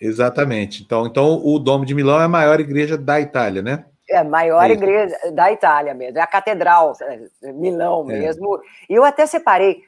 Exatamente. 0.00 0.82
Então, 0.82 1.06
então, 1.06 1.40
o 1.44 1.58
Dom 1.58 1.84
de 1.84 1.94
Milão 1.94 2.20
é 2.20 2.24
a 2.24 2.28
maior 2.28 2.60
igreja 2.60 2.96
da 2.98 3.20
Itália, 3.20 3.62
né? 3.62 3.84
É 4.10 4.18
a 4.18 4.24
maior 4.24 4.68
é 4.68 4.72
igreja 4.72 5.16
da 5.32 5.50
Itália 5.50 5.94
mesmo, 5.94 6.18
é 6.18 6.20
a 6.20 6.26
catedral, 6.26 6.92
é, 7.00 7.52
Milão 7.52 8.10
é. 8.10 8.18
mesmo. 8.18 8.60
E 8.90 8.94
eu 8.94 9.04
até 9.04 9.24
separei, 9.24 9.82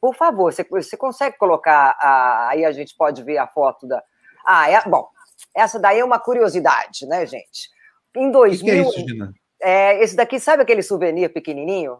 por 0.00 0.14
favor, 0.14 0.52
você, 0.52 0.64
você 0.64 0.96
consegue 0.96 1.36
colocar, 1.36 1.96
a, 2.00 2.48
aí 2.50 2.64
a 2.64 2.72
gente 2.72 2.96
pode 2.96 3.22
ver 3.22 3.38
a 3.38 3.46
foto 3.46 3.86
da... 3.86 4.02
Ah, 4.46 4.70
é, 4.70 4.80
bom, 4.88 5.08
essa 5.54 5.78
daí 5.78 5.98
é 5.98 6.04
uma 6.04 6.18
curiosidade, 6.18 7.06
né, 7.06 7.26
gente? 7.26 7.68
Em 8.16 8.30
2000... 8.30 8.58
Que, 8.58 8.70
que 8.70 8.70
é 8.70 8.88
isso, 8.88 9.08
Gina? 9.08 9.32
É, 9.60 10.02
esse 10.02 10.14
daqui, 10.14 10.38
sabe 10.38 10.62
aquele 10.62 10.82
souvenir 10.82 11.32
pequenininho? 11.32 11.98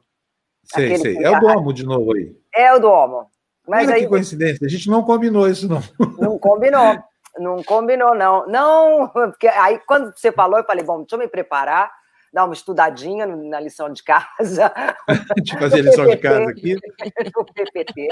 Sei, 0.67 0.97
sei. 0.97 1.17
É 1.23 1.31
o 1.31 1.41
Domo 1.41 1.73
de 1.73 1.85
novo 1.85 2.15
aí. 2.15 2.35
É 2.55 2.73
o 2.75 2.79
Domo. 2.79 3.27
Mas 3.67 3.87
Olha 3.87 3.97
aí, 3.97 4.03
que 4.03 4.09
coincidência, 4.09 4.65
a 4.65 4.69
gente 4.69 4.89
não 4.89 5.03
combinou 5.03 5.49
isso, 5.49 5.69
não. 5.69 5.83
Não 6.19 6.39
combinou, 6.39 6.99
não 7.39 7.63
combinou, 7.65 8.15
não. 8.15 8.47
Não, 8.47 9.09
porque 9.09 9.49
aí 9.49 9.81
quando 9.87 10.17
você 10.17 10.31
falou, 10.31 10.59
eu 10.59 10.65
falei, 10.65 10.85
bom, 10.85 10.99
deixa 10.99 11.17
eu 11.17 11.19
me 11.19 11.27
preparar, 11.27 11.91
dar 12.33 12.45
uma 12.45 12.55
estudadinha 12.55 13.27
na 13.27 13.59
lição 13.59 13.93
de 13.93 14.05
casa. 14.05 14.73
Deixa 15.37 15.55
eu 15.55 15.59
fazer 15.59 15.81
a 15.81 15.83
lição 15.83 16.07
de 16.07 16.17
casa 16.19 16.51
aqui. 16.51 16.77
No 17.35 17.45
PPT. 17.47 18.09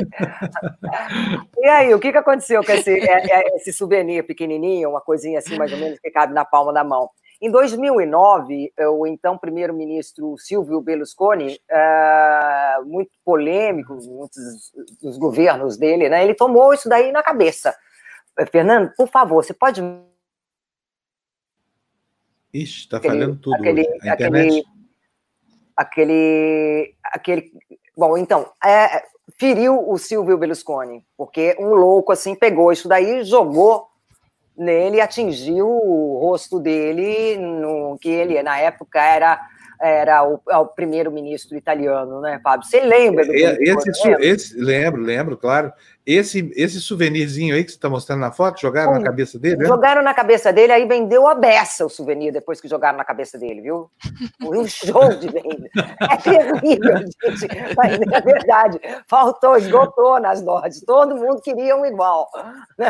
E 1.59 1.67
aí, 1.67 1.95
o 1.95 2.01
que, 2.01 2.11
que 2.11 2.19
aconteceu 2.19 2.65
com 2.65 2.73
esse, 2.73 2.91
é, 2.91 3.27
é, 3.31 3.57
esse 3.57 3.71
souvenir 3.71 4.27
pequenininho, 4.27 4.89
uma 4.89 5.01
coisinha 5.01 5.41
assim, 5.41 5.59
mais 5.59 5.71
ou 5.73 5.79
menos, 5.79 5.99
que 5.99 6.11
cabe 6.11 6.33
na 6.33 6.45
palma 6.45 6.73
da 6.73 6.83
mão? 6.83 7.11
Em 7.45 7.51
2009, 7.51 8.73
o 8.99 9.07
então 9.07 9.37
primeiro-ministro 9.37 10.35
Silvio 10.39 10.81
Berlusconi, 10.81 11.61
é, 11.71 12.79
muito 12.87 13.11
polêmico, 13.23 13.99
muitos 14.09 14.73
dos 15.03 15.19
governos 15.19 15.77
dele, 15.77 16.09
né, 16.09 16.25
ele 16.25 16.33
tomou 16.33 16.73
isso 16.73 16.89
daí 16.89 17.13
na 17.13 17.23
cabeça. 17.23 17.77
Fernando, 18.51 18.95
por 18.97 19.09
favor, 19.09 19.45
você 19.45 19.53
pode. 19.53 19.83
Ixi, 22.55 22.79
está 22.79 22.99
falhando 22.99 23.37
tudo. 23.37 23.57
Aquele, 23.57 23.87
aquele, 24.09 24.65
aquele, 25.77 26.95
aquele. 27.05 27.53
Bom, 27.95 28.17
então, 28.17 28.51
é, 28.65 29.05
feriu 29.39 29.87
o 29.87 29.99
Silvio 29.99 30.39
Berlusconi, 30.39 31.05
porque 31.15 31.55
um 31.61 31.75
louco 31.75 32.11
assim 32.11 32.35
pegou 32.35 32.73
isso 32.73 32.89
daí 32.89 33.19
e 33.19 33.25
jogou 33.25 33.87
nele 34.57 35.01
atingiu 35.01 35.67
o 35.67 36.19
rosto 36.21 36.61
dele, 36.61 37.37
no 37.37 37.99
que 38.01 38.09
ele 38.09 38.43
na 38.43 38.59
época 38.59 39.01
era 39.03 39.41
era 39.81 40.27
o, 40.27 40.41
é 40.49 40.57
o 40.57 40.67
primeiro-ministro 40.67 41.59
italiano, 41.59 42.21
né, 42.21 42.41
Fábio? 42.43 42.67
Você 42.67 42.81
lembra? 42.81 43.27
Do 43.27 43.33
é, 43.35 43.57
esse, 43.61 44.09
esse, 44.21 44.57
lembro, 44.57 45.03
lembro, 45.03 45.37
claro. 45.37 45.73
Esse, 46.07 46.53
esse 46.55 46.83
souvenirzinho 46.83 47.55
aí 47.55 47.65
que 47.65 47.71
você 47.71 47.77
está 47.77 47.89
mostrando 47.89 48.21
na 48.21 48.31
foto, 48.31 48.61
jogaram 48.61 48.93
na 48.93 49.03
cabeça 49.03 49.39
dele? 49.39 49.57
Né? 49.57 49.65
Jogaram 49.65 50.03
na 50.03 50.13
cabeça 50.13 50.53
dele, 50.53 50.71
aí 50.71 50.87
vendeu 50.87 51.27
a 51.27 51.35
beça 51.35 51.87
o 51.87 51.89
souvenir 51.89 52.31
depois 52.31 52.61
que 52.61 52.69
jogaram 52.69 52.99
na 52.99 53.05
cabeça 53.07 53.39
dele, 53.39 53.63
viu? 53.63 53.91
Foi 54.43 54.59
um 54.59 54.67
show 54.67 55.09
de 55.15 55.29
venda. 55.29 55.71
É 56.03 56.17
terrível, 56.19 56.99
gente. 57.09 57.49
Mas 57.75 57.99
é 58.01 58.21
verdade. 58.21 58.79
Faltou, 59.09 59.57
esgotou 59.57 60.21
nas 60.21 60.43
lojas. 60.43 60.83
Todo 60.83 61.17
mundo 61.17 61.41
queria 61.41 61.75
um 61.75 61.87
igual. 61.87 62.29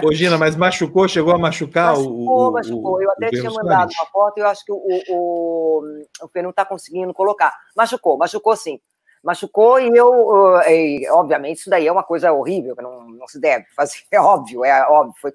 Ô, 0.02 0.12
Gina, 0.12 0.36
mas 0.36 0.56
machucou? 0.56 1.06
Chegou 1.06 1.32
a 1.32 1.38
machucar 1.38 1.90
machucou, 1.90 2.48
o. 2.48 2.52
Machucou, 2.52 3.00
Eu 3.00 3.12
até 3.12 3.30
tinha 3.30 3.50
mandado 3.50 3.92
uma 3.96 4.06
foto 4.06 4.38
e 4.38 4.40
eu 4.40 4.48
acho 4.48 4.64
que 4.64 4.72
o, 4.72 4.80
o, 5.08 5.82
o 6.20 6.28
Fê 6.28 6.42
não 6.42 6.50
está 6.50 6.64
conseguindo 6.64 7.14
colocar. 7.14 7.54
Machucou, 7.76 8.18
machucou 8.18 8.56
sim 8.56 8.80
machucou 9.24 9.80
e 9.80 9.88
eu, 9.96 10.60
e, 10.68 11.08
obviamente, 11.10 11.58
isso 11.58 11.70
daí 11.70 11.86
é 11.86 11.92
uma 11.92 12.04
coisa 12.04 12.30
horrível, 12.32 12.76
que 12.76 12.82
não, 12.82 13.08
não 13.08 13.26
se 13.26 13.40
deve 13.40 13.64
fazer, 13.74 13.98
é 14.12 14.20
óbvio, 14.20 14.64
é 14.64 14.86
óbvio, 14.86 15.14
foi 15.20 15.32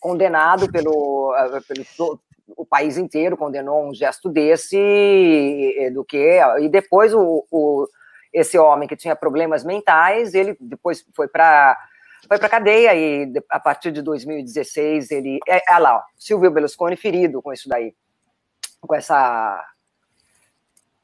condenado 0.00 0.70
pelo, 0.72 1.34
eh, 1.36 1.60
pelo 1.68 2.18
o 2.56 2.64
país 2.64 2.96
inteiro 2.96 3.36
condenou 3.36 3.86
um 3.86 3.94
gesto 3.94 4.30
desse, 4.30 5.90
do 5.92 6.02
que, 6.02 6.40
e 6.60 6.68
depois 6.68 7.12
o, 7.12 7.44
o 7.50 7.86
esse 8.32 8.58
homem 8.58 8.88
que 8.88 8.96
tinha 8.96 9.14
problemas 9.14 9.64
mentais, 9.64 10.34
ele 10.34 10.56
depois 10.60 11.04
foi 11.14 11.28
para 11.28 11.76
foi 12.26 12.38
para 12.38 12.48
cadeia 12.48 12.94
e 12.94 13.32
a 13.48 13.60
partir 13.60 13.92
de 13.92 14.02
2016 14.02 15.10
ele 15.10 15.38
é, 15.46 15.62
é 15.66 15.78
lá, 15.78 15.96
ó, 15.96 16.02
Silvio 16.16 16.50
Berlusconi 16.50 16.96
ferido 16.96 17.40
com 17.40 17.52
isso 17.52 17.68
daí, 17.68 17.94
com 18.80 18.94
essa 18.94 19.64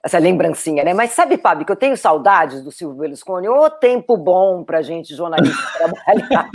essa 0.04 0.18
lembrancinha, 0.18 0.84
né? 0.84 0.92
Mas 0.92 1.12
sabe, 1.12 1.38
Fábio, 1.38 1.64
que 1.64 1.72
eu 1.72 1.76
tenho 1.76 1.96
saudades 1.96 2.62
do 2.62 2.70
Silvio 2.70 2.98
Berlusconi. 2.98 3.48
Ô 3.48 3.70
tempo 3.70 4.18
bom 4.18 4.62
para 4.62 4.82
gente, 4.82 5.16
jornalista, 5.16 5.56
trabalhar. 5.78 6.50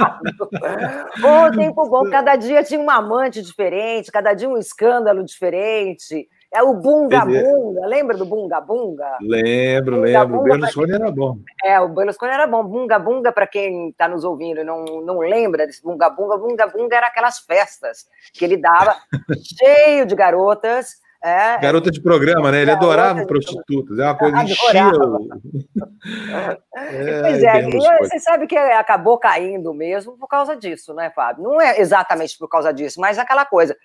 Ô 1.17 1.57
tempo 1.57 1.89
bom, 1.89 2.07
cada 2.11 2.35
dia 2.35 2.63
tinha 2.63 2.79
um 2.79 2.91
amante 2.91 3.41
diferente, 3.41 4.11
cada 4.11 4.35
dia 4.35 4.47
um 4.47 4.55
escândalo 4.55 5.25
diferente. 5.25 6.29
É 6.53 6.61
o 6.61 6.75
Bunga 6.75 7.25
Bunga, 7.25 7.87
lembra 7.87 8.17
do 8.17 8.25
Bunga 8.25 8.61
Bunga? 8.61 9.17
Lembro, 9.19 9.97
bunga, 9.97 10.07
lembro. 10.07 10.27
Bunga, 10.27 10.39
o 10.39 10.43
Berlusconi 10.43 10.93
era 10.93 11.11
bom. 11.11 11.37
É, 11.63 11.79
o 11.79 11.89
Berlusconi 11.89 12.31
era 12.31 12.45
bom. 12.45 12.63
Bunga 12.63 12.99
Bunga, 12.99 13.31
para 13.31 13.47
quem 13.47 13.89
está 13.89 14.07
nos 14.07 14.23
ouvindo 14.23 14.61
e 14.61 14.63
não, 14.63 14.85
não 15.01 15.19
lembra 15.19 15.65
desse 15.65 15.81
Bunga 15.81 16.07
Bunga, 16.11 16.37
Bunga 16.37 16.67
Bunga 16.67 16.95
era 16.95 17.07
aquelas 17.07 17.39
festas 17.39 18.05
que 18.31 18.45
ele 18.45 18.57
dava 18.57 18.95
cheio 19.59 20.05
de 20.05 20.13
garotas 20.13 20.97
é, 21.21 21.57
Garota 21.57 21.91
de 21.91 22.01
programa, 22.01 22.49
né? 22.49 22.61
Ele 22.61 22.71
adorava 22.71 23.25
prostitutas, 23.25 23.99
é 23.99 24.05
uma 24.05 24.17
coisa 24.17 24.43
enchia. 24.43 24.83
é, 26.75 27.21
pois 27.21 27.43
é, 27.43 27.69
e 27.69 28.07
você 28.07 28.19
sabe 28.19 28.47
que 28.47 28.57
acabou 28.57 29.17
caindo 29.17 29.73
mesmo 29.73 30.17
por 30.17 30.27
causa 30.27 30.55
disso, 30.55 30.93
né, 30.93 31.11
Fábio? 31.13 31.43
Não 31.43 31.59
é 31.59 31.79
exatamente 31.79 32.37
por 32.37 32.47
causa 32.47 32.73
disso, 32.73 32.99
mas 33.01 33.19
aquela 33.19 33.45
coisa. 33.45 33.75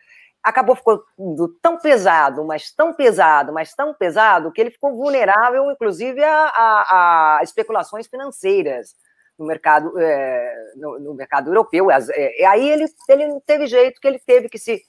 Acabou 0.42 0.76
ficando 0.76 1.48
tão 1.62 1.78
pesado, 1.78 2.44
mas 2.44 2.70
tão 2.70 2.92
pesado, 2.92 3.50
mas 3.50 3.74
tão 3.74 3.94
pesado, 3.94 4.52
que 4.52 4.60
ele 4.60 4.70
ficou 4.70 4.94
vulnerável, 4.94 5.70
inclusive, 5.70 6.22
a, 6.22 6.52
a, 6.54 7.38
a 7.38 7.42
especulações 7.42 8.06
financeiras 8.06 8.94
no 9.38 9.46
mercado, 9.46 9.98
é, 9.98 10.54
no, 10.76 11.00
no, 11.00 11.14
mercado 11.14 11.48
europeu. 11.48 11.90
É, 11.90 12.42
e 12.42 12.44
aí 12.44 12.68
ele, 12.68 12.84
ele 13.08 13.26
não 13.26 13.40
teve 13.40 13.66
jeito 13.66 13.98
que 13.98 14.06
ele 14.06 14.18
teve 14.18 14.50
que 14.50 14.58
se 14.58 14.82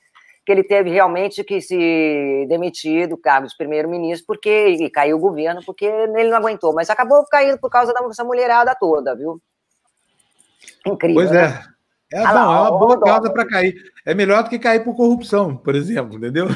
que 0.46 0.52
ele 0.52 0.64
teve 0.64 0.92
realmente 0.92 1.44
que 1.44 1.60
se 1.60 2.46
demitir 2.48 3.10
do 3.10 3.18
cargo 3.18 3.48
de 3.48 3.58
primeiro-ministro 3.58 4.28
porque 4.28 4.68
e 4.68 4.90
caiu 4.90 5.18
o 5.18 5.20
governo 5.20 5.62
porque 5.66 5.86
ele 5.86 6.30
não 6.30 6.38
aguentou, 6.38 6.74
mas 6.74 6.90
acabou 6.90 7.26
caindo 7.26 7.58
por 7.58 7.70
causa 7.70 7.92
dessa 7.94 8.24
mulherada 8.24 8.76
toda, 8.80 9.16
viu? 9.16 9.42
Incrível. 10.86 11.24
Pois 11.24 11.32
é. 11.32 11.48
Né? 11.48 11.64
É, 12.14 12.24
ah, 12.24 12.34
bom, 12.34 12.40
é 12.40 12.44
uma 12.46 12.80
boa 12.80 13.02
causa 13.02 13.34
para 13.34 13.48
cair. 13.48 13.76
É 14.06 14.14
melhor 14.14 14.44
do 14.44 14.50
que 14.50 14.60
cair 14.60 14.84
por 14.84 14.96
corrupção, 14.96 15.58
por 15.58 15.74
exemplo, 15.74 16.18
entendeu? 16.18 16.48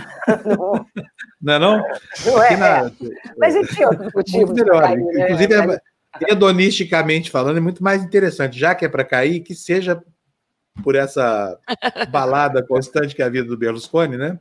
Não, 0.46 0.86
não 1.42 1.54
é 1.54 1.60
não? 1.60 1.84
Não 2.26 2.44
é. 2.44 2.56
Na... 2.56 2.92
Mas 3.38 3.56
tinha 3.70 3.90
outros 3.90 4.14
motivos. 4.14 4.54
Melhor. 4.54 4.84
Cair, 4.84 5.04
né? 5.04 5.24
Inclusive, 5.24 5.54
é, 5.56 5.80
hedonisticamente 6.32 7.32
falando, 7.32 7.58
é 7.58 7.62
muito 7.62 7.84
mais 7.84 8.04
interessante, 8.04 8.60
já 8.60 8.76
que 8.76 8.86
é 8.86 8.90
para 8.90 9.04
cair, 9.04 9.40
que 9.40 9.56
seja 9.56 10.02
por 10.84 10.96
essa 10.96 11.58
balada 12.10 12.66
constante 12.66 13.16
que 13.16 13.22
é 13.22 13.26
a 13.26 13.30
vida 13.30 13.48
do 13.48 13.58
Berlusconi, 13.58 14.18
né? 14.18 14.40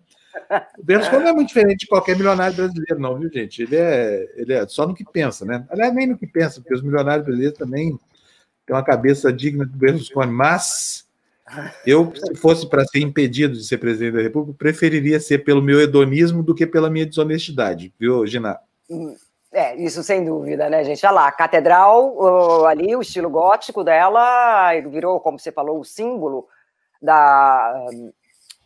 O 0.78 0.84
Berlusconi 0.84 1.28
é 1.28 1.32
muito 1.32 1.48
diferente 1.48 1.80
de 1.80 1.86
qualquer 1.86 2.16
milionário 2.16 2.56
brasileiro, 2.56 3.00
não, 3.00 3.18
viu, 3.18 3.30
gente? 3.32 3.62
Ele 3.62 3.76
é, 3.76 4.28
ele 4.36 4.52
é 4.52 4.66
só 4.66 4.86
no 4.86 4.94
que 4.94 5.04
pensa, 5.04 5.44
né? 5.44 5.66
Aliás, 5.68 5.94
nem 5.94 6.06
no 6.06 6.18
que 6.18 6.26
pensa, 6.26 6.60
porque 6.60 6.74
os 6.74 6.82
milionários 6.82 7.24
brasileiros 7.24 7.58
também 7.58 7.98
têm 8.66 8.76
uma 8.76 8.84
cabeça 8.84 9.32
digna 9.32 9.64
do 9.64 9.76
Berlusconi, 9.76 10.32
mas 10.32 11.06
eu, 11.86 12.12
se 12.14 12.34
fosse 12.36 12.68
para 12.68 12.84
ser 12.84 13.00
impedido 13.00 13.54
de 13.54 13.64
ser 13.64 13.78
presidente 13.78 14.14
da 14.14 14.22
República, 14.22 14.58
preferiria 14.58 15.18
ser 15.18 15.38
pelo 15.38 15.62
meu 15.62 15.80
hedonismo 15.80 16.42
do 16.42 16.54
que 16.54 16.66
pela 16.66 16.90
minha 16.90 17.06
desonestidade, 17.06 17.92
viu, 17.98 18.26
Gina? 18.26 18.58
É, 19.50 19.74
isso 19.76 20.02
sem 20.02 20.24
dúvida, 20.24 20.68
né, 20.68 20.84
gente? 20.84 21.04
Olha 21.06 21.14
lá, 21.14 21.28
a 21.28 21.32
catedral 21.32 22.66
ali, 22.66 22.94
o 22.94 23.00
estilo 23.00 23.30
gótico 23.30 23.82
dela, 23.82 24.72
virou, 24.90 25.18
como 25.20 25.38
você 25.38 25.50
falou, 25.50 25.80
o 25.80 25.84
símbolo 25.84 26.46
da, 27.00 27.86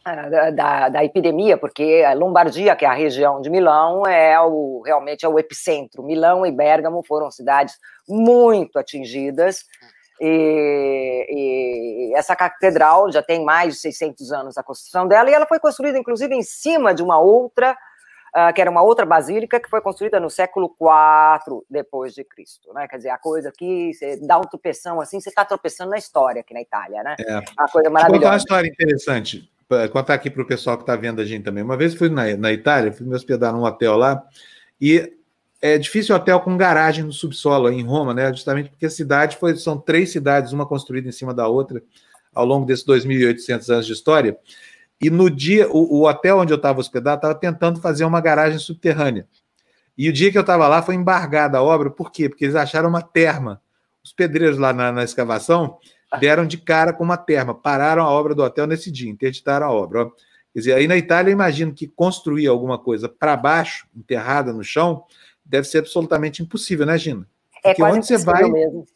da, 0.05 0.51
da, 0.51 0.89
da, 0.89 1.05
epidemia, 1.05 1.57
porque 1.57 2.05
a 2.05 2.15
Lombardia, 2.15 2.75
que 2.75 2.85
é 2.85 2.89
a 2.89 2.95
região 2.95 3.41
de 3.41 3.49
Milão, 3.49 4.05
é 4.07 4.41
o, 4.41 4.83
realmente 4.85 5.25
é 5.25 5.29
o 5.29 5.39
epicentro. 5.39 6.03
Milão 6.03 6.45
e 6.45 6.51
Bergamo 6.51 7.05
foram 7.07 7.31
cidades 7.31 7.77
muito 8.09 8.77
atingidas. 8.77 9.65
E, 10.21 11.27
e, 12.11 12.15
essa 12.17 12.35
catedral 12.35 13.11
já 13.11 13.23
tem 13.23 13.45
mais 13.45 13.75
de 13.75 13.81
600 13.81 14.33
anos 14.33 14.59
a 14.59 14.63
construção 14.63 15.07
dela, 15.07 15.31
e 15.31 15.35
ela 15.35 15.47
foi 15.47 15.61
construída, 15.61 15.99
inclusive, 15.99 16.35
em 16.35 16.43
cima 16.43 16.93
de 16.93 17.03
uma 17.03 17.21
outra, 17.21 17.77
uh, 18.35 18.53
que 18.55 18.61
era 18.61 18.71
uma 18.71 18.83
outra 18.83 19.07
basílica, 19.07 19.61
que 19.61 19.69
foi 19.69 19.81
construída 19.81 20.19
no 20.19 20.31
século 20.31 20.75
IV 20.81 21.63
depois 21.69 22.15
de 22.15 22.25
Cristo, 22.25 22.73
né? 22.73 22.89
Quer 22.89 22.97
dizer, 22.97 23.11
a 23.11 23.19
coisa 23.19 23.53
que 23.57 23.93
você 23.93 24.17
dá 24.17 24.39
um 24.39 24.43
tropeção 24.43 25.01
assim, 25.01 25.21
você 25.21 25.29
está 25.29 25.45
tropeçando 25.45 25.91
na 25.91 25.99
história 25.99 26.41
aqui 26.41 26.55
na 26.55 26.63
Itália, 26.63 27.03
né? 27.03 27.17
É. 27.19 27.39
Uma 27.59 27.69
coisa 27.69 27.91
maravilhosa. 27.91 28.21
Vou 28.21 28.31
uma 28.31 28.37
história 28.37 28.69
interessante 28.69 29.51
contar 29.91 30.15
aqui 30.15 30.29
para 30.29 30.43
o 30.43 30.47
pessoal 30.47 30.77
que 30.77 30.83
está 30.83 30.95
vendo 30.97 31.21
a 31.21 31.25
gente 31.25 31.45
também. 31.45 31.65
Uma 31.65 31.77
vez 31.77 31.95
fui 31.95 32.09
na, 32.09 32.37
na 32.37 32.53
Itália, 32.53 32.93
fui 32.93 33.07
me 33.07 33.15
hospedar 33.15 33.53
num 33.53 33.65
hotel 33.65 33.97
lá, 33.97 34.23
e 34.81 35.13
é 35.61 35.79
difícil 35.79 36.15
hotel 36.15 36.41
com 36.41 36.57
garagem 36.57 37.05
no 37.05 37.13
subsolo 37.13 37.71
em 37.71 37.83
Roma, 37.83 38.13
né? 38.13 38.33
Justamente 38.33 38.69
porque 38.69 38.87
a 38.87 38.91
cidade 38.91 39.37
foi, 39.37 39.57
são 39.57 39.79
três 39.79 40.11
cidades, 40.11 40.53
uma 40.53 40.67
construída 40.67 41.09
em 41.09 41.13
cima 41.13 41.33
da 41.33 41.47
outra, 41.47 41.83
ao 42.35 42.45
longo 42.45 42.67
desses 42.67 42.85
2.800 42.85 43.73
anos 43.73 43.87
de 43.87 43.93
história. 43.93 44.37
E 45.03 45.11
no 45.11 45.29
dia, 45.29 45.69
o, 45.69 45.99
o 46.01 46.09
hotel 46.09 46.39
onde 46.39 46.53
eu 46.53 46.57
estava 46.57 46.79
hospedado 46.79 47.17
estava 47.17 47.35
tentando 47.35 47.81
fazer 47.81 48.05
uma 48.05 48.21
garagem 48.21 48.59
subterrânea. 48.59 49.27
E 49.99 50.09
o 50.09 50.13
dia 50.13 50.31
que 50.31 50.39
eu 50.39 50.43
estava 50.43 50.69
lá 50.69 50.81
foi 50.81 50.95
embargada 50.95 51.59
a 51.59 51.63
obra, 51.63 51.91
por 51.91 52.13
quê? 52.13 52.29
Porque 52.29 52.45
eles 52.45 52.55
acharam 52.55 52.89
uma 52.89 53.03
terma. 53.03 53.61
Os 54.03 54.13
pedreiros 54.13 54.59
lá 54.59 54.73
na, 54.73 54.93
na 54.93 55.05
escavação 55.05 55.79
deram 56.21 56.47
de 56.47 56.57
cara 56.57 56.93
com 56.93 57.03
uma 57.03 57.17
terma, 57.17 57.55
pararam 57.55 58.03
a 58.05 58.11
obra 58.11 58.35
do 58.35 58.43
hotel 58.43 58.67
nesse 58.67 58.91
dia, 58.91 59.11
interditaram 59.11 59.67
a 59.67 59.71
obra. 59.71 60.07
Quer 60.53 60.59
dizer, 60.59 60.75
aí 60.75 60.87
na 60.87 60.97
Itália, 60.97 61.31
eu 61.31 61.35
imagino 61.35 61.73
que 61.73 61.87
construir 61.89 62.47
alguma 62.47 62.79
coisa 62.79 63.09
para 63.09 63.37
baixo, 63.37 63.87
enterrada 63.97 64.53
no 64.53 64.63
chão, 64.63 65.05
deve 65.45 65.67
ser 65.67 65.79
absolutamente 65.79 66.43
impossível, 66.43 66.87
né, 66.87 66.97
Gina? 66.97 67.27
É 67.65 67.71
Porque 67.71 67.83
quase 67.83 67.97
onde 67.97 68.07
você 68.07 68.19
vai. 68.19 68.51
Mesmo. 68.51 68.87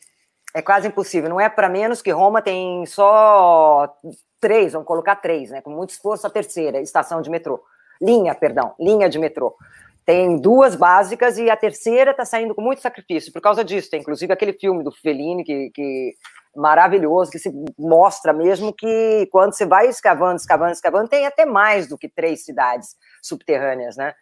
É 0.55 0.63
quase 0.63 0.89
impossível. 0.89 1.29
Não 1.29 1.41
é 1.41 1.49
para 1.49 1.69
menos 1.69 2.01
que 2.01 2.11
Roma 2.11 2.41
tem 2.41 2.85
só 2.87 3.95
três, 4.41 4.73
vamos 4.73 4.87
colocar 4.87 5.17
três, 5.17 5.51
né? 5.51 5.61
Com 5.61 5.71
muito 5.71 5.91
esforço, 5.91 6.27
a 6.27 6.31
terceira 6.31 6.81
estação 6.81 7.21
de 7.21 7.31
metrô. 7.31 7.63
Linha, 8.01 8.35
perdão, 8.35 8.75
linha 8.79 9.09
de 9.09 9.19
metrô. 9.19 9.57
Tem 10.05 10.37
duas 10.37 10.77
básicas 10.77 11.37
e 11.37 11.51
a 11.51 11.57
terceira 11.57 12.13
está 12.13 12.25
saindo 12.25 12.55
com 12.55 12.63
muito 12.63 12.81
sacrifício 12.81 13.33
por 13.33 13.43
causa 13.43 13.65
disso. 13.65 13.91
Tem 13.91 14.01
inclusive 14.01 14.33
aquele 14.33 14.53
filme 14.53 14.85
do 14.85 14.93
Fellini 14.93 15.43
que, 15.43 15.71
que 15.71 16.15
maravilhoso, 16.55 17.31
que 17.31 17.39
se 17.39 17.53
mostra 17.79 18.33
mesmo 18.33 18.73
que 18.73 19.29
quando 19.33 19.55
você 19.55 19.67
vai 19.67 19.89
escavando, 19.89 20.37
escavando, 20.37 20.73
escavando, 20.73 21.09
tem 21.09 21.27
até 21.27 21.45
mais 21.45 21.89
do 21.89 21.99
que 21.99 22.09
três 22.09 22.45
cidades 22.45 22.97
subterrâneas, 23.23 23.97
né? 23.97 24.15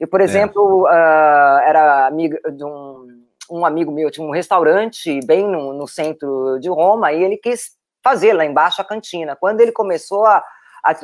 E, 0.00 0.06
por 0.06 0.20
é. 0.20 0.24
exemplo, 0.24 0.86
é. 0.88 0.92
uh, 0.92 1.68
era 1.68 2.06
amigo 2.06 2.36
de 2.50 2.64
um, 2.64 3.24
um, 3.50 3.66
amigo 3.66 3.92
meu, 3.92 4.10
tinha 4.10 4.26
um 4.26 4.30
restaurante 4.30 5.20
bem 5.26 5.46
no, 5.46 5.74
no, 5.74 5.86
centro 5.86 6.58
de 6.58 6.68
Roma, 6.68 7.12
e 7.12 7.22
ele 7.22 7.36
quis 7.36 7.72
fazer 8.02 8.32
lá 8.32 8.44
embaixo 8.44 8.80
a 8.80 8.84
cantina. 8.84 9.36
Quando 9.36 9.60
ele 9.60 9.72
começou 9.72 10.26
a, 10.26 10.42
a 10.84 10.94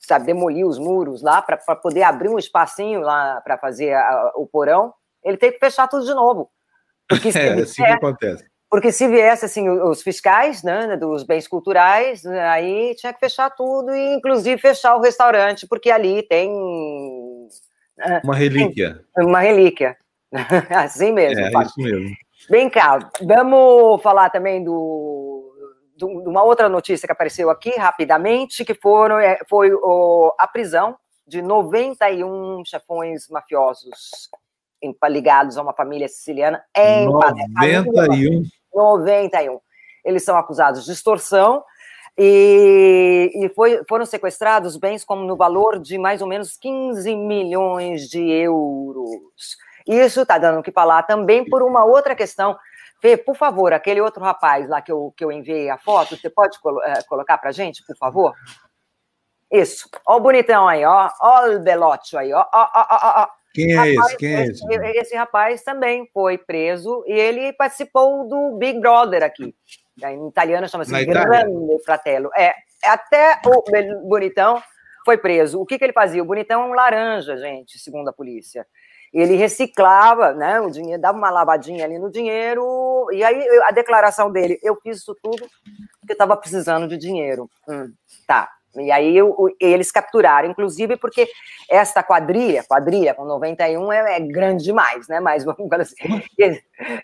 sabe, 0.00 0.26
demolir 0.26 0.66
os 0.66 0.78
muros 0.78 1.22
lá 1.22 1.40
para 1.42 1.56
poder 1.76 2.02
abrir 2.02 2.28
um 2.28 2.38
espacinho 2.38 3.00
lá 3.00 3.40
para 3.40 3.58
fazer 3.58 3.94
a, 3.94 4.32
o 4.36 4.46
porão, 4.46 4.92
ele 5.22 5.36
teve 5.36 5.54
que 5.54 5.64
fechar 5.64 5.88
tudo 5.88 6.04
de 6.04 6.14
novo. 6.14 6.50
Porque 7.08 7.28
é 7.36 7.52
assim 7.54 7.82
que 7.82 7.90
acontece. 7.90 8.44
Porque 8.70 8.90
se 8.90 9.06
viesse 9.06 9.44
assim 9.44 9.68
os 9.68 10.02
fiscais, 10.02 10.62
né, 10.64 10.96
dos 10.96 11.22
bens 11.22 11.46
culturais, 11.46 12.26
aí 12.26 12.94
tinha 12.96 13.12
que 13.12 13.20
fechar 13.20 13.48
tudo 13.50 13.94
e 13.94 14.14
inclusive 14.14 14.60
fechar 14.60 14.96
o 14.96 15.00
restaurante, 15.00 15.66
porque 15.68 15.90
ali 15.90 16.24
tem 16.24 16.50
né, 17.96 18.20
uma 18.24 18.34
relíquia. 18.34 19.00
Uma 19.16 19.40
relíquia. 19.40 19.96
assim 20.70 21.12
mesmo. 21.12 21.40
É, 21.40 21.62
isso 21.62 21.80
mesmo. 21.80 22.16
Vem 22.50 22.68
cá, 22.68 22.98
vamos 23.22 24.02
falar 24.02 24.28
também 24.30 24.62
do, 24.64 25.33
de 25.96 26.04
uma 26.04 26.42
outra 26.42 26.68
notícia 26.68 27.06
que 27.06 27.12
apareceu 27.12 27.50
aqui 27.50 27.70
rapidamente, 27.76 28.64
que 28.64 28.74
foram, 28.74 29.18
é, 29.18 29.38
foi 29.48 29.72
o, 29.72 30.34
a 30.38 30.46
prisão 30.46 30.96
de 31.26 31.40
91 31.40 32.64
chefões 32.64 33.28
mafiosos 33.28 34.28
ligados 35.08 35.56
a 35.56 35.62
uma 35.62 35.72
família 35.72 36.08
siciliana 36.08 36.62
em 36.76 37.06
91. 37.06 38.42
91. 38.74 39.60
Eles 40.04 40.22
são 40.22 40.36
acusados 40.36 40.84
de 40.84 40.92
extorsão 40.92 41.64
e, 42.18 43.30
e 43.34 43.48
foi, 43.50 43.82
foram 43.88 44.04
sequestrados 44.04 44.76
bens 44.76 45.04
como 45.04 45.24
no 45.24 45.36
valor 45.36 45.78
de 45.78 45.96
mais 45.96 46.20
ou 46.20 46.28
menos 46.28 46.56
15 46.56 47.16
milhões 47.16 48.08
de 48.08 48.20
euros. 48.20 49.56
Isso 49.86 50.22
está 50.22 50.38
dando 50.38 50.60
o 50.60 50.62
que 50.62 50.72
falar 50.72 51.02
também 51.04 51.44
por 51.44 51.62
uma 51.62 51.84
outra 51.84 52.14
questão. 52.14 52.56
Fê, 53.04 53.18
por 53.18 53.36
favor, 53.36 53.74
aquele 53.74 54.00
outro 54.00 54.24
rapaz 54.24 54.66
lá 54.66 54.80
que 54.80 54.90
eu, 54.90 55.12
que 55.14 55.22
eu 55.22 55.30
enviei 55.30 55.68
a 55.68 55.76
foto, 55.76 56.16
você 56.16 56.30
pode 56.30 56.58
colo 56.58 56.82
é, 56.82 57.02
colocar 57.02 57.36
para 57.36 57.52
gente, 57.52 57.84
por 57.86 57.94
favor? 57.98 58.32
Isso. 59.52 59.90
Ó 60.08 60.16
o 60.16 60.20
bonitão 60.20 60.66
aí, 60.66 60.86
ó. 60.86 61.10
Ó 61.20 61.50
o 61.50 61.60
belote 61.60 62.16
aí, 62.16 62.32
ó. 62.32 62.40
ó, 62.40 62.70
ó, 62.74 62.86
ó, 62.90 63.22
ó. 63.24 63.28
Quem 63.52 63.72
é 63.72 63.76
rapaz, 63.76 64.06
esse? 64.06 64.16
Quem 64.16 64.34
é 64.34 64.46
esse? 64.46 64.64
Esse, 64.72 64.98
esse 64.98 65.16
rapaz 65.16 65.62
também 65.62 66.08
foi 66.14 66.38
preso 66.38 67.04
e 67.06 67.12
ele 67.12 67.52
participou 67.52 68.26
do 68.26 68.56
Big 68.56 68.80
Brother 68.80 69.22
aqui. 69.22 69.54
Em 70.02 70.26
italiano 70.26 70.66
chama-se 70.66 71.04
Grande 71.04 71.84
Fratello. 71.84 72.30
É, 72.34 72.54
até 72.86 73.38
o 73.44 74.08
Bonitão 74.08 74.62
foi 75.04 75.18
preso. 75.18 75.60
O 75.60 75.66
que, 75.66 75.76
que 75.76 75.84
ele 75.84 75.92
fazia? 75.92 76.22
O 76.22 76.26
Bonitão 76.26 76.62
é 76.62 76.66
um 76.68 76.72
laranja, 76.72 77.36
gente, 77.36 77.78
segundo 77.78 78.08
a 78.08 78.14
polícia. 78.14 78.66
Ele 79.14 79.36
reciclava, 79.36 80.34
né, 80.34 80.60
o 80.60 80.68
dinheiro, 80.68 81.00
dava 81.00 81.16
uma 81.16 81.30
lavadinha 81.30 81.84
ali 81.84 81.98
no 81.98 82.10
dinheiro, 82.10 83.06
e 83.12 83.22
aí 83.22 83.46
a 83.68 83.70
declaração 83.70 84.30
dele, 84.30 84.58
eu 84.62 84.76
fiz 84.82 84.98
isso 84.98 85.16
tudo 85.22 85.46
porque 86.00 86.12
estava 86.12 86.36
precisando 86.36 86.88
de 86.88 86.98
dinheiro. 86.98 87.48
Hum, 87.68 87.92
tá, 88.26 88.50
e 88.76 88.90
aí 88.90 89.16
eles 89.60 89.92
capturaram, 89.92 90.50
inclusive 90.50 90.96
porque 90.96 91.28
esta 91.68 92.02
quadrilha, 92.02 92.64
quadrilha 92.64 93.14
com 93.14 93.24
91 93.24 93.92
é, 93.92 94.16
é 94.16 94.20
grande 94.20 94.64
demais, 94.64 95.06
né? 95.08 95.20
Mas 95.20 95.44
vamos 95.46 95.72
assim, 95.72 95.94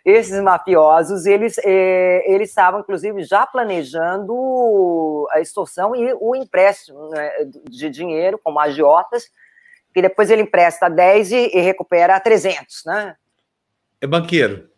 esses 0.04 0.40
mafiosos, 0.42 1.26
eles 1.26 1.58
é, 1.64 2.22
eles 2.26 2.48
estavam 2.48 2.80
inclusive 2.80 3.22
já 3.22 3.46
planejando 3.46 5.26
a 5.30 5.40
extorsão 5.40 5.94
e 5.94 6.12
o 6.20 6.34
empréstimo 6.34 7.08
né, 7.10 7.30
de 7.68 7.88
dinheiro 7.88 8.38
como 8.42 8.58
agiotas, 8.58 9.30
que 9.92 10.02
depois 10.02 10.30
ele 10.30 10.42
empresta 10.42 10.88
10 10.88 11.32
e, 11.32 11.50
e 11.54 11.60
recupera 11.60 12.18
300, 12.20 12.84
né? 12.86 13.16
É 14.00 14.06
banqueiro. 14.06 14.68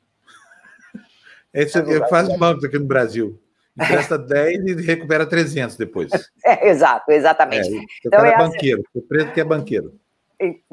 Esse 1.53 1.79
é, 1.79 2.09
faz 2.09 2.29
bancos 2.39 2.65
aqui 2.65 2.79
no 2.79 2.87
Brasil. 2.87 3.39
Empresta 3.77 4.19
10 4.19 4.67
e 4.67 4.75
recupera 4.83 5.27
300 5.27 5.77
depois. 5.77 6.11
É, 6.45 6.69
exato, 6.69 7.11
exatamente. 7.13 7.69
É, 7.69 7.85
então, 8.05 8.19
cara 8.19 8.31
é, 8.31 8.35
é 8.35 8.39
banqueiro, 8.39 8.83
o 8.95 9.01
preso 9.01 9.33
que 9.33 9.41
é 9.41 9.45
banqueiro. 9.45 9.95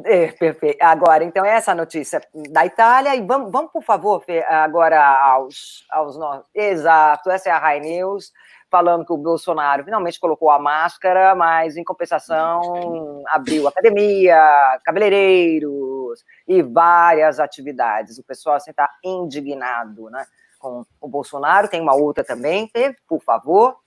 É, 0.04 0.32
perfeito. 0.32 0.82
Agora, 0.82 1.24
então, 1.24 1.46
essa 1.46 1.76
notícia 1.76 2.20
da 2.50 2.66
Itália. 2.66 3.16
E 3.16 3.22
vamos, 3.22 3.52
vamos 3.52 3.72
por 3.72 3.84
favor, 3.84 4.24
agora 4.48 5.00
aos, 5.00 5.86
aos 5.92 6.18
nossos. 6.18 6.46
Exato, 6.56 7.30
essa 7.30 7.50
é 7.50 7.52
a 7.52 7.60
Rai 7.60 7.80
News, 7.80 8.32
falando 8.70 9.06
que 9.06 9.14
o 9.14 9.18
Bolsonaro 9.18 9.84
finalmente 9.84 10.20
colocou 10.20 10.50
a 10.50 10.60
máscara, 10.60 11.34
mas, 11.36 11.78
em 11.78 11.84
compensação, 11.84 13.24
abriu 13.28 13.68
academia, 13.68 14.38
cabeleireiros 14.84 16.24
e 16.48 16.62
várias 16.62 17.40
atividades. 17.40 18.18
O 18.18 18.24
pessoal 18.24 18.56
assim 18.56 18.72
está 18.72 18.90
indignado, 19.04 20.10
né? 20.10 20.26
com 20.60 20.86
o 21.00 21.08
Bolsonaro, 21.08 21.70
tem 21.70 21.82
uma 21.82 21.96
outra 21.96 22.24
também, 22.24 22.68
teve, 22.68 22.98
por 23.08 23.24
favor. 23.24 23.78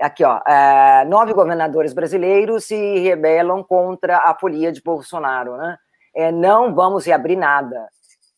Aqui, 0.00 0.22
ó, 0.22 0.40
é, 0.46 1.04
nove 1.06 1.32
governadores 1.32 1.92
brasileiros 1.92 2.64
se 2.64 2.98
rebelam 2.98 3.64
contra 3.64 4.18
a 4.18 4.38
folia 4.38 4.70
de 4.70 4.80
Bolsonaro, 4.80 5.56
né? 5.56 5.76
É, 6.14 6.30
não 6.30 6.74
vamos 6.74 7.04
reabrir 7.04 7.36
nada, 7.36 7.88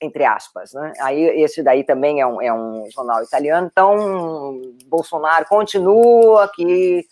entre 0.01 0.25
aspas, 0.25 0.73
né? 0.73 0.93
Aí 1.01 1.23
esse 1.43 1.63
daí 1.63 1.85
também 1.85 2.21
é 2.21 2.27
um, 2.27 2.41
é 2.41 2.53
um 2.53 2.89
jornal 2.91 3.23
italiano. 3.23 3.69
Então, 3.71 4.61
Bolsonaro 4.87 5.45
continua 5.47 6.45
aqui, 6.45 7.05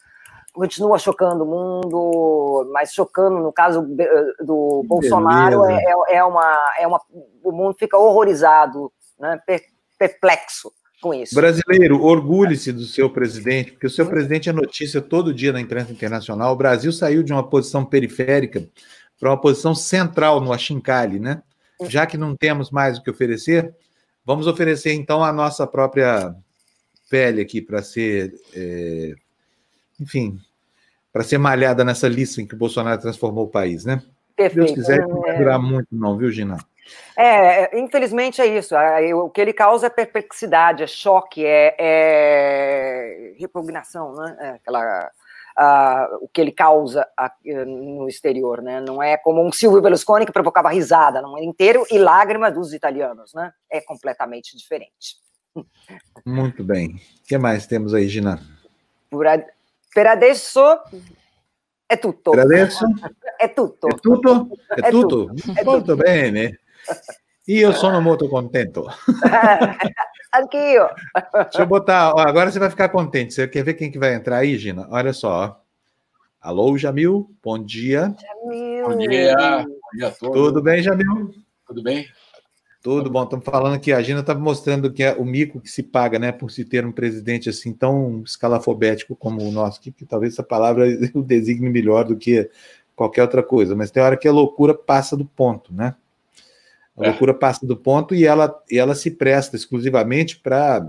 continua 0.55 0.99
chocando 0.99 1.45
o 1.45 1.47
mundo, 1.47 2.71
mas 2.73 2.93
chocando, 2.93 3.39
no 3.39 3.53
caso 3.53 3.83
do 4.41 4.83
Bolsonaro, 4.87 5.65
é, 5.67 5.75
é, 5.75 6.17
é, 6.17 6.25
uma, 6.25 6.73
é 6.79 6.87
uma. 6.87 7.01
O 7.45 7.53
mundo 7.53 7.77
fica 7.79 7.99
horrorizado, 7.99 8.91
né? 9.19 9.39
perplexo 9.99 10.73
com 11.03 11.13
isso. 11.13 11.35
Brasileiro, 11.35 12.03
orgulhe-se 12.03 12.73
do 12.73 12.85
seu 12.85 13.11
presidente, 13.11 13.73
porque 13.73 13.87
o 13.87 13.91
seu 13.91 14.07
presidente 14.07 14.49
é 14.49 14.53
notícia 14.53 15.01
todo 15.01 15.35
dia 15.35 15.53
na 15.53 15.61
imprensa 15.61 15.93
internacional. 15.93 16.53
O 16.53 16.57
Brasil 16.57 16.93
saiu 16.93 17.23
de 17.23 17.33
uma 17.33 17.47
posição 17.47 17.85
periférica 17.85 18.67
para 19.19 19.31
uma 19.31 19.41
posição 19.41 19.75
central 19.75 20.41
no 20.41 20.53
Achincali, 20.53 21.19
né? 21.19 21.43
Já 21.87 22.07
que 22.07 22.17
não 22.17 22.37
temos 22.37 22.71
mais 22.71 22.99
o 22.99 23.03
que 23.03 23.11
oferecer, 23.11 23.75
vamos 24.25 24.47
oferecer 24.47 24.93
então 24.93 25.23
a 25.23 25.33
nossa 25.33 25.67
própria 25.67 26.35
pele 27.09 27.41
aqui 27.41 27.63
para 27.63 27.83
ser, 27.83 28.35
é, 28.55 29.15
enfim, 30.01 30.39
para 31.13 31.23
ser 31.25 31.39
malhada 31.39 31.85
nessa 31.85 32.09
lista 32.09 32.41
em 32.41 32.47
que 32.47 32.55
o 32.55 32.59
Bolsonaro 32.59 33.01
transformou 33.01 33.45
o 33.45 33.51
país, 33.51 33.85
né? 33.85 34.03
Perfeito. 34.37 34.67
Deus 34.67 34.73
quiser, 34.73 35.07
não 35.07 35.21
vai 35.21 35.37
durar 35.37 35.61
muito, 35.61 35.89
não, 35.91 36.17
viu, 36.17 36.31
Gina? 36.31 36.59
É, 37.17 37.79
infelizmente 37.79 38.41
é 38.41 38.47
isso. 38.47 38.75
O 39.17 39.29
que 39.29 39.41
ele 39.41 39.53
causa 39.53 39.89
é 39.89 39.91
perplexidade, 39.91 40.83
é 40.83 40.87
choque, 40.87 41.45
é, 41.45 41.75
é 41.79 43.35
repugnação, 43.39 44.15
né? 44.15 44.37
É 44.41 44.49
aquela, 44.51 45.11
o 46.21 46.29
que 46.29 46.41
ele 46.41 46.53
causa 46.53 47.07
no 47.67 48.09
exterior, 48.09 48.63
né? 48.63 48.81
Não 48.81 49.03
é 49.03 49.17
como 49.17 49.45
um 49.45 49.51
Silvio 49.51 49.83
Berlusconi 49.83 50.25
que 50.25 50.33
provocava 50.33 50.69
risada 50.71 51.21
no 51.21 51.31
mundo 51.31 51.43
inteiro 51.43 51.85
e 51.91 51.99
lágrima 51.99 52.51
dos 52.51 52.73
italianos, 52.73 53.35
né? 53.35 53.53
É 53.69 53.81
completamente 53.81 54.57
diferente. 54.57 55.17
Muito 56.25 56.63
bem. 56.63 56.95
O 56.95 57.27
que 57.27 57.37
mais 57.39 57.67
temos 57.67 57.93
aí, 57.93 58.07
Gina? 58.07 58.39
Por, 59.11 59.27
per 59.93 60.07
adesso 60.07 60.83
è 61.87 61.99
tutto. 61.99 62.31
Per 62.31 62.41
adesso? 62.41 62.87
È 63.37 63.53
tutto. 63.53 63.89
È 63.89 63.95
tutto? 63.95 64.49
È 64.69 64.91
tutto? 64.91 65.25
tutto. 65.27 65.65
Molto 65.65 65.97
bene. 65.97 66.61
Io 67.47 67.73
sono 67.73 68.01
molto 68.01 68.29
contento. 68.29 68.87
Anch'io. 70.35 70.89
Deixa 71.33 71.61
eu 71.61 71.67
botar. 71.67 72.15
Ó, 72.15 72.21
agora 72.21 72.51
você 72.51 72.59
vai 72.59 72.71
ficar 72.71 72.89
contente. 72.89 73.35
Você 73.35 73.49
quer 73.49 73.65
ver 73.65 73.75
quem 73.75 73.91
que 73.91 73.99
vai 73.99 74.15
entrar 74.15 74.39
aí, 74.39 74.59
Gina? 74.59 74.87
Olha 74.91 75.13
só. 75.13 75.63
Alô, 76.41 76.77
Jamil. 76.79 77.31
Bom 77.43 77.59
dia. 77.59 78.15
Jamil. 78.21 78.89
Bom 78.89 78.99
dia. 78.99 79.37
Bom 79.67 79.97
dia 79.97 80.09
a 80.09 80.11
todos. 80.11 80.35
Tudo 80.35 80.63
bem, 80.63 80.83
Jamil? 80.83 81.35
Tudo 81.67 81.83
bem? 81.83 82.07
Tudo 82.83 83.11
bom. 83.11 83.25
Estamos 83.25 83.45
falando 83.45 83.81
que 83.81 83.93
a 83.93 84.01
Gina 84.01 84.21
está 84.21 84.35
mostrando 84.35 84.93
que 84.93 85.03
é 85.03 85.13
o 85.15 85.25
mico 85.25 85.61
que 85.61 85.69
se 85.69 85.83
paga, 85.83 86.19
né, 86.19 86.31
por 86.31 86.51
se 86.51 86.65
ter 86.65 86.87
um 86.87 86.93
presidente 86.93 87.49
assim 87.49 87.73
tão 87.73 88.23
escalafobético 88.25 89.17
como 89.17 89.43
o 89.43 89.51
nosso, 89.51 89.81
que, 89.81 89.91
que 89.91 90.07
talvez 90.07 90.35
essa 90.35 90.43
palavra 90.43 90.87
o 91.15 91.23
designe 91.23 91.69
melhor 91.69 92.05
do 92.05 92.17
que 92.17 92.49
qualquer 92.95 93.23
outra 93.23 93.43
coisa. 93.43 93.75
Mas 93.75 93.91
tem 93.91 94.03
hora 94.03 94.17
que 94.17 94.29
a 94.29 94.33
loucura 94.33 94.75
passa 94.75 95.17
do 95.17 95.25
ponto, 95.25 95.73
né? 95.73 95.95
A 96.99 97.05
é. 97.05 97.09
loucura 97.09 97.33
passa 97.33 97.67
do 97.67 97.77
ponto 97.77 98.15
e 98.15 98.25
ela, 98.25 98.55
e 98.71 98.79
ela 98.79 98.95
se 98.95 99.11
presta 99.11 99.57
exclusivamente 99.57 100.39
para 100.39 100.87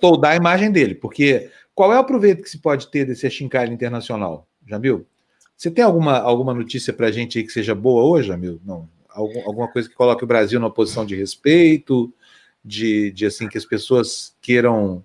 toldar 0.00 0.32
a 0.32 0.36
imagem 0.36 0.70
dele. 0.70 0.94
Porque 0.94 1.50
qual 1.74 1.92
é 1.92 1.98
o 1.98 2.04
proveito 2.04 2.42
que 2.42 2.50
se 2.50 2.58
pode 2.58 2.90
ter 2.90 3.04
desse 3.04 3.26
achincalho 3.26 3.72
internacional? 3.72 4.46
Jamil? 4.66 5.06
Você 5.56 5.70
tem 5.70 5.84
alguma, 5.84 6.18
alguma 6.18 6.52
notícia 6.52 6.92
para 6.92 7.06
a 7.06 7.12
gente 7.12 7.38
aí 7.38 7.44
que 7.44 7.52
seja 7.52 7.74
boa 7.74 8.02
hoje, 8.04 8.28
Jamil? 8.28 8.60
Não. 8.64 8.88
Algum, 9.08 9.40
alguma 9.46 9.68
coisa 9.68 9.88
que 9.88 9.94
coloque 9.94 10.24
o 10.24 10.26
Brasil 10.26 10.60
numa 10.60 10.70
posição 10.70 11.06
de 11.06 11.16
respeito, 11.16 12.12
de, 12.64 13.10
de 13.12 13.24
assim 13.24 13.48
que 13.48 13.56
as 13.56 13.64
pessoas 13.64 14.34
queiram 14.42 15.02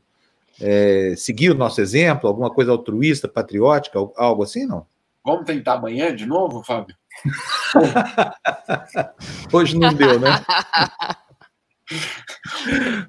é, 0.60 1.14
seguir 1.16 1.52
o 1.52 1.56
nosso 1.56 1.80
exemplo, 1.80 2.28
alguma 2.28 2.50
coisa 2.50 2.72
altruísta, 2.72 3.28
patriótica, 3.28 4.00
algo 4.16 4.44
assim, 4.44 4.66
não? 4.66 4.86
Vamos 5.24 5.46
tentar 5.46 5.74
amanhã 5.74 6.16
de 6.16 6.26
novo, 6.26 6.64
Fábio? 6.64 6.96
Hoje 9.54 9.78
não 9.78 9.94
deu, 9.94 10.20
né? 10.20 10.30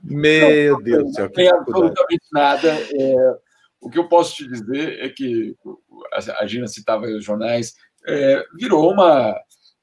Meu 0.02 0.72
não, 0.72 0.82
Deus 0.82 1.04
do 1.04 1.12
céu. 1.12 1.24
Não 1.26 1.32
tem 1.32 1.48
absolutamente 1.48 2.24
nada. 2.32 2.70
É, 2.70 3.36
o 3.80 3.90
que 3.90 3.98
eu 3.98 4.08
posso 4.08 4.36
te 4.36 4.48
dizer 4.48 5.04
é 5.04 5.08
que 5.08 5.54
a 6.38 6.46
Gina 6.46 6.66
citava 6.66 7.06
os 7.06 7.24
jornais, 7.24 7.74
é, 8.06 8.44
virou 8.54 8.92
uma, 8.92 9.34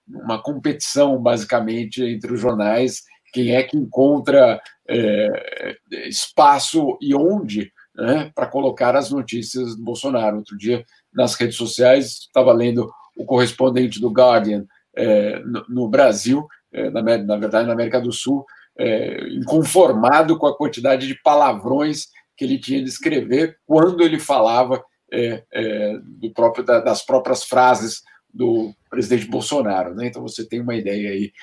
uma 0.07 0.41
competição, 0.41 1.21
basicamente, 1.21 2.03
entre 2.03 2.33
os 2.33 2.39
jornais, 2.39 3.03
quem 3.31 3.55
é 3.55 3.63
que 3.63 3.77
encontra 3.77 4.61
é, 4.87 5.75
espaço 6.07 6.97
e 7.01 7.13
onde 7.13 7.71
né, 7.95 8.31
para 8.33 8.47
colocar 8.47 8.95
as 8.95 9.11
notícias 9.11 9.75
do 9.75 9.83
Bolsonaro. 9.83 10.37
Outro 10.37 10.57
dia, 10.57 10.85
nas 11.13 11.35
redes 11.35 11.57
sociais, 11.57 12.21
estava 12.21 12.53
lendo 12.53 12.89
o 13.19 13.25
correspondente 13.25 13.99
do 13.99 14.09
Guardian 14.09 14.65
é, 14.95 15.39
no, 15.39 15.65
no, 15.67 15.89
Brasil, 15.89 16.47
é, 16.71 16.89
na, 16.89 17.01
na, 17.01 17.35
verdade 17.35 17.67
na 17.67 17.73
América 17.73 17.99
do 17.99 18.13
Sul, 18.13 18.45
é, 18.77 19.27
inconformado 19.33 20.37
com 20.37 20.47
a 20.47 20.55
quantidade 20.55 21.05
de 21.05 21.21
palavrões 21.21 22.07
que 22.37 22.45
ele 22.45 22.57
tinha 22.57 22.81
de 22.81 22.89
escrever 22.89 23.57
quando 23.67 24.01
ele 24.01 24.17
falava 24.17 24.81
é, 25.11 25.43
é, 25.51 25.97
do 26.01 26.31
próprio, 26.31 26.63
da, 26.63 26.79
das 26.79 27.05
próprias 27.05 27.43
frases 27.43 28.01
do 28.33 28.73
presidente 28.89 29.25
Bolsonaro. 29.25 29.93
Né? 29.95 30.07
Então 30.07 30.21
você 30.21 30.47
tem 30.47 30.61
uma 30.61 30.75
ideia 30.75 31.09
aí 31.09 31.33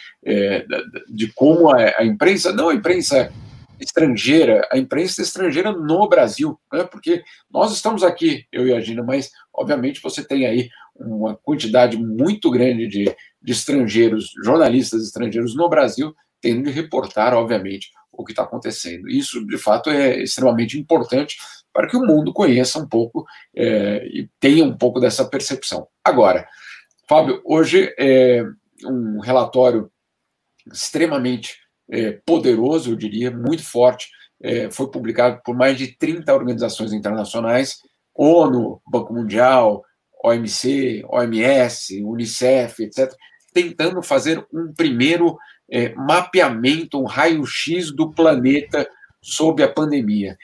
de 1.08 1.30
como 1.34 1.70
a, 1.70 1.76
a, 1.98 2.06
imprensa, 2.06 2.52
não 2.52 2.70
a 2.70 2.74
imprensa 2.74 3.30
estrangeira, 3.78 4.66
a 4.72 4.78
imprensa 4.78 5.20
estrangeira 5.20 5.72
no 5.72 6.08
Brasil, 6.08 6.58
né? 6.72 6.84
porque 6.84 7.22
nós 7.50 7.72
estamos 7.72 8.02
aqui, 8.02 8.46
eu 8.50 8.66
e 8.66 8.72
a 8.72 8.80
Gina, 8.80 9.02
mas 9.02 9.30
obviamente 9.52 10.00
você 10.00 10.24
tem 10.24 10.46
aí 10.46 10.70
uma 10.98 11.36
quantidade 11.36 11.96
muito 11.96 12.50
grande 12.50 12.86
de, 12.86 13.04
de 13.42 13.52
estrangeiros, 13.52 14.32
jornalistas 14.44 15.02
estrangeiros 15.02 15.54
no 15.54 15.68
Brasil, 15.68 16.14
tendo 16.40 16.64
de 16.64 16.70
reportar, 16.70 17.34
obviamente, 17.34 17.90
o 18.12 18.24
que 18.24 18.32
está 18.32 18.42
acontecendo. 18.42 19.08
Isso, 19.08 19.44
de 19.46 19.58
fato, 19.58 19.90
é 19.90 20.22
extremamente 20.22 20.78
importante 20.78 21.36
para 21.72 21.88
que 21.88 21.96
o 21.96 22.04
mundo 22.04 22.32
conheça 22.32 22.78
um 22.78 22.88
pouco 22.88 23.26
é, 23.54 24.06
e 24.06 24.28
tenha 24.40 24.64
um 24.64 24.76
pouco 24.76 24.98
dessa 24.98 25.24
percepção. 25.28 25.86
Agora, 26.02 26.46
Fábio, 27.08 27.42
hoje 27.44 27.94
é 27.98 28.42
um 28.84 29.20
relatório 29.20 29.90
extremamente 30.72 31.58
é, 31.90 32.12
poderoso, 32.24 32.90
eu 32.90 32.96
diria, 32.96 33.30
muito 33.30 33.62
forte, 33.62 34.08
é, 34.42 34.70
foi 34.70 34.90
publicado 34.90 35.40
por 35.44 35.54
mais 35.54 35.78
de 35.78 35.88
30 35.96 36.32
organizações 36.34 36.92
internacionais, 36.92 37.78
ONU, 38.14 38.80
Banco 38.86 39.12
Mundial, 39.12 39.84
OMC, 40.26 41.04
OMS, 41.08 42.02
Unicef, 42.02 42.82
etc., 42.82 43.12
tentando 43.52 44.02
fazer 44.02 44.44
um 44.52 44.72
primeiro 44.72 45.36
é, 45.70 45.94
mapeamento, 45.94 47.00
um 47.00 47.04
raio-x 47.04 47.90
do 47.90 48.10
planeta 48.10 48.88
sob 49.22 49.62
a 49.62 49.68
pandemia. 49.68 50.36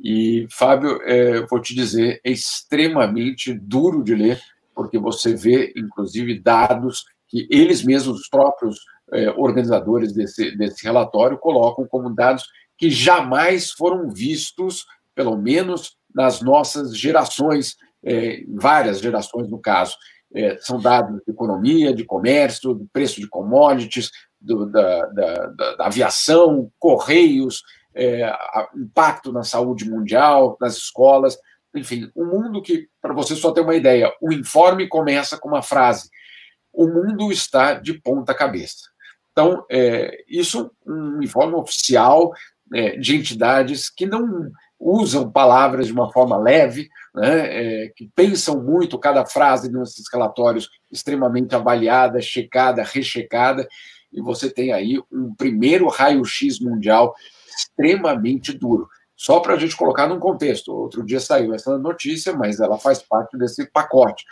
E, 0.00 0.46
Fábio, 0.50 1.00
é, 1.02 1.40
vou 1.46 1.60
te 1.60 1.74
dizer, 1.74 2.20
é 2.24 2.30
extremamente 2.30 3.52
duro 3.52 4.02
de 4.02 4.14
ler, 4.14 4.40
porque 4.74 4.98
você 4.98 5.34
vê, 5.34 5.72
inclusive, 5.76 6.38
dados 6.38 7.04
que 7.26 7.46
eles 7.50 7.82
mesmos, 7.82 8.20
os 8.20 8.28
próprios 8.28 8.78
é, 9.12 9.30
organizadores 9.30 10.12
desse, 10.12 10.56
desse 10.56 10.84
relatório, 10.84 11.38
colocam 11.38 11.86
como 11.86 12.14
dados 12.14 12.44
que 12.76 12.90
jamais 12.90 13.70
foram 13.70 14.08
vistos, 14.08 14.86
pelo 15.14 15.36
menos 15.36 15.96
nas 16.14 16.40
nossas 16.40 16.96
gerações, 16.96 17.76
é, 18.04 18.42
várias 18.48 19.00
gerações 19.00 19.48
no 19.48 19.58
caso. 19.58 19.96
É, 20.34 20.58
são 20.60 20.78
dados 20.78 21.20
de 21.26 21.32
economia, 21.32 21.94
de 21.94 22.04
comércio, 22.04 22.74
do 22.74 22.86
preço 22.92 23.20
de 23.20 23.28
commodities, 23.28 24.10
do, 24.40 24.66
da, 24.66 25.06
da, 25.06 25.34
da, 25.46 25.74
da, 25.76 25.86
aviação, 25.86 26.70
correios, 26.78 27.62
é, 27.94 28.30
impacto 28.76 29.32
na 29.32 29.42
saúde 29.42 29.88
mundial, 29.88 30.56
nas 30.60 30.76
escolas, 30.76 31.38
enfim, 31.74 32.10
um 32.14 32.26
mundo 32.26 32.62
que, 32.62 32.88
para 33.00 33.14
você 33.14 33.34
só 33.34 33.52
ter 33.52 33.60
uma 33.60 33.74
ideia, 33.74 34.12
o 34.20 34.32
informe 34.32 34.88
começa 34.88 35.38
com 35.38 35.48
uma 35.48 35.62
frase: 35.62 36.08
o 36.72 36.86
mundo 36.86 37.32
está 37.32 37.74
de 37.74 37.94
ponta 37.94 38.34
cabeça. 38.34 38.88
Então, 39.32 39.64
é, 39.70 40.24
isso 40.28 40.70
um 40.86 41.22
informe 41.22 41.54
oficial 41.54 42.32
é, 42.74 42.96
de 42.96 43.16
entidades 43.16 43.88
que 43.88 44.06
não 44.06 44.50
usam 44.78 45.30
palavras 45.30 45.86
de 45.86 45.92
uma 45.92 46.12
forma 46.12 46.36
leve, 46.36 46.88
né, 47.14 47.84
é, 47.84 47.88
que 47.88 48.08
pensam 48.14 48.62
muito 48.62 48.98
cada 48.98 49.26
frase 49.26 49.70
nesses 49.70 50.04
relatórios 50.12 50.68
extremamente 50.90 51.54
avaliada, 51.54 52.20
checada, 52.20 52.82
rechecada, 52.82 53.66
e 54.12 54.22
você 54.22 54.48
tem 54.48 54.72
aí 54.72 54.98
um 55.12 55.34
primeiro 55.34 55.88
raio-x 55.88 56.60
mundial 56.60 57.14
extremamente 57.48 58.52
duro. 58.52 58.88
Só 59.16 59.40
para 59.40 59.54
a 59.54 59.58
gente 59.58 59.76
colocar 59.76 60.06
num 60.06 60.20
contexto, 60.20 60.72
outro 60.72 61.04
dia 61.04 61.18
saiu 61.18 61.52
essa 61.52 61.76
notícia, 61.76 62.32
mas 62.32 62.60
ela 62.60 62.78
faz 62.78 63.02
parte 63.02 63.36
desse 63.36 63.68
pacote. 63.70 64.24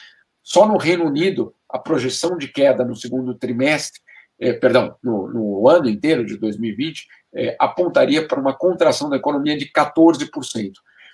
Só 0.43 0.67
no 0.67 0.77
Reino 0.77 1.05
Unido, 1.05 1.53
a 1.69 1.77
projeção 1.77 2.39
de 2.39 2.47
queda 2.47 2.85
no 2.85 2.95
segundo 2.95 3.35
trimestre 3.35 4.01
é, 4.39 4.53
perdão, 4.53 4.95
no, 5.03 5.29
no, 5.29 5.69
ano 5.69 5.89
inteiro 5.89 6.25
de 6.25 6.37
2020, 6.37 7.07
é, 7.37 7.55
apontaria 7.59 8.27
para 8.27 8.41
uma 8.41 8.55
contração 8.55 9.11
da 9.11 9.17
economia 9.17 9.57
de 9.57 9.71
14%. 9.71 10.73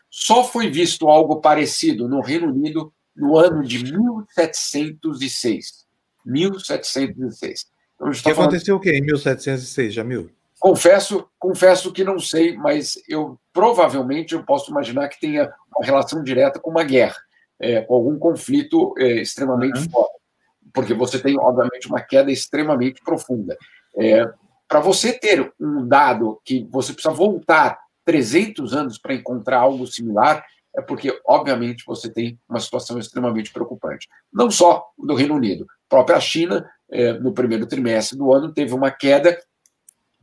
Só 0.09 0.45
foi 0.45 0.71
visto 0.71 1.09
algo 1.09 1.41
parecido 1.41 2.09
no 2.09 2.21
Reino 2.21 2.49
Unido 2.49 2.93
no 3.15 3.37
ano 3.37 3.63
de 3.63 3.85
1706. 3.85 5.85
1706. 6.25 7.67
Então, 7.97 8.09
o 8.09 8.13
que 8.13 8.23
tá 8.23 8.35
falando... 8.35 8.51
aconteceu 8.51 8.77
o 8.77 8.81
quê 8.81 8.93
em 8.93 9.03
1706, 9.03 9.95
Jamil? 9.95 10.31
Confesso, 10.61 11.29
confesso 11.39 11.93
que 11.93 12.05
não 12.05 12.21
sei, 12.21 12.57
mas 12.57 13.03
eu 13.09 13.39
provavelmente 13.53 14.35
eu 14.35 14.45
posso 14.45 14.71
imaginar 14.71 15.09
que 15.09 15.21
tenha 15.21 15.53
uma 15.77 15.85
relação 15.85 16.23
direta 16.23 16.61
com 16.61 16.71
uma 16.71 16.85
guerra, 16.85 17.17
é, 17.59 17.81
com 17.81 17.95
algum 17.95 18.17
conflito 18.17 18.95
é, 18.97 19.23
extremamente 19.23 19.81
uhum. 19.81 19.91
forte 19.91 20.23
porque 20.73 20.95
você 20.95 21.19
tem, 21.19 21.39
obviamente, 21.39 21.89
uma 21.89 22.01
queda 22.01 22.31
extremamente 22.31 23.03
profunda. 23.03 23.57
É, 23.97 24.25
para 24.73 24.81
você 24.81 25.13
ter 25.13 25.53
um 25.61 25.87
dado 25.87 26.41
que 26.43 26.67
você 26.71 26.95
precisa 26.95 27.13
voltar 27.13 27.79
300 28.07 28.73
anos 28.73 28.97
para 28.97 29.13
encontrar 29.13 29.59
algo 29.59 29.87
similar, 29.87 30.43
é 30.75 30.81
porque, 30.81 31.15
obviamente, 31.27 31.85
você 31.87 32.11
tem 32.11 32.39
uma 32.49 32.59
situação 32.59 32.99
extremamente 32.99 33.53
preocupante. 33.53 34.09
Não 34.33 34.51
só 34.51 34.83
do 34.99 35.15
Reino 35.15 35.35
Unido, 35.35 35.67
a 35.69 35.89
própria 35.91 36.19
China, 36.21 36.67
é, 36.91 37.13
no 37.13 37.35
primeiro 37.35 37.67
trimestre 37.67 38.17
do 38.17 38.33
ano, 38.33 38.51
teve 38.51 38.73
uma 38.73 38.91
queda 38.91 39.39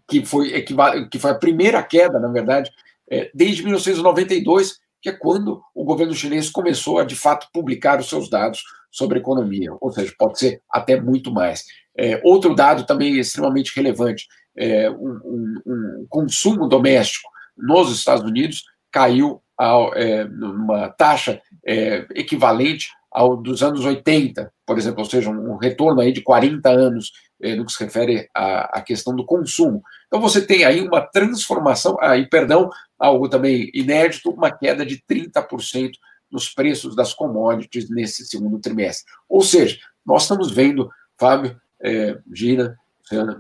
que 0.08 0.26
foi, 0.26 0.64
que 0.64 1.20
foi 1.20 1.30
a 1.30 1.36
primeira 1.36 1.84
queda, 1.84 2.20
na 2.20 2.30
verdade, 2.30 2.72
é, 3.08 3.30
desde 3.32 3.62
1992, 3.62 4.80
que 5.00 5.10
é 5.10 5.14
quando 5.14 5.62
o 5.76 5.84
governo 5.84 6.16
chinês 6.16 6.50
começou 6.50 6.98
a, 6.98 7.04
de 7.04 7.16
fato, 7.16 7.48
publicar 7.54 8.00
os 8.00 8.10
seus 8.10 8.28
dados 8.32 8.64
sobre 8.90 9.20
economia, 9.20 9.70
ou 9.80 9.92
seja, 9.92 10.12
pode 10.18 10.40
ser 10.40 10.60
até 10.72 11.00
muito 11.00 11.32
mais. 11.32 11.66
É, 12.00 12.22
outro 12.24 12.56
dado 12.56 12.86
também 12.86 13.20
extremamente 13.20 13.76
relevante, 13.76 14.26
é, 14.58 14.90
um, 14.90 15.20
um, 15.26 15.62
um, 15.66 16.08
consumo 16.10 16.66
doméstico 16.66 17.30
nos 17.58 17.92
Estados 17.92 18.24
Unidos 18.24 18.64
caiu 18.90 19.42
ao, 19.58 19.94
é, 19.94 20.24
numa 20.24 20.88
taxa 20.88 21.42
é, 21.68 22.08
equivalente 22.16 22.88
ao 23.12 23.36
dos 23.36 23.62
anos 23.62 23.84
80, 23.84 24.50
por 24.66 24.78
exemplo, 24.78 25.00
ou 25.00 25.10
seja, 25.10 25.30
um 25.30 25.58
retorno 25.58 26.00
aí 26.00 26.14
de 26.14 26.22
40 26.22 26.70
anos 26.70 27.12
é, 27.42 27.56
no 27.56 27.66
que 27.66 27.74
se 27.74 27.84
refere 27.84 28.30
à, 28.34 28.80
à 28.80 28.82
questão 28.82 29.14
do 29.14 29.26
consumo. 29.26 29.82
Então 30.08 30.22
você 30.22 30.46
tem 30.46 30.64
aí 30.64 30.80
uma 30.80 31.02
transformação, 31.02 31.98
aí, 32.00 32.30
perdão, 32.30 32.70
algo 32.98 33.28
também 33.28 33.70
inédito, 33.74 34.30
uma 34.30 34.52
queda 34.52 34.86
de 34.86 35.04
30% 35.10 35.92
nos 36.32 36.48
preços 36.48 36.96
das 36.96 37.14
commodities 37.14 37.90
nesse 37.90 38.26
segundo 38.26 38.58
trimestre. 38.60 39.12
Ou 39.28 39.42
seja, 39.42 39.78
nós 40.06 40.22
estamos 40.22 40.50
vendo, 40.50 40.90
Fábio, 41.20 41.60
é, 41.82 42.18
Gina, 42.34 42.78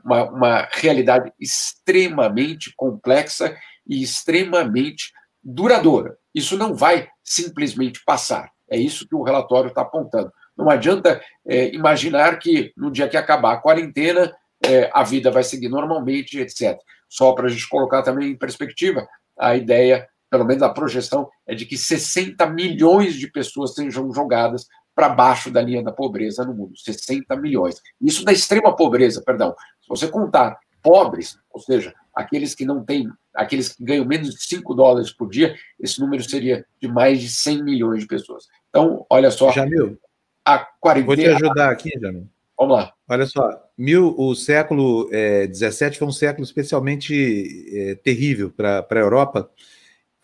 uma, 0.03 0.23
uma 0.29 0.67
realidade 0.71 1.31
extremamente 1.39 2.73
complexa 2.75 3.55
e 3.87 4.01
extremamente 4.01 5.11
duradoura. 5.43 6.17
Isso 6.33 6.57
não 6.57 6.73
vai 6.73 7.07
simplesmente 7.23 8.03
passar. 8.05 8.51
É 8.69 8.77
isso 8.77 9.07
que 9.07 9.15
o 9.15 9.23
relatório 9.23 9.69
está 9.69 9.81
apontando. 9.81 10.31
Não 10.57 10.69
adianta 10.69 11.21
é, 11.47 11.73
imaginar 11.73 12.37
que 12.37 12.73
no 12.75 12.91
dia 12.91 13.07
que 13.07 13.17
acabar 13.17 13.53
a 13.53 13.57
quarentena, 13.57 14.35
é, 14.63 14.89
a 14.93 15.03
vida 15.03 15.31
vai 15.31 15.43
seguir 15.43 15.69
normalmente, 15.69 16.39
etc. 16.39 16.77
Só 17.07 17.31
para 17.33 17.47
a 17.47 17.49
gente 17.49 17.67
colocar 17.67 18.01
também 18.01 18.31
em 18.31 18.37
perspectiva, 18.37 19.07
a 19.37 19.55
ideia, 19.55 20.07
pelo 20.29 20.45
menos 20.45 20.61
a 20.61 20.69
projeção, 20.69 21.29
é 21.47 21.55
de 21.55 21.65
que 21.65 21.77
60 21.77 22.45
milhões 22.47 23.15
de 23.15 23.31
pessoas 23.31 23.73
sejam 23.73 24.13
jogadas 24.13 24.67
para 24.99 25.07
baixo 25.07 25.49
da 25.49 25.61
linha 25.61 25.81
da 25.81 25.93
pobreza 25.93 26.43
no 26.43 26.53
mundo. 26.53 26.77
60 26.77 27.33
milhões. 27.37 27.81
Isso 28.01 28.25
da 28.25 28.33
extrema 28.33 28.75
pobreza, 28.75 29.23
perdão. 29.25 29.55
Se 29.79 29.87
você 29.87 30.09
contar 30.09 30.59
pobres, 30.83 31.39
ou 31.49 31.61
seja, 31.61 31.93
aqueles 32.13 32.53
que 32.53 32.65
não 32.65 32.83
têm, 32.83 33.09
aqueles 33.33 33.69
que 33.69 33.81
ganham 33.81 34.03
menos 34.03 34.31
de 34.35 34.43
5 34.43 34.73
dólares 34.73 35.13
por 35.13 35.29
dia, 35.29 35.55
esse 35.79 36.01
número 36.01 36.21
seria 36.21 36.65
de 36.81 36.89
mais 36.89 37.21
de 37.21 37.29
100 37.29 37.63
milhões 37.63 38.01
de 38.01 38.07
pessoas. 38.07 38.47
Então, 38.69 39.05
olha 39.09 39.31
só. 39.31 39.53
Jamil, 39.53 39.97
a 40.45 40.59
quarentena. 40.81 41.15
Vou 41.15 41.15
te 41.15 41.29
ajudar 41.29 41.69
aqui, 41.69 41.91
Jamil. 41.97 42.27
Vamos 42.57 42.75
lá. 42.75 42.93
Olha 43.07 43.25
só, 43.25 43.49
mil, 43.77 44.13
o 44.17 44.35
século 44.35 45.07
XVII 45.07 45.87
é, 45.87 45.91
foi 45.93 46.07
um 46.09 46.11
século 46.11 46.43
especialmente 46.43 47.71
é, 47.73 47.95
terrível 47.95 48.51
para 48.51 48.85
a 48.89 48.95
Europa, 48.95 49.49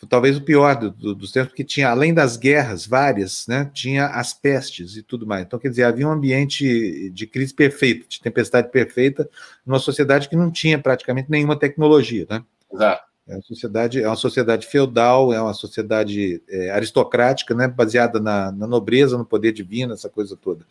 talvez 0.06 0.38
o 0.38 0.42
pior 0.42 0.76
do, 0.76 0.92
do, 0.92 1.16
dos 1.16 1.32
tempos, 1.32 1.50
porque 1.50 1.64
tinha, 1.64 1.90
além 1.90 2.14
das 2.14 2.38
guerras 2.38 2.86
várias, 2.86 3.46
né, 3.48 3.70
tinha 3.74 4.08
as 4.08 4.34
pestes 4.34 4.96
e 4.96 5.04
tudo 5.04 5.26
mais. 5.26 5.46
Então, 5.46 5.60
quer 5.60 5.70
dizer, 5.70 5.84
havia 5.84 6.08
um 6.08 6.12
ambiente 6.12 7.10
de 7.12 7.28
crise 7.28 7.54
perfeita, 7.54 8.06
de 8.08 8.22
tempestade 8.22 8.70
perfeita, 8.70 9.30
numa 9.66 9.80
sociedade 9.80 10.30
que 10.30 10.36
não 10.36 10.52
tinha 10.52 10.80
praticamente 10.80 11.30
nenhuma 11.30 11.58
tecnologia. 11.58 12.26
Né? 12.30 12.44
Exato. 12.74 13.16
É 13.28 13.34
uma 13.34 13.42
sociedade, 13.42 14.04
é 14.04 14.08
uma 14.08 14.16
sociedade 14.16 14.68
feudal, 14.68 15.34
é 15.34 15.42
uma 15.42 15.54
sociedade 15.54 16.44
é, 16.48 16.70
aristocrática, 16.70 17.56
né, 17.56 17.68
baseada 17.68 18.20
na, 18.20 18.52
na, 18.52 18.68
nobreza, 18.68 19.18
no 19.18 19.26
poder 19.26 19.52
divino, 19.52 19.94
essa 19.94 20.08
coisa 20.08 20.38
toda. 20.38 20.64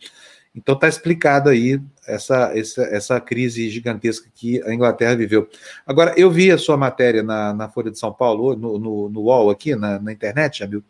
Então 0.55 0.73
está 0.75 0.87
explicado 0.87 1.49
aí 1.49 1.81
essa, 2.07 2.57
essa, 2.57 2.83
essa 2.83 3.19
crise 3.19 3.69
gigantesca 3.69 4.29
que 4.33 4.61
a 4.63 4.73
Inglaterra 4.73 5.15
viveu. 5.15 5.49
Agora, 5.85 6.13
eu 6.15 6.31
vi 6.31 6.49
a 6.49 6.57
sua 6.57 6.77
matéria 6.77 7.21
na, 7.21 7.53
na 7.53 7.67
Folha 7.67 7.91
de 7.91 7.99
São 7.99 8.13
Paulo, 8.13 8.55
no, 8.55 8.79
no, 8.79 9.09
no 9.09 9.21
UOL 9.21 9.49
aqui, 9.49 9.75
na, 9.75 9.99
na 9.99 10.13
internet, 10.13 10.59
Jamil, 10.59 10.83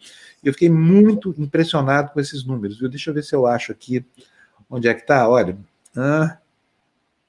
e 0.43 0.47
eu 0.47 0.53
fiquei 0.53 0.69
muito 0.69 1.33
impressionado 1.37 2.11
com 2.11 2.19
esses 2.19 2.45
números, 2.45 2.77
viu? 2.77 2.87
Deixa 2.87 3.09
eu 3.09 3.13
ver 3.13 3.23
se 3.23 3.35
eu 3.35 3.47
acho 3.47 3.71
aqui 3.71 4.05
onde 4.69 4.87
é 4.87 4.93
que 4.93 5.01
está. 5.01 5.27
Olha, 5.27 5.57
ah, 5.95 6.37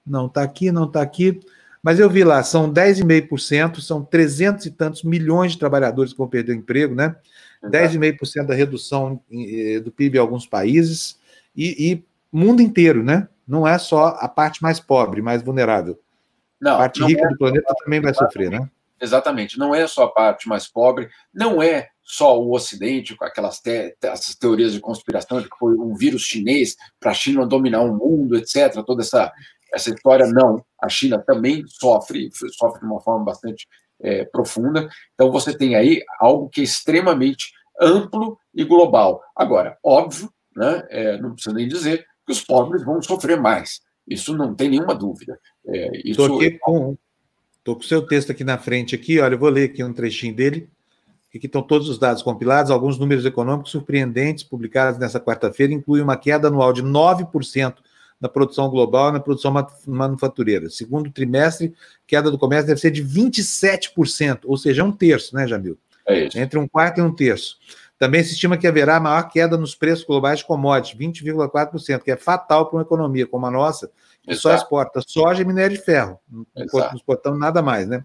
não 0.07 0.26
está 0.26 0.43
aqui, 0.43 0.70
não 0.70 0.84
está 0.84 1.01
aqui. 1.01 1.41
Mas 1.82 2.01
eu 2.01 2.11
vi 2.11 2.24
lá, 2.24 2.43
são 2.43 2.70
10,5%, 2.70 3.80
são 3.80 4.05
300 4.05 4.66
e 4.66 4.70
tantos 4.72 5.05
milhões 5.05 5.53
de 5.53 5.59
trabalhadores 5.59 6.12
que 6.12 6.18
vão 6.18 6.28
perder 6.28 6.53
o 6.53 6.57
emprego, 6.57 6.95
né? 6.95 7.14
10,5% 7.64 8.47
da 8.47 8.55
redução 8.55 9.20
eh, 9.30 9.80
do 9.80 9.91
PIB 9.91 10.18
em 10.18 10.20
alguns 10.20 10.47
países 10.47 11.18
e, 11.57 11.93
e, 11.93 12.05
mundo 12.37 12.61
inteiro, 12.61 13.03
né? 13.03 13.28
Não 13.47 13.66
é 13.66 13.78
só 13.78 14.09
a 14.18 14.28
parte 14.28 14.62
mais 14.62 14.80
pobre, 14.80 15.22
mais 15.22 15.43
vulnerável. 15.43 15.99
Não, 16.61 16.74
a 16.74 16.78
parte 16.78 17.05
rica 17.05 17.24
é 17.24 17.28
do 17.28 17.39
planeta 17.39 17.74
também 17.82 18.01
vai 18.01 18.12
sofrer, 18.12 18.51
né? 18.51 18.68
Exatamente, 19.01 19.59
não 19.59 19.74
é 19.74 19.87
só 19.87 20.05
a 20.05 20.11
parte 20.11 20.49
mais 20.49 20.66
pobre, 20.66 21.09
não 21.32 21.62
é 21.62 21.89
só 22.03 22.41
o 22.41 22.55
Ocidente, 22.55 23.14
com 23.14 23.24
aquelas 23.24 23.61
te 23.61 23.95
teorias 24.41 24.72
de 24.72 24.80
conspiração 24.80 25.41
de 25.41 25.51
que 25.51 25.59
foi 25.59 25.74
um 25.74 25.95
vírus 25.95 26.22
chinês 26.22 26.76
para 26.99 27.11
a 27.11 27.14
China 27.14 27.47
dominar 27.47 27.82
o 27.82 27.95
mundo, 27.95 28.37
etc. 28.37 28.82
Toda 28.87 29.03
essa 29.03 29.32
essa 29.72 29.91
história 29.91 30.26
não. 30.26 30.64
A 30.80 30.89
China 30.89 31.18
também 31.18 31.64
sofre, 31.66 32.30
sofre 32.53 32.80
de 32.80 32.87
uma 32.87 33.01
forma 33.01 33.24
bastante 33.24 33.66
é, 34.01 34.24
profunda. 34.24 34.89
Então 35.14 35.30
você 35.30 35.57
tem 35.57 35.74
aí 35.74 36.03
algo 36.18 36.49
que 36.49 36.61
é 36.61 36.64
extremamente 36.64 37.53
amplo 37.80 38.39
e 38.55 38.64
global. 38.64 39.22
Agora, 39.34 39.76
óbvio, 39.82 40.30
né, 40.55 40.87
é, 40.89 41.18
não 41.18 41.34
precisa 41.34 41.55
nem 41.55 41.68
dizer 41.68 42.07
que 42.27 42.33
os 42.33 42.43
pobres 42.43 42.85
vão 42.85 43.01
sofrer 43.01 43.41
mais. 43.41 43.81
Isso 44.07 44.37
não 44.37 44.55
tem 44.55 44.68
nenhuma 44.68 44.95
dúvida. 44.95 45.39
Estou 46.05 46.43
é, 46.43 46.47
aqui 46.47 46.59
com 46.59 46.97
o 47.66 47.83
seu 47.83 48.03
texto 48.07 48.33
aqui 48.33 48.45
na 48.45 48.59
frente 48.59 48.95
aqui, 48.95 49.18
olha, 49.18 49.35
eu 49.35 49.39
vou 49.39 49.49
ler 49.49 49.70
aqui 49.70 49.83
um 49.83 49.93
trechinho 49.93 50.35
dele. 50.35 50.68
Aqui 51.35 51.47
estão 51.47 51.62
todos 51.62 51.89
os 51.89 51.99
dados 51.99 52.22
compilados, 52.22 52.70
alguns 52.70 52.99
números 52.99 53.24
econômicos 53.24 53.70
surpreendentes 53.70 54.43
publicados 54.43 54.99
nessa 54.99 55.20
quarta-feira 55.20 55.72
incluem 55.72 56.03
uma 56.03 56.16
queda 56.16 56.49
anual 56.49 56.72
de 56.72 56.83
9% 56.83 57.74
na 58.18 58.29
produção 58.29 58.70
global 58.70 59.11
e 59.11 59.12
na 59.12 59.20
produção 59.20 59.53
manufatureira. 59.87 60.70
Segundo 60.70 61.11
trimestre, 61.11 61.74
queda 62.07 62.31
do 62.31 62.39
comércio 62.39 62.68
deve 62.68 62.81
ser 62.81 62.91
de 62.91 63.05
27%, 63.05 64.41
ou 64.45 64.57
seja, 64.57 64.83
um 64.83 64.93
terço, 64.93 65.35
né, 65.35 65.47
Jamil? 65.47 65.77
É 66.07 66.27
isso. 66.27 66.39
Entre 66.39 66.59
um 66.59 66.66
quarto 66.66 66.99
e 66.99 67.03
um 67.03 67.12
terço. 67.12 67.59
Também 67.99 68.22
se 68.22 68.32
estima 68.32 68.59
que 68.59 68.66
haverá 68.66 69.01
maior 69.01 69.28
queda 69.28 69.57
nos 69.57 69.74
preços 69.74 70.05
globais 70.05 70.40
de 70.40 70.44
commodities, 70.44 70.99
20,4%, 70.99 72.03
que 72.03 72.11
é 72.11 72.16
fatal 72.16 72.66
para 72.66 72.76
uma 72.76 72.82
economia 72.82 73.26
como 73.26 73.47
a 73.47 73.51
nossa, 73.51 73.90
que 74.22 74.32
Exato. 74.32 74.42
só 74.42 74.55
exporta 74.55 75.01
soja 75.07 75.42
e 75.42 75.44
minério 75.44 75.76
de 75.76 75.82
ferro. 75.82 76.18
Não 76.30 76.44
exportamos 76.94 77.38
nada 77.40 77.62
mais, 77.62 77.88
né? 77.88 78.05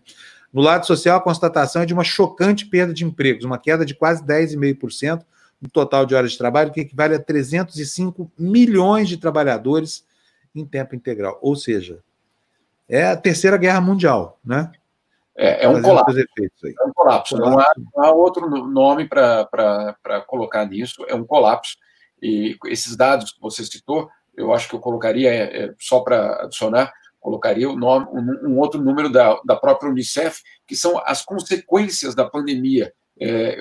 No 0.54 0.62
lado 0.62 0.86
social, 0.86 1.18
a 1.18 1.22
constatação 1.22 1.82
é 1.82 1.86
de 1.86 1.94
uma 1.94 2.04
chocante 2.04 2.66
perda 2.66 2.94
de 2.94 3.06
empregos, 3.06 3.46
uma 3.46 3.58
queda 3.58 3.86
de 3.86 3.96
quase 3.96 4.24
10,5%, 4.24 5.26
no 5.62 5.70
total 5.70 6.06
de 6.06 6.16
horas 6.16 6.32
de 6.32 6.38
trabalho, 6.38 6.72
que 6.72 6.82
equivale 6.82 7.16
a 7.16 7.20
305 7.20 8.32
milhões 8.38 9.08
de 9.08 9.18
trabalhadores 9.18 10.04
em 10.56 10.66
tempo 10.66 10.96
integral. 10.96 11.38
Ou 11.42 11.56
seja, 11.56 12.00
é 12.90 13.06
a 13.06 13.16
terceira 13.16 13.58
guerra 13.58 13.80
mundial, 13.80 14.40
né? 14.44 14.72
É, 15.38 15.66
é 15.66 15.70
um 15.70 15.82
colapso. 15.82 16.20
É 16.20 16.86
um 16.86 16.94
colapso. 16.94 17.38
Não, 17.38 17.60
há, 17.60 17.74
não 17.78 18.04
há 18.04 18.12
outro 18.12 18.48
nome 18.68 19.08
para 19.08 20.22
colocar 20.28 20.66
nisso. 20.66 21.06
É 21.08 21.16
um 21.16 21.26
colapso. 21.26 21.76
E 22.22 22.58
esses 22.66 22.96
dados 22.96 23.32
que 23.32 23.42
você 23.42 23.64
citou, 23.66 24.10
eu 24.36 24.54
acho 24.54 24.70
que 24.70 24.76
eu 24.76 24.80
colocaria, 24.80 25.30
é, 25.30 25.64
é, 25.64 25.74
só 25.80 26.02
para 26.02 26.44
adicionar, 26.44 26.94
colocaria 27.20 27.70
o 27.70 27.76
nome, 27.76 28.08
um, 28.12 28.50
um, 28.50 28.60
outro 28.60 28.82
número 28.82 29.10
da, 29.10 29.40
da 29.46 29.56
própria 29.56 29.90
Unicef, 29.90 30.42
que 30.68 30.76
são 30.76 31.02
as 31.06 31.24
consequências 31.24 32.16
da 32.16 32.26
pandemia 32.26 32.94
é, 33.20 33.58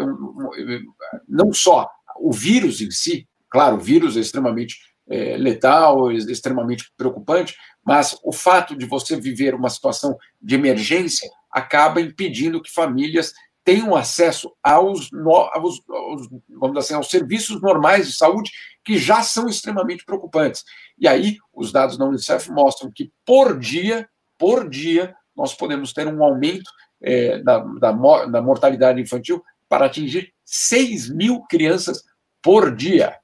não 1.28 1.52
só 1.52 1.88
o 2.18 2.32
vírus 2.32 2.80
em 2.80 2.90
si, 2.90 3.28
claro, 3.50 3.76
o 3.76 3.80
vírus 3.80 4.16
é 4.16 4.20
extremamente 4.20 4.78
é, 5.08 5.36
letal, 5.36 6.10
é 6.10 6.14
extremamente 6.14 6.90
preocupante, 6.96 7.54
mas 7.84 8.16
o 8.24 8.32
fato 8.32 8.74
de 8.76 8.86
você 8.86 9.16
viver 9.16 9.54
uma 9.54 9.68
situação 9.68 10.16
de 10.40 10.54
emergência 10.54 11.28
acaba 11.50 12.00
impedindo 12.00 12.62
que 12.62 12.72
famílias 12.72 13.32
tenham 13.64 13.94
acesso 13.94 14.52
aos, 14.62 15.10
aos, 15.52 15.80
aos, 15.88 16.28
vamos 16.48 16.76
assim, 16.78 16.94
aos 16.94 17.10
serviços 17.10 17.60
normais 17.60 18.06
de 18.06 18.14
saúde 18.14 18.50
que 18.84 18.98
já 18.98 19.22
são 19.22 19.48
extremamente 19.48 20.04
preocupantes. 20.04 20.64
E 20.98 21.06
aí, 21.06 21.36
os 21.52 21.70
dados 21.70 21.98
da 21.98 22.04
Unicef 22.04 22.50
mostram 22.50 22.90
que 22.90 23.12
por 23.24 23.58
dia, 23.58 24.08
por 24.38 24.68
dia, 24.68 25.14
nós 25.36 25.54
podemos 25.54 25.92
ter 25.92 26.06
um 26.06 26.24
aumento 26.24 26.70
é, 27.02 27.38
da, 27.38 27.58
da, 27.58 27.92
da 28.26 28.42
mortalidade 28.42 29.00
infantil 29.00 29.42
para 29.68 29.86
atingir 29.86 30.32
6 30.44 31.10
mil 31.10 31.42
crianças 31.48 32.02
por 32.42 32.74
dia. 32.74 33.16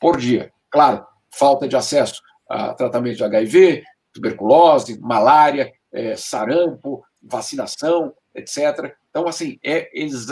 Por 0.00 0.18
dia. 0.18 0.52
Claro, 0.70 1.06
falta 1.30 1.66
de 1.66 1.76
acesso 1.76 2.20
a 2.48 2.74
tratamento 2.74 3.16
de 3.16 3.24
HIV, 3.24 3.84
tuberculose, 4.12 5.00
malária, 5.00 5.72
é, 5.92 6.16
sarampo, 6.16 7.04
vacinação, 7.24 8.12
etc. 8.34 8.94
Então, 9.10 9.26
assim, 9.26 9.58
é, 9.64 9.88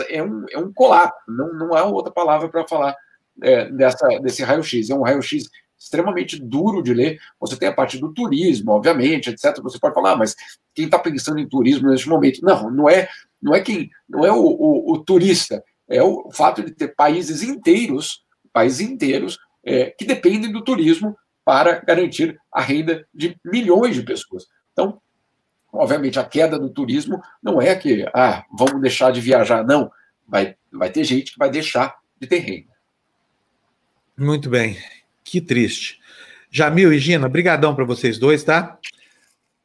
é, 0.09 0.23
um, 0.23 0.45
é 0.49 0.57
um 0.57 0.71
colapso, 0.71 1.17
não, 1.27 1.53
não 1.53 1.73
há 1.73 1.83
outra 1.85 2.11
palavra 2.11 2.49
para 2.49 2.67
falar 2.67 2.95
é, 3.41 3.69
dessa, 3.71 4.07
desse 4.19 4.43
raio-x. 4.43 4.89
É 4.89 4.95
um 4.95 5.01
raio-x 5.01 5.49
extremamente 5.77 6.39
duro 6.39 6.81
de 6.81 6.93
ler. 6.93 7.19
Você 7.39 7.57
tem 7.57 7.67
a 7.67 7.73
parte 7.73 7.97
do 7.97 8.13
turismo, 8.13 8.71
obviamente, 8.71 9.29
etc. 9.29 9.59
Você 9.61 9.79
pode 9.79 9.93
falar, 9.93 10.13
ah, 10.13 10.17
mas 10.17 10.35
quem 10.73 10.85
está 10.85 10.99
pensando 10.99 11.39
em 11.39 11.47
turismo 11.47 11.89
neste 11.89 12.07
momento? 12.07 12.41
Não, 12.41 12.69
não 12.69 12.89
é, 12.89 13.09
não 13.41 13.53
é 13.53 13.61
quem, 13.61 13.89
não 14.07 14.25
é 14.25 14.31
o, 14.31 14.37
o, 14.37 14.93
o 14.93 15.03
turista, 15.03 15.63
é 15.89 16.01
o 16.01 16.29
fato 16.31 16.63
de 16.63 16.71
ter 16.71 16.95
países 16.95 17.43
inteiros, 17.43 18.23
países 18.51 18.79
inteiros 18.79 19.37
é, 19.65 19.91
que 19.91 20.05
dependem 20.05 20.51
do 20.51 20.63
turismo 20.63 21.15
para 21.43 21.79
garantir 21.79 22.39
a 22.51 22.61
renda 22.61 23.05
de 23.13 23.37
milhões 23.43 23.95
de 23.95 24.03
pessoas. 24.03 24.45
Então, 24.71 25.01
Obviamente, 25.73 26.19
a 26.19 26.23
queda 26.23 26.59
do 26.59 26.69
turismo 26.69 27.19
não 27.41 27.59
é 27.59 27.75
que, 27.75 28.05
ah, 28.13 28.45
vamos 28.55 28.79
deixar 28.79 29.11
de 29.11 29.19
viajar, 29.19 29.65
não. 29.65 29.91
Vai, 30.27 30.55
vai 30.71 30.91
ter 30.91 31.03
gente 31.03 31.33
que 31.33 31.39
vai 31.39 31.49
deixar 31.49 31.97
de 32.21 32.27
ter 32.27 32.37
renda. 32.37 32.71
Muito 34.15 34.51
bem. 34.51 34.77
Que 35.23 35.41
triste. 35.41 35.99
Jamil 36.51 36.93
e 36.93 36.99
Gina, 36.99 37.27
brigadão 37.27 37.73
para 37.73 37.83
vocês 37.83 38.19
dois, 38.19 38.43
tá? 38.43 38.77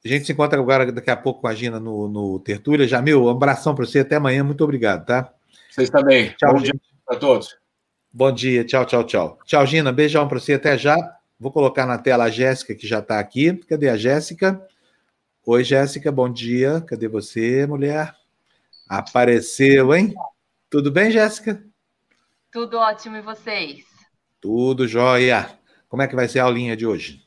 A 0.02 0.08
gente 0.08 0.24
se 0.24 0.32
encontra 0.32 0.58
agora 0.58 0.90
daqui 0.90 1.10
a 1.10 1.16
pouco 1.16 1.42
com 1.42 1.48
a 1.48 1.54
Gina 1.54 1.78
no, 1.78 2.08
no 2.08 2.38
Tertúlia. 2.38 2.88
Jamil, 2.88 3.24
um 3.24 3.28
abração 3.28 3.74
para 3.74 3.84
você. 3.84 3.98
Até 3.98 4.16
amanhã. 4.16 4.42
Muito 4.42 4.64
obrigado, 4.64 5.04
tá? 5.04 5.30
Vocês 5.70 5.90
também. 5.90 6.30
Tchau, 6.38 6.54
Bom 6.54 6.62
dia 6.62 6.74
para 7.04 7.18
todos. 7.18 7.58
Bom 8.10 8.32
dia. 8.32 8.64
Tchau, 8.64 8.86
tchau, 8.86 9.04
tchau. 9.04 9.38
Tchau, 9.44 9.66
Gina. 9.66 9.92
Beijão 9.92 10.26
para 10.26 10.40
você. 10.40 10.54
Até 10.54 10.78
já. 10.78 10.96
Vou 11.38 11.52
colocar 11.52 11.84
na 11.84 11.98
tela 11.98 12.24
a 12.24 12.30
Jéssica, 12.30 12.74
que 12.74 12.86
já 12.86 13.00
está 13.00 13.18
aqui. 13.18 13.52
Cadê 13.68 13.90
a 13.90 13.96
Jéssica? 13.98 14.58
Oi, 15.50 15.64
Jéssica, 15.64 16.12
bom 16.12 16.30
dia. 16.30 16.82
Cadê 16.82 17.08
você, 17.08 17.66
mulher? 17.66 18.14
Apareceu, 18.86 19.94
hein? 19.94 20.14
Tudo 20.68 20.92
bem, 20.92 21.10
Jéssica? 21.10 21.64
Tudo 22.52 22.76
ótimo, 22.76 23.16
e 23.16 23.22
vocês? 23.22 23.82
Tudo 24.42 24.86
jóia. 24.86 25.58
Como 25.88 26.02
é 26.02 26.06
que 26.06 26.14
vai 26.14 26.28
ser 26.28 26.40
a 26.40 26.44
aulinha 26.44 26.76
de 26.76 26.86
hoje? 26.86 27.24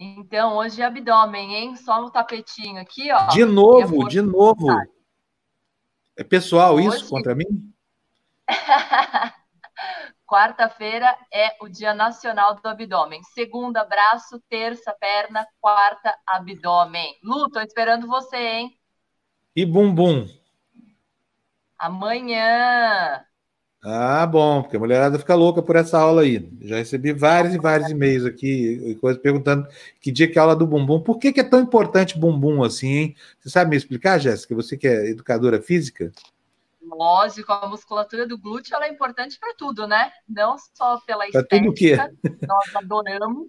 Então, 0.00 0.56
hoje 0.56 0.82
é 0.82 0.86
abdômen, 0.86 1.54
hein? 1.54 1.76
Só 1.76 2.02
no 2.02 2.10
tapetinho 2.10 2.80
aqui, 2.80 3.12
ó. 3.12 3.28
De 3.28 3.44
novo, 3.44 4.08
de 4.08 4.20
novo. 4.20 4.66
É 6.16 6.24
pessoal 6.24 6.74
hoje... 6.74 6.88
isso 6.88 7.08
contra 7.08 7.36
mim? 7.36 7.72
Quarta-feira 10.28 11.16
é 11.32 11.56
o 11.58 11.70
Dia 11.70 11.94
Nacional 11.94 12.54
do 12.54 12.68
Abdômen. 12.68 13.22
Segunda, 13.32 13.82
braço. 13.82 14.38
Terça, 14.50 14.94
perna. 15.00 15.46
Quarta, 15.58 16.14
abdômen. 16.26 17.16
Lu, 17.24 17.48
tô 17.48 17.58
esperando 17.60 18.06
você, 18.06 18.36
hein? 18.36 18.78
E 19.56 19.64
bumbum? 19.64 20.28
Amanhã. 21.78 23.24
Ah, 23.82 24.26
bom, 24.26 24.60
porque 24.60 24.76
a 24.76 24.80
mulherada 24.80 25.18
fica 25.18 25.34
louca 25.34 25.62
por 25.62 25.76
essa 25.76 25.98
aula 25.98 26.20
aí. 26.20 26.46
Já 26.60 26.76
recebi 26.76 27.14
vários 27.14 27.54
e 27.54 27.58
vários 27.58 27.88
e-mails 27.88 28.26
aqui, 28.26 28.98
coisas 29.00 29.22
perguntando 29.22 29.66
que 29.98 30.12
dia 30.12 30.30
que 30.30 30.38
é 30.38 30.40
a 30.40 30.42
aula 30.42 30.56
do 30.56 30.66
bumbum. 30.66 31.00
Por 31.00 31.18
que, 31.18 31.32
que 31.32 31.40
é 31.40 31.44
tão 31.44 31.60
importante 31.60 32.18
bumbum 32.18 32.62
assim, 32.62 32.88
hein? 32.88 33.16
Você 33.40 33.48
sabe 33.48 33.70
me 33.70 33.76
explicar, 33.76 34.18
Jéssica? 34.18 34.54
Você 34.54 34.76
que 34.76 34.86
é 34.86 35.08
educadora 35.08 35.62
física? 35.62 36.12
Lógico, 36.94 37.52
a 37.52 37.66
musculatura 37.66 38.26
do 38.26 38.38
glúteo 38.38 38.74
ela 38.74 38.86
é 38.86 38.90
importante 38.90 39.38
para 39.38 39.54
tudo, 39.54 39.86
né? 39.86 40.12
Não 40.28 40.56
só 40.74 41.00
pela 41.00 41.28
pra 41.30 41.40
estética, 41.40 42.12
nós 42.46 42.76
adoramos, 42.76 43.48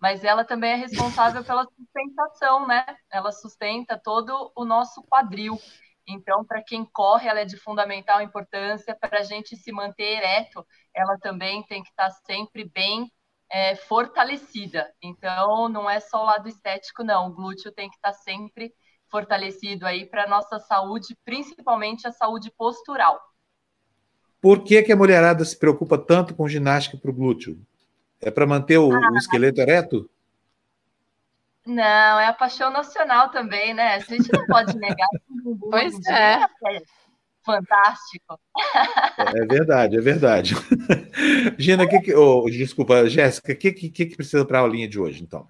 mas 0.00 0.24
ela 0.24 0.44
também 0.44 0.72
é 0.72 0.76
responsável 0.76 1.44
pela 1.44 1.64
sustentação, 1.64 2.66
né? 2.66 2.84
Ela 3.10 3.32
sustenta 3.32 4.00
todo 4.02 4.52
o 4.54 4.64
nosso 4.64 5.02
quadril. 5.02 5.58
Então, 6.06 6.44
para 6.44 6.62
quem 6.62 6.84
corre, 6.84 7.28
ela 7.28 7.40
é 7.40 7.44
de 7.44 7.56
fundamental 7.56 8.22
importância. 8.22 8.96
Para 8.98 9.18
a 9.18 9.22
gente 9.22 9.56
se 9.56 9.70
manter 9.72 10.18
ereto, 10.18 10.66
ela 10.94 11.18
também 11.18 11.62
tem 11.64 11.82
que 11.82 11.90
estar 11.90 12.08
tá 12.08 12.16
sempre 12.26 12.64
bem 12.64 13.12
é, 13.50 13.76
fortalecida. 13.76 14.90
Então, 15.02 15.68
não 15.68 15.88
é 15.88 16.00
só 16.00 16.22
o 16.22 16.26
lado 16.26 16.48
estético, 16.48 17.02
não. 17.02 17.28
O 17.28 17.34
glúteo 17.34 17.72
tem 17.72 17.90
que 17.90 17.96
estar 17.96 18.12
tá 18.12 18.18
sempre 18.18 18.72
fortalecido 19.10 19.86
aí 19.86 20.06
para 20.06 20.24
a 20.24 20.28
nossa 20.28 20.58
saúde, 20.58 21.16
principalmente 21.24 22.06
a 22.06 22.12
saúde 22.12 22.50
postural. 22.56 23.20
Por 24.40 24.62
que, 24.62 24.82
que 24.82 24.92
a 24.92 24.96
mulherada 24.96 25.44
se 25.44 25.58
preocupa 25.58 25.98
tanto 25.98 26.34
com 26.34 26.48
ginástica 26.48 26.96
para 26.96 27.10
o 27.10 27.14
glúteo? 27.14 27.58
É 28.20 28.30
para 28.30 28.46
manter 28.46 28.78
o, 28.78 28.92
ah, 28.92 29.10
o, 29.12 29.16
esqueleto 29.16 29.60
ereto? 29.60 30.08
Não, 31.66 32.20
é 32.20 32.26
a 32.26 32.32
paixão 32.32 32.70
nacional 32.70 33.30
também, 33.30 33.74
né? 33.74 33.94
A 33.94 33.98
gente 33.98 34.32
não 34.32 34.46
pode 34.46 34.76
negar. 34.76 35.08
pois 35.70 35.94
é. 36.06 36.34
é. 36.74 36.82
Fantástico. 37.44 38.38
É 39.18 39.44
verdade, 39.46 39.96
é 39.96 40.00
verdade. 40.00 40.54
Gina, 41.58 41.88
que 41.88 42.00
que, 42.00 42.14
oh, 42.14 42.44
desculpa, 42.48 43.08
Jéssica, 43.08 43.52
o 43.52 43.56
que, 43.56 43.72
que, 43.72 43.90
que 43.90 44.16
precisa 44.16 44.44
para 44.44 44.58
a 44.58 44.62
aulinha 44.62 44.88
de 44.88 44.98
hoje, 44.98 45.22
então? 45.22 45.46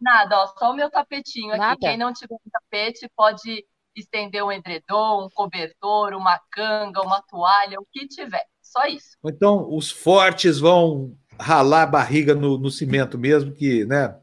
Nada, 0.00 0.38
ó, 0.38 0.46
só 0.46 0.70
o 0.70 0.74
meu 0.74 0.90
tapetinho 0.90 1.56
Nada. 1.56 1.72
aqui. 1.72 1.80
Quem 1.80 1.96
não 1.96 2.12
tiver 2.12 2.34
um 2.34 2.50
tapete 2.50 3.08
pode 3.14 3.64
estender 3.94 4.42
um 4.42 4.52
edredom, 4.52 5.26
um 5.26 5.30
cobertor, 5.30 6.14
uma 6.14 6.40
canga, 6.50 7.02
uma 7.02 7.20
toalha, 7.22 7.78
o 7.78 7.86
que 7.90 8.06
tiver. 8.06 8.44
Só 8.62 8.86
isso. 8.86 9.16
Então, 9.24 9.66
os 9.68 9.90
fortes 9.90 10.58
vão 10.58 11.14
ralar 11.38 11.82
a 11.82 11.86
barriga 11.86 12.34
no, 12.34 12.56
no 12.56 12.70
cimento 12.70 13.18
mesmo, 13.18 13.52
que, 13.52 13.84
né? 13.84 14.16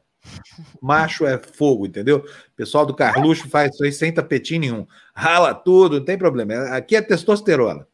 Macho 0.82 1.25
é 1.25 1.38
fogo, 1.38 1.86
entendeu? 1.86 2.17
O 2.17 2.55
pessoal 2.55 2.86
do 2.86 2.93
Carluxo 2.93 3.49
faz 3.49 3.73
isso 3.73 3.84
aí 3.84 3.91
sem 3.91 4.13
tapetinho 4.13 4.61
nenhum. 4.61 4.88
Rala 5.15 5.53
tudo, 5.53 5.99
não 5.99 6.05
tem 6.05 6.17
problema. 6.17 6.53
Aqui 6.75 6.95
é 6.95 7.01
testosterona. 7.01 7.88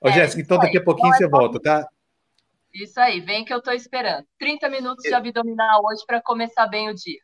Ô, 0.00 0.08
é, 0.08 0.12
Jéssica, 0.12 0.42
então 0.42 0.58
daqui 0.58 0.78
a 0.78 0.84
pouquinho 0.84 1.08
então, 1.08 1.18
você 1.18 1.28
volta, 1.28 1.60
tá? 1.60 1.88
Isso 2.74 2.98
aí, 2.98 3.20
vem 3.20 3.44
que 3.44 3.54
eu 3.54 3.58
estou 3.58 3.72
esperando. 3.72 4.24
30 4.36 4.68
minutos 4.68 5.04
de 5.04 5.14
abdominal 5.14 5.80
hoje 5.84 6.02
para 6.04 6.20
começar 6.20 6.66
bem 6.66 6.90
o 6.90 6.94
dia. 6.94 7.20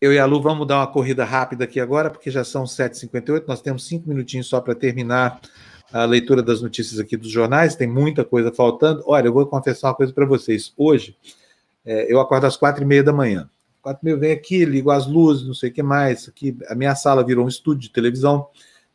Eu 0.00 0.10
e 0.10 0.18
a 0.18 0.24
Lu 0.24 0.40
vamos 0.40 0.66
dar 0.66 0.78
uma 0.78 0.86
corrida 0.86 1.22
rápida 1.22 1.64
aqui 1.64 1.78
agora, 1.78 2.08
porque 2.08 2.30
já 2.30 2.42
são 2.42 2.64
7h58, 2.64 3.44
nós 3.46 3.60
temos 3.60 3.86
cinco 3.86 4.08
minutinhos 4.08 4.46
só 4.46 4.62
para 4.62 4.74
terminar 4.74 5.38
a 5.92 6.06
leitura 6.06 6.42
das 6.42 6.62
notícias 6.62 6.98
aqui 6.98 7.14
dos 7.14 7.30
jornais, 7.30 7.76
tem 7.76 7.86
muita 7.86 8.24
coisa 8.24 8.50
faltando. 8.50 9.04
Olha, 9.06 9.28
eu 9.28 9.34
vou 9.34 9.46
confessar 9.46 9.88
uma 9.88 9.94
coisa 9.94 10.14
para 10.14 10.24
vocês. 10.24 10.72
Hoje, 10.78 11.14
é, 11.84 12.10
eu 12.10 12.18
acordo 12.18 12.46
às 12.46 12.56
quatro 12.56 12.82
e 12.82 12.86
meia 12.86 13.02
da 13.02 13.12
manhã. 13.12 13.48
Quatro 13.82 14.00
e 14.02 14.04
meia 14.06 14.14
eu 14.14 14.18
venho 14.18 14.34
aqui, 14.34 14.64
ligo 14.64 14.90
as 14.90 15.06
luzes, 15.06 15.46
não 15.46 15.54
sei 15.54 15.68
o 15.68 15.72
que 15.72 15.82
mais. 15.82 16.26
Aqui, 16.26 16.56
a 16.68 16.74
minha 16.74 16.94
sala 16.94 17.22
virou 17.22 17.44
um 17.44 17.48
estúdio 17.48 17.82
de 17.82 17.90
televisão. 17.90 18.48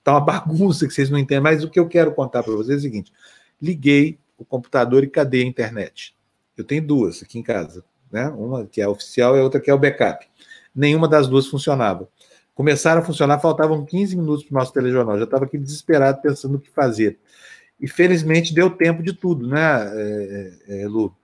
Tá 0.03 0.13
uma 0.13 0.21
bagunça 0.25 0.87
que 0.87 0.93
vocês 0.93 1.11
não 1.11 1.19
entendem, 1.19 1.43
mas 1.43 1.63
o 1.63 1.69
que 1.69 1.79
eu 1.79 1.87
quero 1.87 2.11
contar 2.11 2.41
para 2.41 2.53
vocês 2.53 2.77
é 2.77 2.79
o 2.79 2.81
seguinte: 2.81 3.13
liguei 3.61 4.17
o 4.39 4.45
computador 4.45 5.03
e 5.03 5.07
cadê 5.07 5.41
a 5.41 5.45
internet? 5.45 6.15
Eu 6.57 6.63
tenho 6.63 6.85
duas 6.85 7.21
aqui 7.23 7.39
em 7.39 7.43
casa, 7.43 7.83
né? 8.11 8.27
Uma 8.29 8.65
que 8.65 8.81
é 8.81 8.87
oficial 8.87 9.35
e 9.35 9.39
a 9.39 9.43
outra 9.43 9.59
que 9.59 9.69
é 9.69 9.73
o 9.73 9.79
backup. 9.79 10.27
Nenhuma 10.75 11.07
das 11.07 11.27
duas 11.27 11.47
funcionava. 11.47 12.07
Começaram 12.55 13.01
a 13.01 13.05
funcionar, 13.05 13.39
faltavam 13.39 13.85
15 13.85 14.17
minutos 14.17 14.43
para 14.43 14.55
o 14.55 14.59
nosso 14.59 14.73
telejornal. 14.73 15.17
Já 15.17 15.23
estava 15.23 15.45
aqui 15.45 15.57
desesperado 15.57 16.21
pensando 16.21 16.55
o 16.55 16.59
que 16.59 16.69
fazer. 16.69 17.17
E 17.79 17.87
felizmente 17.87 18.53
deu 18.53 18.69
tempo 18.69 19.01
de 19.01 19.13
tudo, 19.13 19.47
né, 19.47 19.59
é, 19.93 20.53
é, 20.67 20.81
é 20.81 20.87
Lu? 20.87 21.15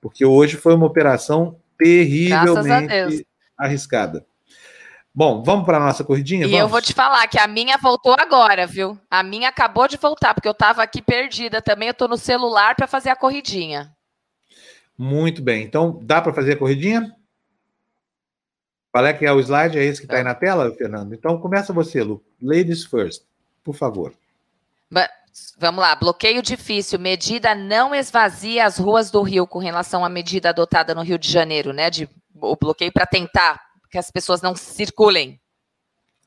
Porque 0.00 0.24
hoje 0.24 0.56
foi 0.56 0.74
uma 0.74 0.86
operação 0.86 1.56
terrivelmente 1.76 3.26
arriscada. 3.56 4.24
Bom, 5.12 5.42
vamos 5.42 5.66
para 5.66 5.78
a 5.78 5.80
nossa 5.80 6.04
corridinha? 6.04 6.46
E 6.46 6.50
vamos? 6.50 6.60
eu 6.60 6.68
vou 6.68 6.80
te 6.80 6.94
falar 6.94 7.26
que 7.26 7.38
a 7.38 7.48
minha 7.48 7.76
voltou 7.76 8.14
agora, 8.18 8.66
viu? 8.66 8.98
A 9.10 9.22
minha 9.22 9.48
acabou 9.48 9.88
de 9.88 9.96
voltar, 9.96 10.34
porque 10.34 10.46
eu 10.46 10.52
estava 10.52 10.82
aqui 10.82 11.02
perdida 11.02 11.60
também. 11.60 11.88
Eu 11.88 11.92
estou 11.92 12.08
no 12.08 12.16
celular 12.16 12.76
para 12.76 12.86
fazer 12.86 13.10
a 13.10 13.16
corridinha. 13.16 13.94
Muito 14.96 15.42
bem. 15.42 15.64
Então, 15.64 15.98
dá 16.02 16.20
para 16.20 16.32
fazer 16.32 16.52
a 16.52 16.56
corridinha? 16.56 17.14
Qual 18.92 19.04
é 19.04 19.12
que 19.12 19.26
é 19.26 19.32
o 19.32 19.40
slide? 19.40 19.78
É 19.78 19.84
esse 19.84 20.00
que 20.00 20.06
está 20.06 20.18
aí 20.18 20.24
na 20.24 20.34
tela, 20.34 20.72
Fernando? 20.74 21.14
Então, 21.14 21.40
começa 21.40 21.72
você, 21.72 22.02
Lu. 22.02 22.22
Ladies 22.40 22.84
first, 22.84 23.22
por 23.64 23.74
favor. 23.74 24.12
Vamos 25.58 25.80
lá, 25.82 25.94
bloqueio 25.94 26.42
difícil. 26.42 26.98
Medida 26.98 27.54
não 27.54 27.94
esvazia 27.94 28.64
as 28.64 28.78
ruas 28.78 29.10
do 29.10 29.22
Rio 29.22 29.46
com 29.46 29.58
relação 29.58 30.04
à 30.04 30.08
medida 30.08 30.48
adotada 30.48 30.94
no 30.94 31.02
Rio 31.02 31.18
de 31.18 31.30
Janeiro, 31.30 31.72
né? 31.72 31.90
De, 31.90 32.08
o 32.40 32.56
bloqueio 32.56 32.92
para 32.92 33.06
tentar 33.06 33.69
que 33.90 33.98
as 33.98 34.10
pessoas 34.10 34.40
não 34.40 34.54
circulem. 34.54 35.40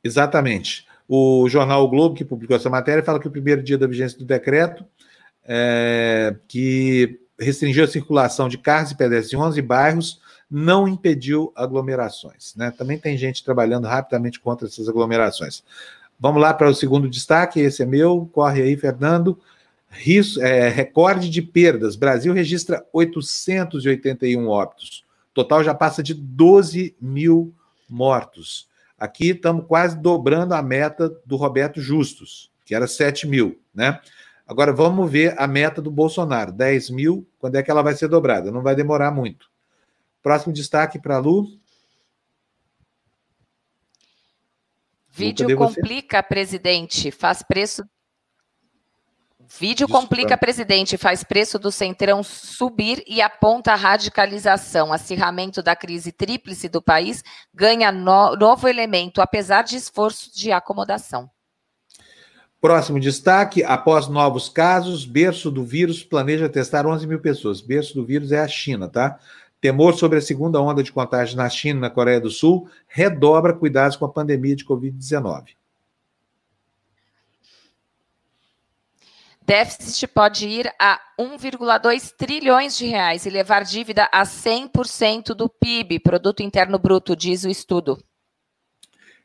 Exatamente. 0.04 0.86
O 1.08 1.48
jornal 1.48 1.84
o 1.84 1.88
Globo, 1.88 2.16
que 2.16 2.26
publicou 2.26 2.58
essa 2.58 2.70
matéria, 2.70 3.04
fala 3.04 3.20
que 3.20 3.28
o 3.28 3.32
primeiro 3.32 3.64
dia 3.64 3.78
da 3.78 3.88
vigência 3.88 4.18
do 4.18 4.26
decreto, 4.26 4.86
é, 5.46 6.36
que 6.48 7.20
restringiu 7.40 7.84
a 7.84 7.88
circulação 7.88 8.50
de 8.50 8.58
carros 8.58 8.92
e 8.92 8.98
pedestres 8.98 9.34
em 9.34 9.38
11 9.38 9.62
bairros, 9.62 10.22
não 10.50 10.88
impediu 10.88 11.52
aglomerações. 11.56 12.54
Né? 12.56 12.72
Também 12.72 12.98
tem 12.98 13.18
gente 13.18 13.44
trabalhando 13.44 13.86
rapidamente 13.86 14.40
contra 14.40 14.68
essas 14.68 14.88
aglomerações. 14.88 15.64
Vamos 16.20 16.42
lá 16.42 16.54
para 16.54 16.70
o 16.70 16.76
segundo 16.76 17.10
destaque, 17.10 17.60
esse 17.60 17.82
é 17.82 17.86
meu, 17.86 18.30
corre 18.32 18.62
aí, 18.62 18.78
Fernando. 18.78 19.40
É, 20.40 20.70
recorde 20.70 21.30
de 21.30 21.42
perdas. 21.42 21.96
Brasil 21.96 22.34
registra 22.34 22.84
881 22.92 24.48
óbitos 24.48 25.04
total 25.34 25.64
já 25.64 25.74
passa 25.74 26.04
de 26.04 26.14
12 26.14 26.96
mil 27.00 27.54
mortos. 27.90 28.68
Aqui 28.98 29.32
estamos 29.32 29.66
quase 29.68 29.98
dobrando 29.98 30.54
a 30.54 30.62
meta 30.62 31.10
do 31.26 31.36
Roberto 31.36 31.82
Justus. 31.82 32.52
que 32.66 32.74
era 32.74 32.88
7 32.88 33.28
mil, 33.28 33.60
né? 33.74 34.00
Agora 34.48 34.72
vamos 34.72 35.12
ver 35.12 35.36
a 35.38 35.48
meta 35.48 35.82
do 35.82 35.92
Bolsonaro, 35.92 36.52
10 36.52 36.90
mil, 36.90 37.28
quando 37.40 37.56
é 37.56 37.64
que 37.64 37.72
ela 37.72 37.82
vai 37.82 37.94
ser 37.94 38.08
dobrada? 38.08 38.52
Não 38.52 38.62
vai 38.62 38.76
demorar 38.76 39.12
muito. 39.12 39.50
Próximo 40.22 40.54
destaque 40.54 41.00
para 41.00 41.16
a 41.16 41.20
Lu. 41.20 41.48
Vídeo 45.10 45.56
complica, 45.58 46.18
você? 46.18 46.28
presidente, 46.28 47.12
faz 47.12 47.44
preço 47.44 47.84
Vídeo 49.60 49.88
complica 49.88 50.38
presidente, 50.38 50.98
faz 50.98 51.24
preço 51.24 51.60
do 51.60 51.72
Centrão 51.72 52.24
subir 52.24 53.04
e 53.08 53.22
aponta 53.22 53.74
a 53.74 53.76
radicalização. 53.76 54.92
Acirramento 54.92 55.62
da 55.62 55.76
crise 55.76 56.12
tríplice 56.12 56.68
do 56.68 56.82
país 56.82 57.24
ganha 57.54 57.92
no, 57.92 58.36
novo 58.36 58.68
elemento, 58.68 59.22
apesar 59.22 59.64
de 59.64 59.76
esforço 59.76 60.34
de 60.34 60.52
acomodação. 60.52 61.30
Próximo 62.60 63.00
destaque: 63.00 63.64
após 63.64 64.08
novos 64.08 64.50
casos, 64.50 65.06
berço 65.06 65.52
do 65.52 65.64
vírus 65.64 66.04
planeja 66.04 66.48
testar 66.48 66.88
11 66.88 67.06
mil 67.06 67.20
pessoas. 67.20 67.62
Berço 67.62 67.94
do 67.94 68.06
vírus 68.06 68.32
é 68.32 68.40
a 68.40 68.48
China, 68.48 68.88
tá? 68.88 69.20
Temor 69.60 69.94
sobre 69.96 70.18
a 70.18 70.22
segunda 70.22 70.62
onda 70.62 70.84
de 70.84 70.92
contágio 70.92 71.38
na 71.38 71.50
China 71.50 71.80
e 71.80 71.82
na 71.82 71.90
Coreia 71.90 72.20
do 72.20 72.30
Sul 72.30 72.68
redobra 72.88 73.54
cuidados 73.54 73.96
com 73.96 74.06
a 74.06 74.10
pandemia 74.10 74.56
de 74.56 74.66
Covid-19. 74.66 75.56
Déficit 79.46 80.08
pode 80.08 80.48
ir 80.48 80.72
a 80.80 81.00
1,2 81.20 82.14
trilhões 82.18 82.78
de 82.78 82.86
reais 82.86 83.26
e 83.26 83.30
levar 83.30 83.66
dívida 83.66 84.08
a 84.12 84.24
100% 84.24 85.34
do 85.34 85.50
PIB, 85.50 86.00
produto 86.00 86.42
interno 86.42 86.80
bruto, 86.80 87.14
diz 87.14 87.44
o 87.44 87.50
estudo. 87.50 88.02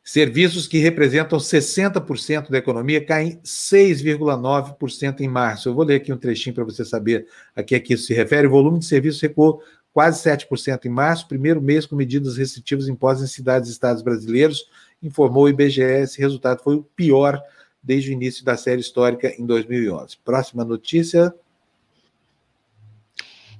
Serviços 0.02 0.66
que 0.66 0.78
representam 0.78 1.38
60% 1.38 2.50
da 2.50 2.58
economia 2.58 3.04
caem 3.04 3.38
6,9% 3.44 5.20
em 5.20 5.28
março. 5.28 5.68
Eu 5.68 5.74
vou 5.74 5.84
ler 5.84 5.96
aqui 5.96 6.12
um 6.12 6.16
trechinho 6.16 6.54
para 6.54 6.64
você 6.64 6.84
saber 6.84 7.26
a 7.54 7.62
que 7.62 7.74
é 7.74 7.80
que 7.80 7.94
isso 7.94 8.06
se 8.06 8.14
refere. 8.14 8.48
O 8.48 8.50
volume 8.50 8.80
de 8.80 8.86
serviços 8.86 9.20
recuou 9.20 9.62
quase 9.92 10.28
7% 10.28 10.86
em 10.86 10.88
março, 10.88 11.28
primeiro 11.28 11.60
mês 11.60 11.86
com 11.86 11.94
medidas 11.94 12.36
restritivas 12.36 12.88
impostas 12.88 13.30
em 13.30 13.32
cidades 13.32 13.68
e 13.68 13.72
estados 13.72 14.02
brasileiros, 14.02 14.68
informou 15.00 15.44
o 15.44 15.48
IBGE. 15.48 15.82
Esse 15.82 16.18
resultado 16.18 16.62
foi 16.62 16.74
o 16.74 16.82
pior 16.82 17.40
desde 17.82 18.10
o 18.10 18.12
início 18.12 18.44
da 18.44 18.56
série 18.56 18.80
histórica 18.80 19.34
em 19.38 19.46
2011. 19.46 20.16
Próxima 20.24 20.64
notícia. 20.64 21.34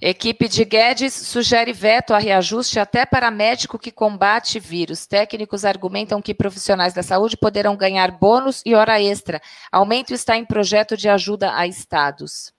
Equipe 0.01 0.49
de 0.49 0.65
Guedes 0.65 1.13
sugere 1.13 1.73
veto 1.73 2.15
a 2.15 2.19
reajuste 2.19 2.79
até 2.79 3.05
para 3.05 3.33
médico 3.33 3.79
que 3.79 3.91
combate 3.91 4.61
vírus. 4.61 5.07
Técnicos 5.07 5.65
argumentam 5.65 6.23
que 6.23 6.33
profissionais 6.33 6.95
da 6.95 7.03
saúde 7.03 7.37
poderão 7.37 7.77
ganhar 7.77 8.13
bônus 8.13 8.63
e 8.65 8.77
hora 8.77 9.03
extra. 9.03 9.43
Aumento 9.73 10.15
está 10.15 10.37
em 10.37 10.45
projeto 10.45 10.97
de 10.97 11.09
ajuda 11.09 11.53
a 11.57 11.67
estados. 11.67 12.53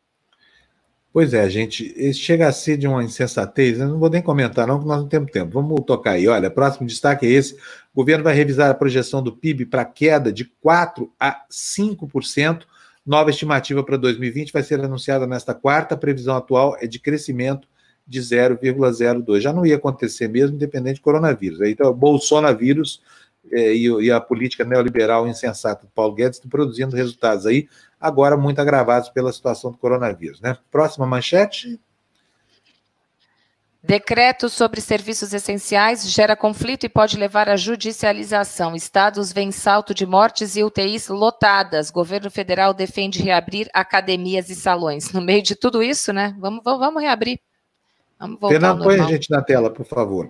Pois 1.11 1.33
é, 1.33 1.49
gente, 1.49 2.13
chega 2.13 2.47
a 2.47 2.51
ser 2.51 2.77
de 2.77 2.87
uma 2.87 3.03
insensatez, 3.03 3.79
eu 3.79 3.87
não 3.87 3.97
vou 3.97 4.09
nem 4.09 4.21
comentar 4.21 4.67
não, 4.67 4.75
porque 4.75 4.89
nós 4.89 5.01
não 5.01 5.07
temos 5.07 5.31
tempo. 5.31 5.51
Vamos 5.53 5.83
tocar 5.85 6.11
aí. 6.11 6.27
Olha, 6.27 6.51
próximo 6.51 6.85
destaque 6.85 7.25
é 7.25 7.29
esse. 7.29 7.57
O 7.93 8.01
governo 8.01 8.23
vai 8.23 8.33
revisar 8.33 8.69
a 8.69 8.73
projeção 8.73 9.21
do 9.21 9.35
PIB 9.35 9.65
para 9.65 9.83
queda 9.85 10.31
de 10.31 10.45
4 10.45 11.11
a 11.19 11.43
5%. 11.49 12.63
Nova 13.05 13.29
estimativa 13.29 13.83
para 13.83 13.97
2020 13.97 14.53
vai 14.53 14.61
ser 14.61 14.79
anunciada 14.79 15.25
nesta 15.25 15.53
quarta. 15.53 15.95
A 15.95 15.97
previsão 15.97 16.35
atual 16.35 16.77
é 16.79 16.85
de 16.85 16.99
crescimento 16.99 17.67
de 18.07 18.19
0,02. 18.19 19.39
Já 19.39 19.53
não 19.53 19.65
ia 19.65 19.75
acontecer 19.75 20.27
mesmo, 20.27 20.55
independente 20.55 20.99
do 20.99 21.03
coronavírus. 21.03 21.61
Então, 21.61 21.93
Bolsonaro-vírus 21.93 23.01
é, 23.51 23.73
e, 23.73 23.87
e, 23.87 24.11
a 24.11 24.19
política 24.19 24.63
neoliberal 24.65 25.27
insensata 25.27 25.85
do 25.85 25.91
Paulo 25.91 26.13
Guedes 26.13 26.37
estão 26.37 26.49
produzindo 26.49 26.95
resultados 26.95 27.45
aí 27.45 27.67
agora 27.99 28.35
muito 28.37 28.59
agravados 28.59 29.09
pela 29.09 29.31
situação 29.31 29.71
do 29.71 29.77
coronavírus. 29.77 30.41
Né? 30.41 30.57
Próxima 30.69 31.05
manchete. 31.05 31.79
Decreto 33.81 34.49
sobre 34.49 34.81
serviços 34.81 35.33
essenciais 35.33 36.09
gera 36.11 36.35
conflito 36.35 36.85
e 36.85 36.89
pode 36.89 37.17
levar 37.17 37.47
à 37.47 37.55
judicialização. 37.55 38.75
Estados 38.75 39.31
veem 39.31 39.51
salto 39.51 39.93
de 39.93 40.05
mortes 40.05 40.55
e 40.55 40.63
UTIs 40.63 41.07
lotadas. 41.07 41.89
Governo 41.89 42.29
federal 42.29 42.73
defende 42.73 43.21
reabrir 43.21 43.69
academias 43.73 44.49
e 44.49 44.55
salões. 44.55 45.11
No 45.13 45.21
meio 45.21 45.41
de 45.41 45.55
tudo 45.55 45.81
isso, 45.81 46.11
né? 46.11 46.35
Vamos, 46.37 46.61
vamos, 46.63 46.79
vamos 46.79 47.01
reabrir. 47.01 47.39
Vamos 48.19 48.37
Fernando, 48.49 48.83
põe 48.83 48.99
a 48.99 49.05
gente 49.05 49.31
na 49.31 49.41
tela, 49.41 49.71
por 49.71 49.85
favor. 49.85 50.29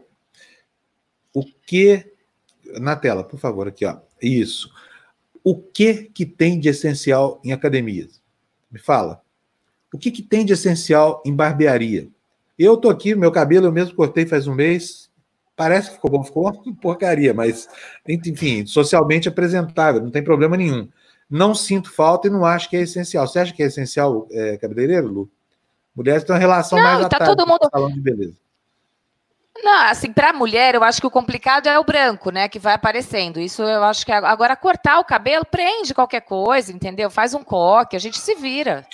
O 1.33 1.43
que. 1.43 2.05
Na 2.79 2.95
tela, 2.95 3.23
por 3.23 3.39
favor, 3.39 3.67
aqui, 3.67 3.83
ó. 3.83 3.97
Isso 4.21 4.71
o 5.43 5.55
que 5.55 6.03
que 6.03 6.25
tem 6.25 6.59
de 6.59 6.69
essencial 6.69 7.41
em 7.43 7.51
academias? 7.51 8.21
Me 8.71 8.79
fala. 8.79 9.21
O 9.93 9.97
que 9.97 10.11
que 10.11 10.21
tem 10.21 10.45
de 10.45 10.53
essencial 10.53 11.23
em 11.25 11.35
barbearia? 11.35 12.07
Eu 12.59 12.75
tô 12.75 12.89
aqui, 12.89 13.15
meu 13.15 13.31
cabelo 13.31 13.67
eu 13.67 13.71
mesmo 13.71 13.95
cortei 13.95 14.25
faz 14.25 14.45
um 14.45 14.53
mês. 14.53 15.09
Parece 15.55 15.89
que 15.89 15.95
ficou 15.95 16.11
bom, 16.11 16.23
ficou 16.23 16.43
uma 16.43 16.53
porcaria, 16.81 17.33
mas 17.33 17.69
enfim, 18.07 18.65
socialmente 18.65 19.29
apresentável, 19.29 20.01
não 20.01 20.11
tem 20.11 20.23
problema 20.23 20.57
nenhum. 20.57 20.89
Não 21.29 21.55
sinto 21.55 21.91
falta 21.91 22.27
e 22.27 22.31
não 22.31 22.43
acho 22.43 22.69
que 22.69 22.75
é 22.75 22.81
essencial. 22.81 23.25
Você 23.25 23.39
acha 23.39 23.53
que 23.53 23.63
é 23.63 23.67
essencial, 23.67 24.27
é, 24.31 24.57
cabeleireiro, 24.57 25.07
Lu? 25.07 25.31
Mulheres 25.95 26.23
têm 26.23 26.33
uma 26.33 26.39
relação 26.39 26.77
não, 26.77 26.85
mais 26.85 27.07
tá 27.07 27.25
todo 27.25 27.47
mundo... 27.47 27.69
salão 27.71 27.91
de 27.91 28.01
beleza. 28.01 28.35
Não, 29.63 29.89
assim, 29.89 30.11
para 30.11 30.31
mulher, 30.31 30.75
eu 30.75 30.83
acho 30.83 31.01
que 31.01 31.07
o 31.07 31.11
complicado 31.11 31.67
é 31.67 31.77
o 31.77 31.83
branco, 31.83 32.31
né, 32.31 32.47
que 32.47 32.59
vai 32.59 32.73
aparecendo. 32.73 33.39
Isso 33.39 33.61
eu 33.61 33.83
acho 33.83 34.05
que 34.05 34.11
agora 34.11 34.55
cortar 34.55 34.99
o 34.99 35.03
cabelo 35.03 35.45
prende 35.45 35.93
qualquer 35.93 36.21
coisa, 36.21 36.71
entendeu? 36.71 37.09
Faz 37.09 37.33
um 37.33 37.43
coque, 37.43 37.95
a 37.95 37.99
gente 37.99 38.17
se 38.17 38.35
vira. 38.35 38.85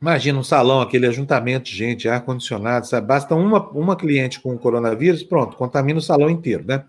Imagina 0.00 0.38
um 0.38 0.44
salão, 0.44 0.80
aquele 0.80 1.06
ajuntamento 1.06 1.70
de 1.70 1.76
gente, 1.76 2.08
ar 2.08 2.22
condicionado, 2.22 2.86
sabe? 2.86 3.06
Basta 3.06 3.34
uma, 3.34 3.68
uma 3.70 3.96
cliente 3.96 4.40
com 4.40 4.56
coronavírus, 4.58 5.22
pronto, 5.22 5.56
contamina 5.56 5.98
o 5.98 6.02
salão 6.02 6.28
inteiro, 6.28 6.64
né? 6.66 6.84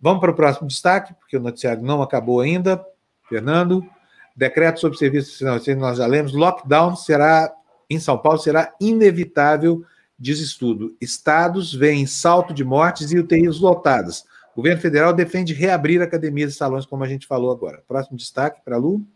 Vamos 0.00 0.20
para 0.20 0.30
o 0.30 0.34
próximo 0.34 0.68
destaque, 0.68 1.12
porque 1.14 1.36
o 1.36 1.40
noticiário 1.40 1.82
não 1.82 2.00
acabou 2.00 2.40
ainda. 2.40 2.82
Fernando, 3.28 3.84
decreto 4.34 4.80
sobre 4.80 4.96
serviços, 4.96 5.40
nós 5.76 5.98
já 5.98 6.06
lemos, 6.06 6.32
lockdown 6.32 6.96
será 6.96 7.52
em 7.90 7.98
São 7.98 8.16
Paulo 8.16 8.38
será 8.38 8.72
inevitável 8.80 9.84
Diz 10.18 10.40
estudo: 10.40 10.96
estados 11.00 11.72
veem 11.72 12.04
salto 12.04 12.52
de 12.52 12.64
mortes 12.64 13.12
e 13.12 13.18
UTIs 13.18 13.60
lotadas. 13.60 14.24
O 14.52 14.56
governo 14.56 14.80
federal 14.80 15.12
defende 15.12 15.54
reabrir 15.54 16.02
academias 16.02 16.52
e 16.52 16.56
salões, 16.56 16.84
como 16.84 17.04
a 17.04 17.08
gente 17.08 17.26
falou 17.26 17.52
agora. 17.52 17.84
Próximo 17.86 18.16
destaque 18.16 18.60
para 18.64 18.74
a 18.74 18.78
Lu. 18.78 19.06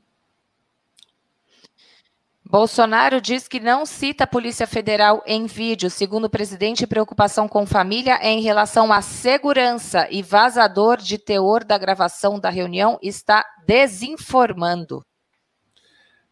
Bolsonaro 2.52 3.18
diz 3.18 3.48
que 3.48 3.58
não 3.58 3.86
cita 3.86 4.24
a 4.24 4.26
Polícia 4.26 4.66
Federal 4.66 5.22
em 5.26 5.46
vídeo. 5.46 5.88
Segundo 5.88 6.26
o 6.26 6.30
presidente, 6.30 6.86
preocupação 6.86 7.48
com 7.48 7.64
família 7.64 8.18
é 8.20 8.28
em 8.28 8.42
relação 8.42 8.92
à 8.92 9.00
segurança 9.00 10.06
e 10.10 10.22
vazador 10.22 10.98
de 10.98 11.16
teor 11.16 11.64
da 11.64 11.78
gravação 11.78 12.38
da 12.38 12.50
reunião 12.50 12.98
está 13.00 13.42
desinformando. 13.66 15.02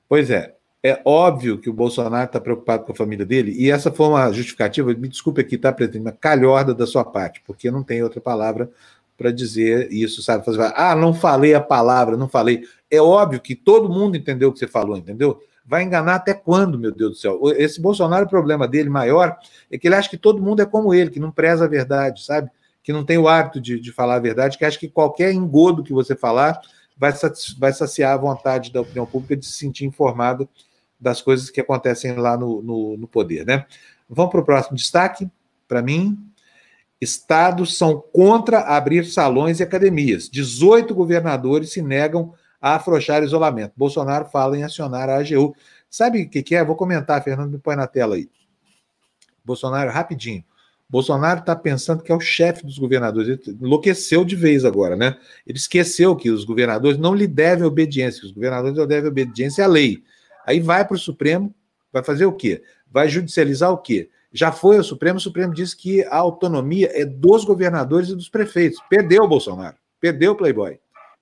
Pois 0.07 0.31
é, 0.31 0.55
é 0.83 1.01
óbvio 1.07 1.59
que 1.59 1.71
o 1.71 1.73
Bolsonaro 1.73 2.27
está 2.27 2.39
preocupado 2.39 2.85
com 2.85 2.93
a 2.93 2.97
família 2.97 3.25
dele, 3.25 3.55
e 3.57 3.71
essa 3.71 3.91
foi 3.91 4.09
uma 4.09 4.31
justificativa, 4.31 4.93
me 4.93 5.09
desculpe 5.09 5.41
aqui, 5.41 5.57
tá, 5.57 5.73
presidente, 5.73 6.03
uma 6.03 6.13
calhorda 6.13 6.75
da 6.75 6.87
sua 6.87 7.03
parte, 7.03 7.41
porque 7.47 7.71
não 7.71 7.83
tem 7.83 8.03
outra 8.03 8.21
palavra 8.21 8.71
para 9.17 9.31
dizer 9.31 9.91
isso, 9.91 10.23
sabe? 10.23 10.45
Ah, 10.75 10.95
não 10.95 11.15
falei 11.15 11.55
a 11.55 11.63
palavra, 11.63 12.15
não 12.15 12.29
falei. 12.29 12.65
É 12.91 13.01
óbvio 13.01 13.41
que 13.41 13.55
todo 13.55 13.89
mundo 13.89 14.19
entendeu 14.19 14.51
o 14.51 14.53
que 14.53 14.59
você 14.59 14.69
falou, 14.69 14.99
entendeu? 14.99 15.41
Vai 15.71 15.85
enganar 15.85 16.17
até 16.17 16.35
quando, 16.35 16.77
meu 16.77 16.91
Deus 16.91 17.13
do 17.13 17.17
céu? 17.17 17.41
Esse 17.57 17.81
Bolsonaro, 17.81 18.27
o 18.27 18.29
problema 18.29 18.67
dele 18.67 18.91
maior 18.91 19.39
é 19.71 19.79
que 19.79 19.87
ele 19.87 19.95
acha 19.95 20.11
que 20.11 20.19
todo 20.19 20.43
mundo 20.43 20.61
é 20.61 20.67
como 20.67 20.93
ele, 20.93 21.11
que 21.11 21.21
não 21.21 21.31
preza 21.31 21.65
a 21.65 21.69
verdade, 21.69 22.25
sabe? 22.25 22.51
Que 22.83 22.93
não 22.93 23.05
tem 23.05 23.19
o 23.19 23.29
hábito 23.29 23.61
de, 23.61 23.79
de 23.79 23.93
falar 23.93 24.17
a 24.17 24.19
verdade, 24.19 24.59
que 24.59 24.65
acha 24.65 24.77
que 24.77 24.89
qualquer 24.89 25.33
engodo 25.33 25.85
que 25.85 25.93
você 25.93 26.17
falar 26.17 26.61
vai, 26.99 27.13
vai 27.57 27.73
saciar 27.73 28.15
a 28.15 28.17
vontade 28.17 28.73
da 28.73 28.81
opinião 28.81 29.07
pública 29.07 29.37
de 29.37 29.47
se 29.47 29.53
sentir 29.53 29.85
informado 29.85 30.49
das 30.99 31.23
coisas 31.23 31.51
que 31.51 31.61
acontecem 31.61 32.17
lá 32.17 32.37
no, 32.37 32.61
no, 32.61 32.97
no 32.97 33.07
poder, 33.07 33.47
né? 33.47 33.65
Vamos 34.09 34.33
para 34.33 34.41
o 34.41 34.45
próximo 34.45 34.77
destaque, 34.77 35.31
para 35.69 35.81
mim. 35.81 36.19
Estados 37.01 37.79
são 37.79 38.03
contra 38.13 38.59
abrir 38.59 39.07
salões 39.07 39.61
e 39.61 39.63
academias. 39.63 40.29
18 40.29 40.93
governadores 40.97 41.71
se 41.73 41.81
negam 41.81 42.35
a 42.61 42.77
afrouxar 42.77 43.23
isolamento. 43.23 43.73
Bolsonaro 43.77 44.27
fala 44.27 44.57
em 44.59 44.63
acionar 44.63 45.09
a 45.09 45.19
AGU. 45.19 45.55
Sabe 45.89 46.23
o 46.23 46.29
que, 46.29 46.43
que 46.43 46.55
é? 46.55 46.65
Vou 46.65 46.77
comentar, 46.77 47.23
Fernando, 47.23 47.51
me 47.51 47.59
põe 47.59 47.75
na 47.77 47.87
tela 47.87 48.17
aí. 48.17 48.29
Bolsonaro, 49.45 49.91
rapidinho. 49.91 50.45
Bolsonaro 50.89 51.41
está 51.41 51.55
pensando 51.55 52.03
que 52.03 52.11
é 52.11 52.15
o 52.15 52.21
chefe 52.21 52.67
dos 52.67 52.77
governadores. 52.77 53.39
Ele 53.47 53.59
enlouqueceu 53.61 54.25
de 54.25 54.35
vez 54.35 54.65
agora, 54.65 54.97
né? 54.97 55.17
Ele 55.47 55.57
esqueceu 55.57 56.17
que 56.17 56.31
os 56.31 56.45
governadores 56.45 56.99
não 56.99 57.15
lhe 57.15 57.29
devem 57.29 57.65
obediência, 57.65 58.25
os 58.25 58.33
governadores 58.33 58.77
não 58.77 58.87
devem 58.87 59.09
obediência 59.09 59.65
à 59.65 59.69
lei. 59.69 60.03
Aí 60.45 60.59
vai 60.59 60.85
para 60.85 60.97
o 60.97 60.99
Supremo, 60.99 61.55
vai 61.93 62.03
fazer 62.03 62.27
o 62.27 62.33
quê? 62.33 62.63
Vai 62.91 63.09
judicializar 63.09 63.71
o 63.71 63.79
quê? 63.79 64.11
Já 64.33 64.51
foi 64.51 64.79
ao 64.79 64.85
Supremo, 64.85 65.19
o 65.19 65.21
Supremo 65.21 65.55
disse 65.55 65.77
que 65.77 66.05
a 66.05 66.17
autonomia 66.17 66.91
é 66.93 67.05
dos 67.05 67.45
governadores 67.45 68.09
e 68.09 68.17
dos 68.17 68.29
prefeitos. 68.29 68.81
Perdeu 68.89 69.25
o 69.25 69.29
Bolsonaro, 69.29 69.77
perdeu 70.01 70.33
o 70.33 70.37
Playboy, 70.37 70.79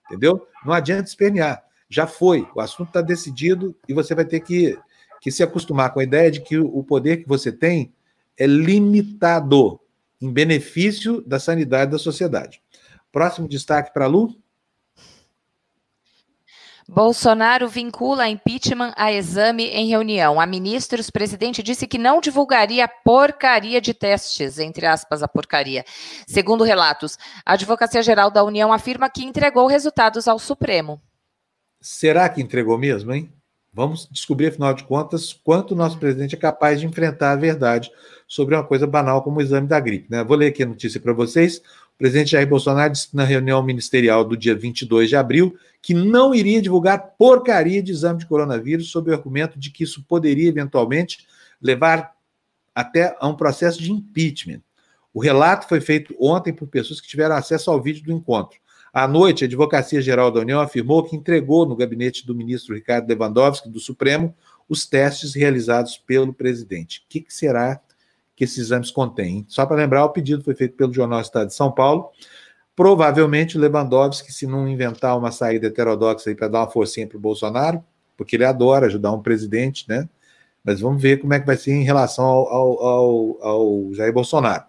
entendeu? 0.08 0.46
Não 0.64 0.72
adianta 0.72 1.08
espernear. 1.08 1.62
Já 1.88 2.06
foi, 2.06 2.46
o 2.54 2.60
assunto 2.60 2.88
está 2.88 3.00
decidido 3.00 3.74
e 3.88 3.94
você 3.94 4.14
vai 4.14 4.24
ter 4.24 4.40
que, 4.40 4.78
que 5.20 5.30
se 5.30 5.42
acostumar 5.42 5.92
com 5.92 6.00
a 6.00 6.04
ideia 6.04 6.30
de 6.30 6.40
que 6.40 6.58
o 6.58 6.82
poder 6.82 7.18
que 7.18 7.28
você 7.28 7.52
tem 7.52 7.92
é 8.36 8.46
limitado 8.46 9.80
em 10.20 10.30
benefício 10.30 11.22
da 11.22 11.38
sanidade 11.38 11.92
da 11.92 11.98
sociedade. 11.98 12.60
Próximo 13.10 13.48
destaque 13.48 13.92
para 13.92 14.04
a 14.04 14.08
Lu. 14.08 14.36
Bolsonaro 16.90 17.68
vincula 17.68 18.30
impeachment 18.30 18.94
a 18.96 19.12
exame 19.12 19.64
em 19.64 19.88
reunião. 19.88 20.40
A 20.40 20.46
ministros, 20.46 21.10
presidente 21.10 21.62
disse 21.62 21.86
que 21.86 21.98
não 21.98 22.18
divulgaria 22.18 22.88
porcaria 22.88 23.78
de 23.78 23.92
testes, 23.92 24.58
entre 24.58 24.86
aspas, 24.86 25.22
a 25.22 25.28
porcaria. 25.28 25.84
Segundo 26.26 26.64
relatos, 26.64 27.18
a 27.44 27.52
Advocacia 27.52 28.02
Geral 28.02 28.30
da 28.30 28.42
União 28.42 28.72
afirma 28.72 29.10
que 29.10 29.22
entregou 29.22 29.66
resultados 29.66 30.26
ao 30.26 30.38
Supremo. 30.38 30.98
Será 31.78 32.26
que 32.26 32.40
entregou 32.40 32.78
mesmo, 32.78 33.12
hein? 33.12 33.30
Vamos 33.70 34.08
descobrir, 34.10 34.46
afinal 34.46 34.72
de 34.72 34.82
contas, 34.84 35.32
quanto 35.32 35.72
o 35.72 35.76
nosso 35.76 35.98
presidente 35.98 36.34
é 36.34 36.38
capaz 36.38 36.80
de 36.80 36.86
enfrentar 36.86 37.32
a 37.32 37.36
verdade 37.36 37.90
sobre 38.26 38.54
uma 38.54 38.64
coisa 38.64 38.86
banal 38.86 39.22
como 39.22 39.38
o 39.38 39.42
exame 39.42 39.68
da 39.68 39.78
gripe. 39.78 40.10
Né? 40.10 40.24
Vou 40.24 40.36
ler 40.38 40.48
aqui 40.48 40.62
a 40.62 40.66
notícia 40.66 40.98
para 40.98 41.12
vocês. 41.12 41.62
O 41.98 42.04
presidente 42.06 42.30
Jair 42.30 42.48
Bolsonaro 42.48 42.92
disse 42.92 43.08
na 43.12 43.24
reunião 43.24 43.60
ministerial 43.60 44.24
do 44.24 44.36
dia 44.36 44.54
22 44.54 45.08
de 45.08 45.16
abril 45.16 45.58
que 45.82 45.92
não 45.92 46.32
iria 46.32 46.62
divulgar 46.62 47.16
porcaria 47.18 47.82
de 47.82 47.90
exame 47.90 48.20
de 48.20 48.26
coronavírus 48.26 48.88
sob 48.88 49.10
o 49.10 49.12
argumento 49.12 49.58
de 49.58 49.68
que 49.68 49.82
isso 49.82 50.04
poderia 50.04 50.48
eventualmente 50.48 51.26
levar 51.60 52.12
até 52.72 53.16
a 53.18 53.26
um 53.26 53.34
processo 53.34 53.82
de 53.82 53.90
impeachment. 53.90 54.60
O 55.12 55.18
relato 55.18 55.66
foi 55.66 55.80
feito 55.80 56.14
ontem 56.20 56.52
por 56.52 56.68
pessoas 56.68 57.00
que 57.00 57.08
tiveram 57.08 57.34
acesso 57.34 57.68
ao 57.68 57.82
vídeo 57.82 58.04
do 58.04 58.12
encontro. 58.12 58.60
À 58.92 59.08
noite, 59.08 59.42
a 59.42 59.48
Advocacia 59.48 60.00
Geral 60.00 60.30
da 60.30 60.38
União 60.38 60.60
afirmou 60.60 61.02
que 61.02 61.16
entregou 61.16 61.66
no 61.66 61.74
gabinete 61.74 62.24
do 62.24 62.32
ministro 62.32 62.76
Ricardo 62.76 63.08
Lewandowski, 63.08 63.68
do 63.68 63.80
Supremo, 63.80 64.32
os 64.68 64.86
testes 64.86 65.34
realizados 65.34 65.96
pelo 65.96 66.32
presidente. 66.32 67.00
O 67.00 67.02
que, 67.08 67.22
que 67.22 67.34
será 67.34 67.80
que 68.38 68.44
esses 68.44 68.58
exames 68.58 68.90
contêm? 68.90 69.44
Só 69.48 69.66
para 69.66 69.76
lembrar, 69.76 70.04
o 70.04 70.10
pedido 70.10 70.42
foi 70.42 70.54
feito 70.54 70.76
pelo 70.76 70.94
Jornal 70.94 71.20
Estado 71.20 71.48
de 71.48 71.54
São 71.54 71.70
Paulo 71.70 72.10
Provavelmente 72.78 73.58
o 73.58 73.60
Lewandowski, 73.60 74.32
se 74.32 74.46
não 74.46 74.68
inventar 74.68 75.18
uma 75.18 75.32
saída 75.32 75.66
heterodoxa 75.66 76.32
para 76.36 76.46
dar 76.46 76.60
uma 76.60 76.70
forcinha 76.70 77.08
para 77.08 77.16
o 77.16 77.20
Bolsonaro, 77.20 77.82
porque 78.16 78.36
ele 78.36 78.44
adora 78.44 78.86
ajudar 78.86 79.10
um 79.10 79.20
presidente, 79.20 79.84
né? 79.88 80.08
Mas 80.62 80.78
vamos 80.80 81.02
ver 81.02 81.16
como 81.16 81.34
é 81.34 81.40
que 81.40 81.46
vai 81.46 81.56
ser 81.56 81.72
em 81.72 81.82
relação 81.82 82.24
ao, 82.24 82.46
ao, 82.48 82.86
ao, 82.86 83.42
ao 83.42 83.94
Jair 83.94 84.12
Bolsonaro. 84.12 84.62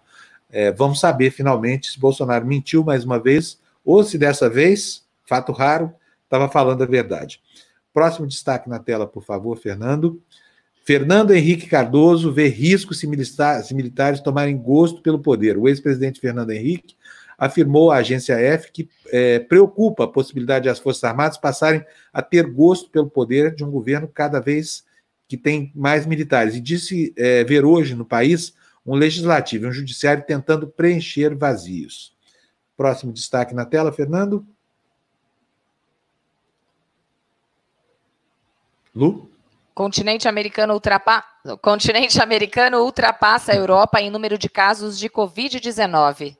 É, 0.50 0.72
vamos 0.72 0.98
saber 0.98 1.30
finalmente 1.30 1.88
se 1.88 2.00
Bolsonaro 2.00 2.44
mentiu 2.44 2.82
mais 2.82 3.04
uma 3.04 3.16
vez, 3.16 3.60
ou 3.84 4.02
se 4.02 4.18
dessa 4.18 4.50
vez, 4.50 5.04
fato 5.24 5.52
raro, 5.52 5.92
estava 6.24 6.48
falando 6.48 6.82
a 6.82 6.86
verdade. 6.86 7.40
Próximo 7.94 8.26
destaque 8.26 8.68
na 8.68 8.80
tela, 8.80 9.06
por 9.06 9.22
favor, 9.22 9.56
Fernando. 9.56 10.20
Fernando 10.82 11.32
Henrique 11.32 11.66
Cardoso 11.66 12.32
vê 12.32 12.48
risco 12.48 12.94
se, 12.94 13.06
se 13.64 13.74
militares 13.74 14.20
tomarem 14.20 14.56
gosto 14.56 15.02
pelo 15.02 15.18
poder. 15.18 15.56
O 15.56 15.68
ex-presidente 15.68 16.20
Fernando 16.20 16.50
Henrique 16.50 16.96
afirmou 17.38 17.90
à 17.90 17.96
agência 17.96 18.34
F 18.34 18.70
que 18.72 18.88
é, 19.08 19.38
preocupa 19.38 20.04
a 20.04 20.08
possibilidade 20.08 20.64
de 20.64 20.68
as 20.68 20.78
Forças 20.78 21.04
Armadas 21.04 21.38
passarem 21.38 21.84
a 22.12 22.20
ter 22.20 22.46
gosto 22.46 22.90
pelo 22.90 23.08
poder 23.08 23.54
de 23.54 23.64
um 23.64 23.70
governo 23.70 24.08
cada 24.08 24.40
vez 24.40 24.84
que 25.28 25.36
tem 25.36 25.70
mais 25.74 26.06
militares. 26.06 26.54
E 26.54 26.60
disse 26.60 27.14
é, 27.16 27.44
ver 27.44 27.64
hoje 27.64 27.94
no 27.94 28.04
país 28.04 28.54
um 28.84 28.94
legislativo 28.94 29.66
e 29.66 29.68
um 29.68 29.72
judiciário 29.72 30.24
tentando 30.26 30.66
preencher 30.66 31.34
vazios. 31.34 32.14
Próximo 32.76 33.12
destaque 33.12 33.54
na 33.54 33.64
tela, 33.64 33.92
Fernando. 33.92 34.46
Lu? 38.94 39.29
Continente 39.80 40.28
americano, 40.28 40.74
ultrapa... 40.74 41.24
Continente 41.62 42.20
americano 42.20 42.82
ultrapassa 42.82 43.52
a 43.52 43.56
Europa 43.56 43.98
em 43.98 44.10
número 44.10 44.36
de 44.36 44.46
casos 44.46 44.98
de 44.98 45.08
Covid-19. 45.08 46.36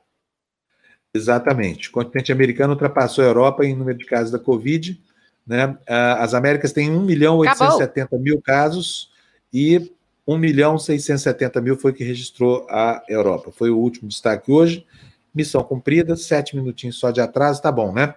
Exatamente. 1.11 1.89
O 1.89 1.91
continente 1.91 2.31
americano 2.31 2.73
ultrapassou 2.73 3.23
a 3.23 3.27
Europa 3.27 3.65
em 3.65 3.75
número 3.75 3.97
de 3.97 4.05
casos 4.05 4.29
da 4.29 4.37
Covid. 4.37 5.01
Né? 5.47 5.75
As 5.87 6.35
Américas 6.35 6.71
têm 6.71 6.91
1 6.91 7.01
milhão 7.01 7.37
870 7.37 8.15
mil 8.19 8.39
casos 8.39 9.09
e 9.51 9.91
1 10.27 10.37
milhão 10.37 10.77
670 10.77 11.59
mil 11.61 11.75
foi 11.75 11.93
que 11.93 12.03
registrou 12.03 12.67
a 12.69 13.01
Europa. 13.09 13.51
Foi 13.51 13.71
o 13.71 13.77
último 13.79 14.07
destaque 14.07 14.51
hoje. 14.51 14.85
Missão 15.33 15.63
cumprida, 15.63 16.15
sete 16.15 16.55
minutinhos 16.55 16.99
só 16.99 17.09
de 17.09 17.19
atraso, 17.19 17.59
tá 17.59 17.71
bom, 17.71 17.91
né? 17.91 18.13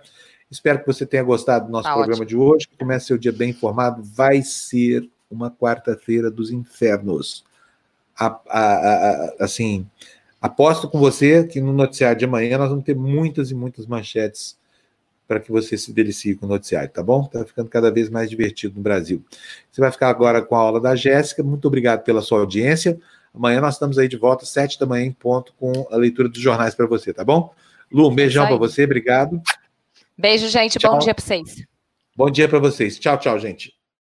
Espero 0.51 0.81
que 0.81 0.87
você 0.87 1.07
tenha 1.07 1.23
gostado 1.23 1.65
do 1.65 1.73
nosso 1.73 1.89
tá 1.89 1.95
programa 1.95 2.23
ótimo. 2.23 2.27
de 2.27 2.37
hoje. 2.37 2.69
Que 2.69 2.77
comece 2.77 3.07
seu 3.07 3.17
dia 3.17 3.33
bem 3.33 3.49
informado. 3.49 4.03
Vai 4.03 4.43
ser 4.43 5.09
uma 5.31 5.51
quarta-feira 5.51 6.31
dos 6.31 6.51
infernos. 6.51 7.45
A, 8.17 8.27
a, 8.49 8.61
a, 8.61 9.35
assim, 9.41 9.87
Aposto 10.45 10.91
com 10.91 10.99
você 10.99 11.47
que 11.47 11.59
no 11.59 11.73
noticiário 11.73 12.19
de 12.19 12.27
amanhã 12.27 12.59
nós 12.59 12.69
vamos 12.69 12.85
ter 12.85 12.95
muitas 12.95 13.51
e 13.51 13.55
muitas 13.55 13.87
manchetes 13.87 14.59
para 15.27 15.41
que 15.41 15.51
você 15.51 15.79
se 15.79 15.91
delicie 15.91 16.35
com 16.35 16.45
o 16.45 16.49
noticiário, 16.51 16.91
tá 16.91 17.03
bom? 17.03 17.25
Está 17.25 17.47
ficando 17.47 17.71
cada 17.71 17.91
vez 17.91 18.11
mais 18.11 18.29
divertido 18.29 18.75
no 18.77 18.83
Brasil. 18.83 19.25
Você 19.73 19.81
vai 19.81 19.91
ficar 19.91 20.11
agora 20.11 20.43
com 20.43 20.55
a 20.55 20.59
aula 20.59 20.79
da 20.79 20.95
Jéssica. 20.95 21.43
Muito 21.43 21.67
obrigado 21.67 22.05
pela 22.05 22.21
sua 22.21 22.41
audiência. 22.41 23.01
Amanhã 23.35 23.59
nós 23.59 23.77
estamos 23.77 23.97
aí 23.97 24.07
de 24.07 24.19
volta, 24.19 24.45
sete 24.45 24.79
da 24.79 24.85
manhã 24.85 25.07
em 25.07 25.13
ponto, 25.13 25.55
com 25.59 25.89
a 25.91 25.97
leitura 25.97 26.29
dos 26.29 26.43
jornais 26.43 26.75
para 26.75 26.87
você, 26.87 27.15
tá 27.15 27.25
bom? 27.25 27.55
Lu, 27.91 28.11
um 28.11 28.15
beijão 28.15 28.47
para 28.47 28.57
você, 28.57 28.85
obrigado. 28.85 29.41
Beijo, 30.15 30.47
gente. 30.49 30.79
Tchau. 30.79 30.93
Bom 30.93 30.99
dia 30.99 31.15
para 31.15 31.25
vocês. 31.25 31.65
Bom 32.15 32.31
dia 32.31 32.47
para 32.47 32.59
vocês. 32.59 32.99
Tchau, 32.99 33.17
tchau, 33.19 33.39
gente. 33.39 33.73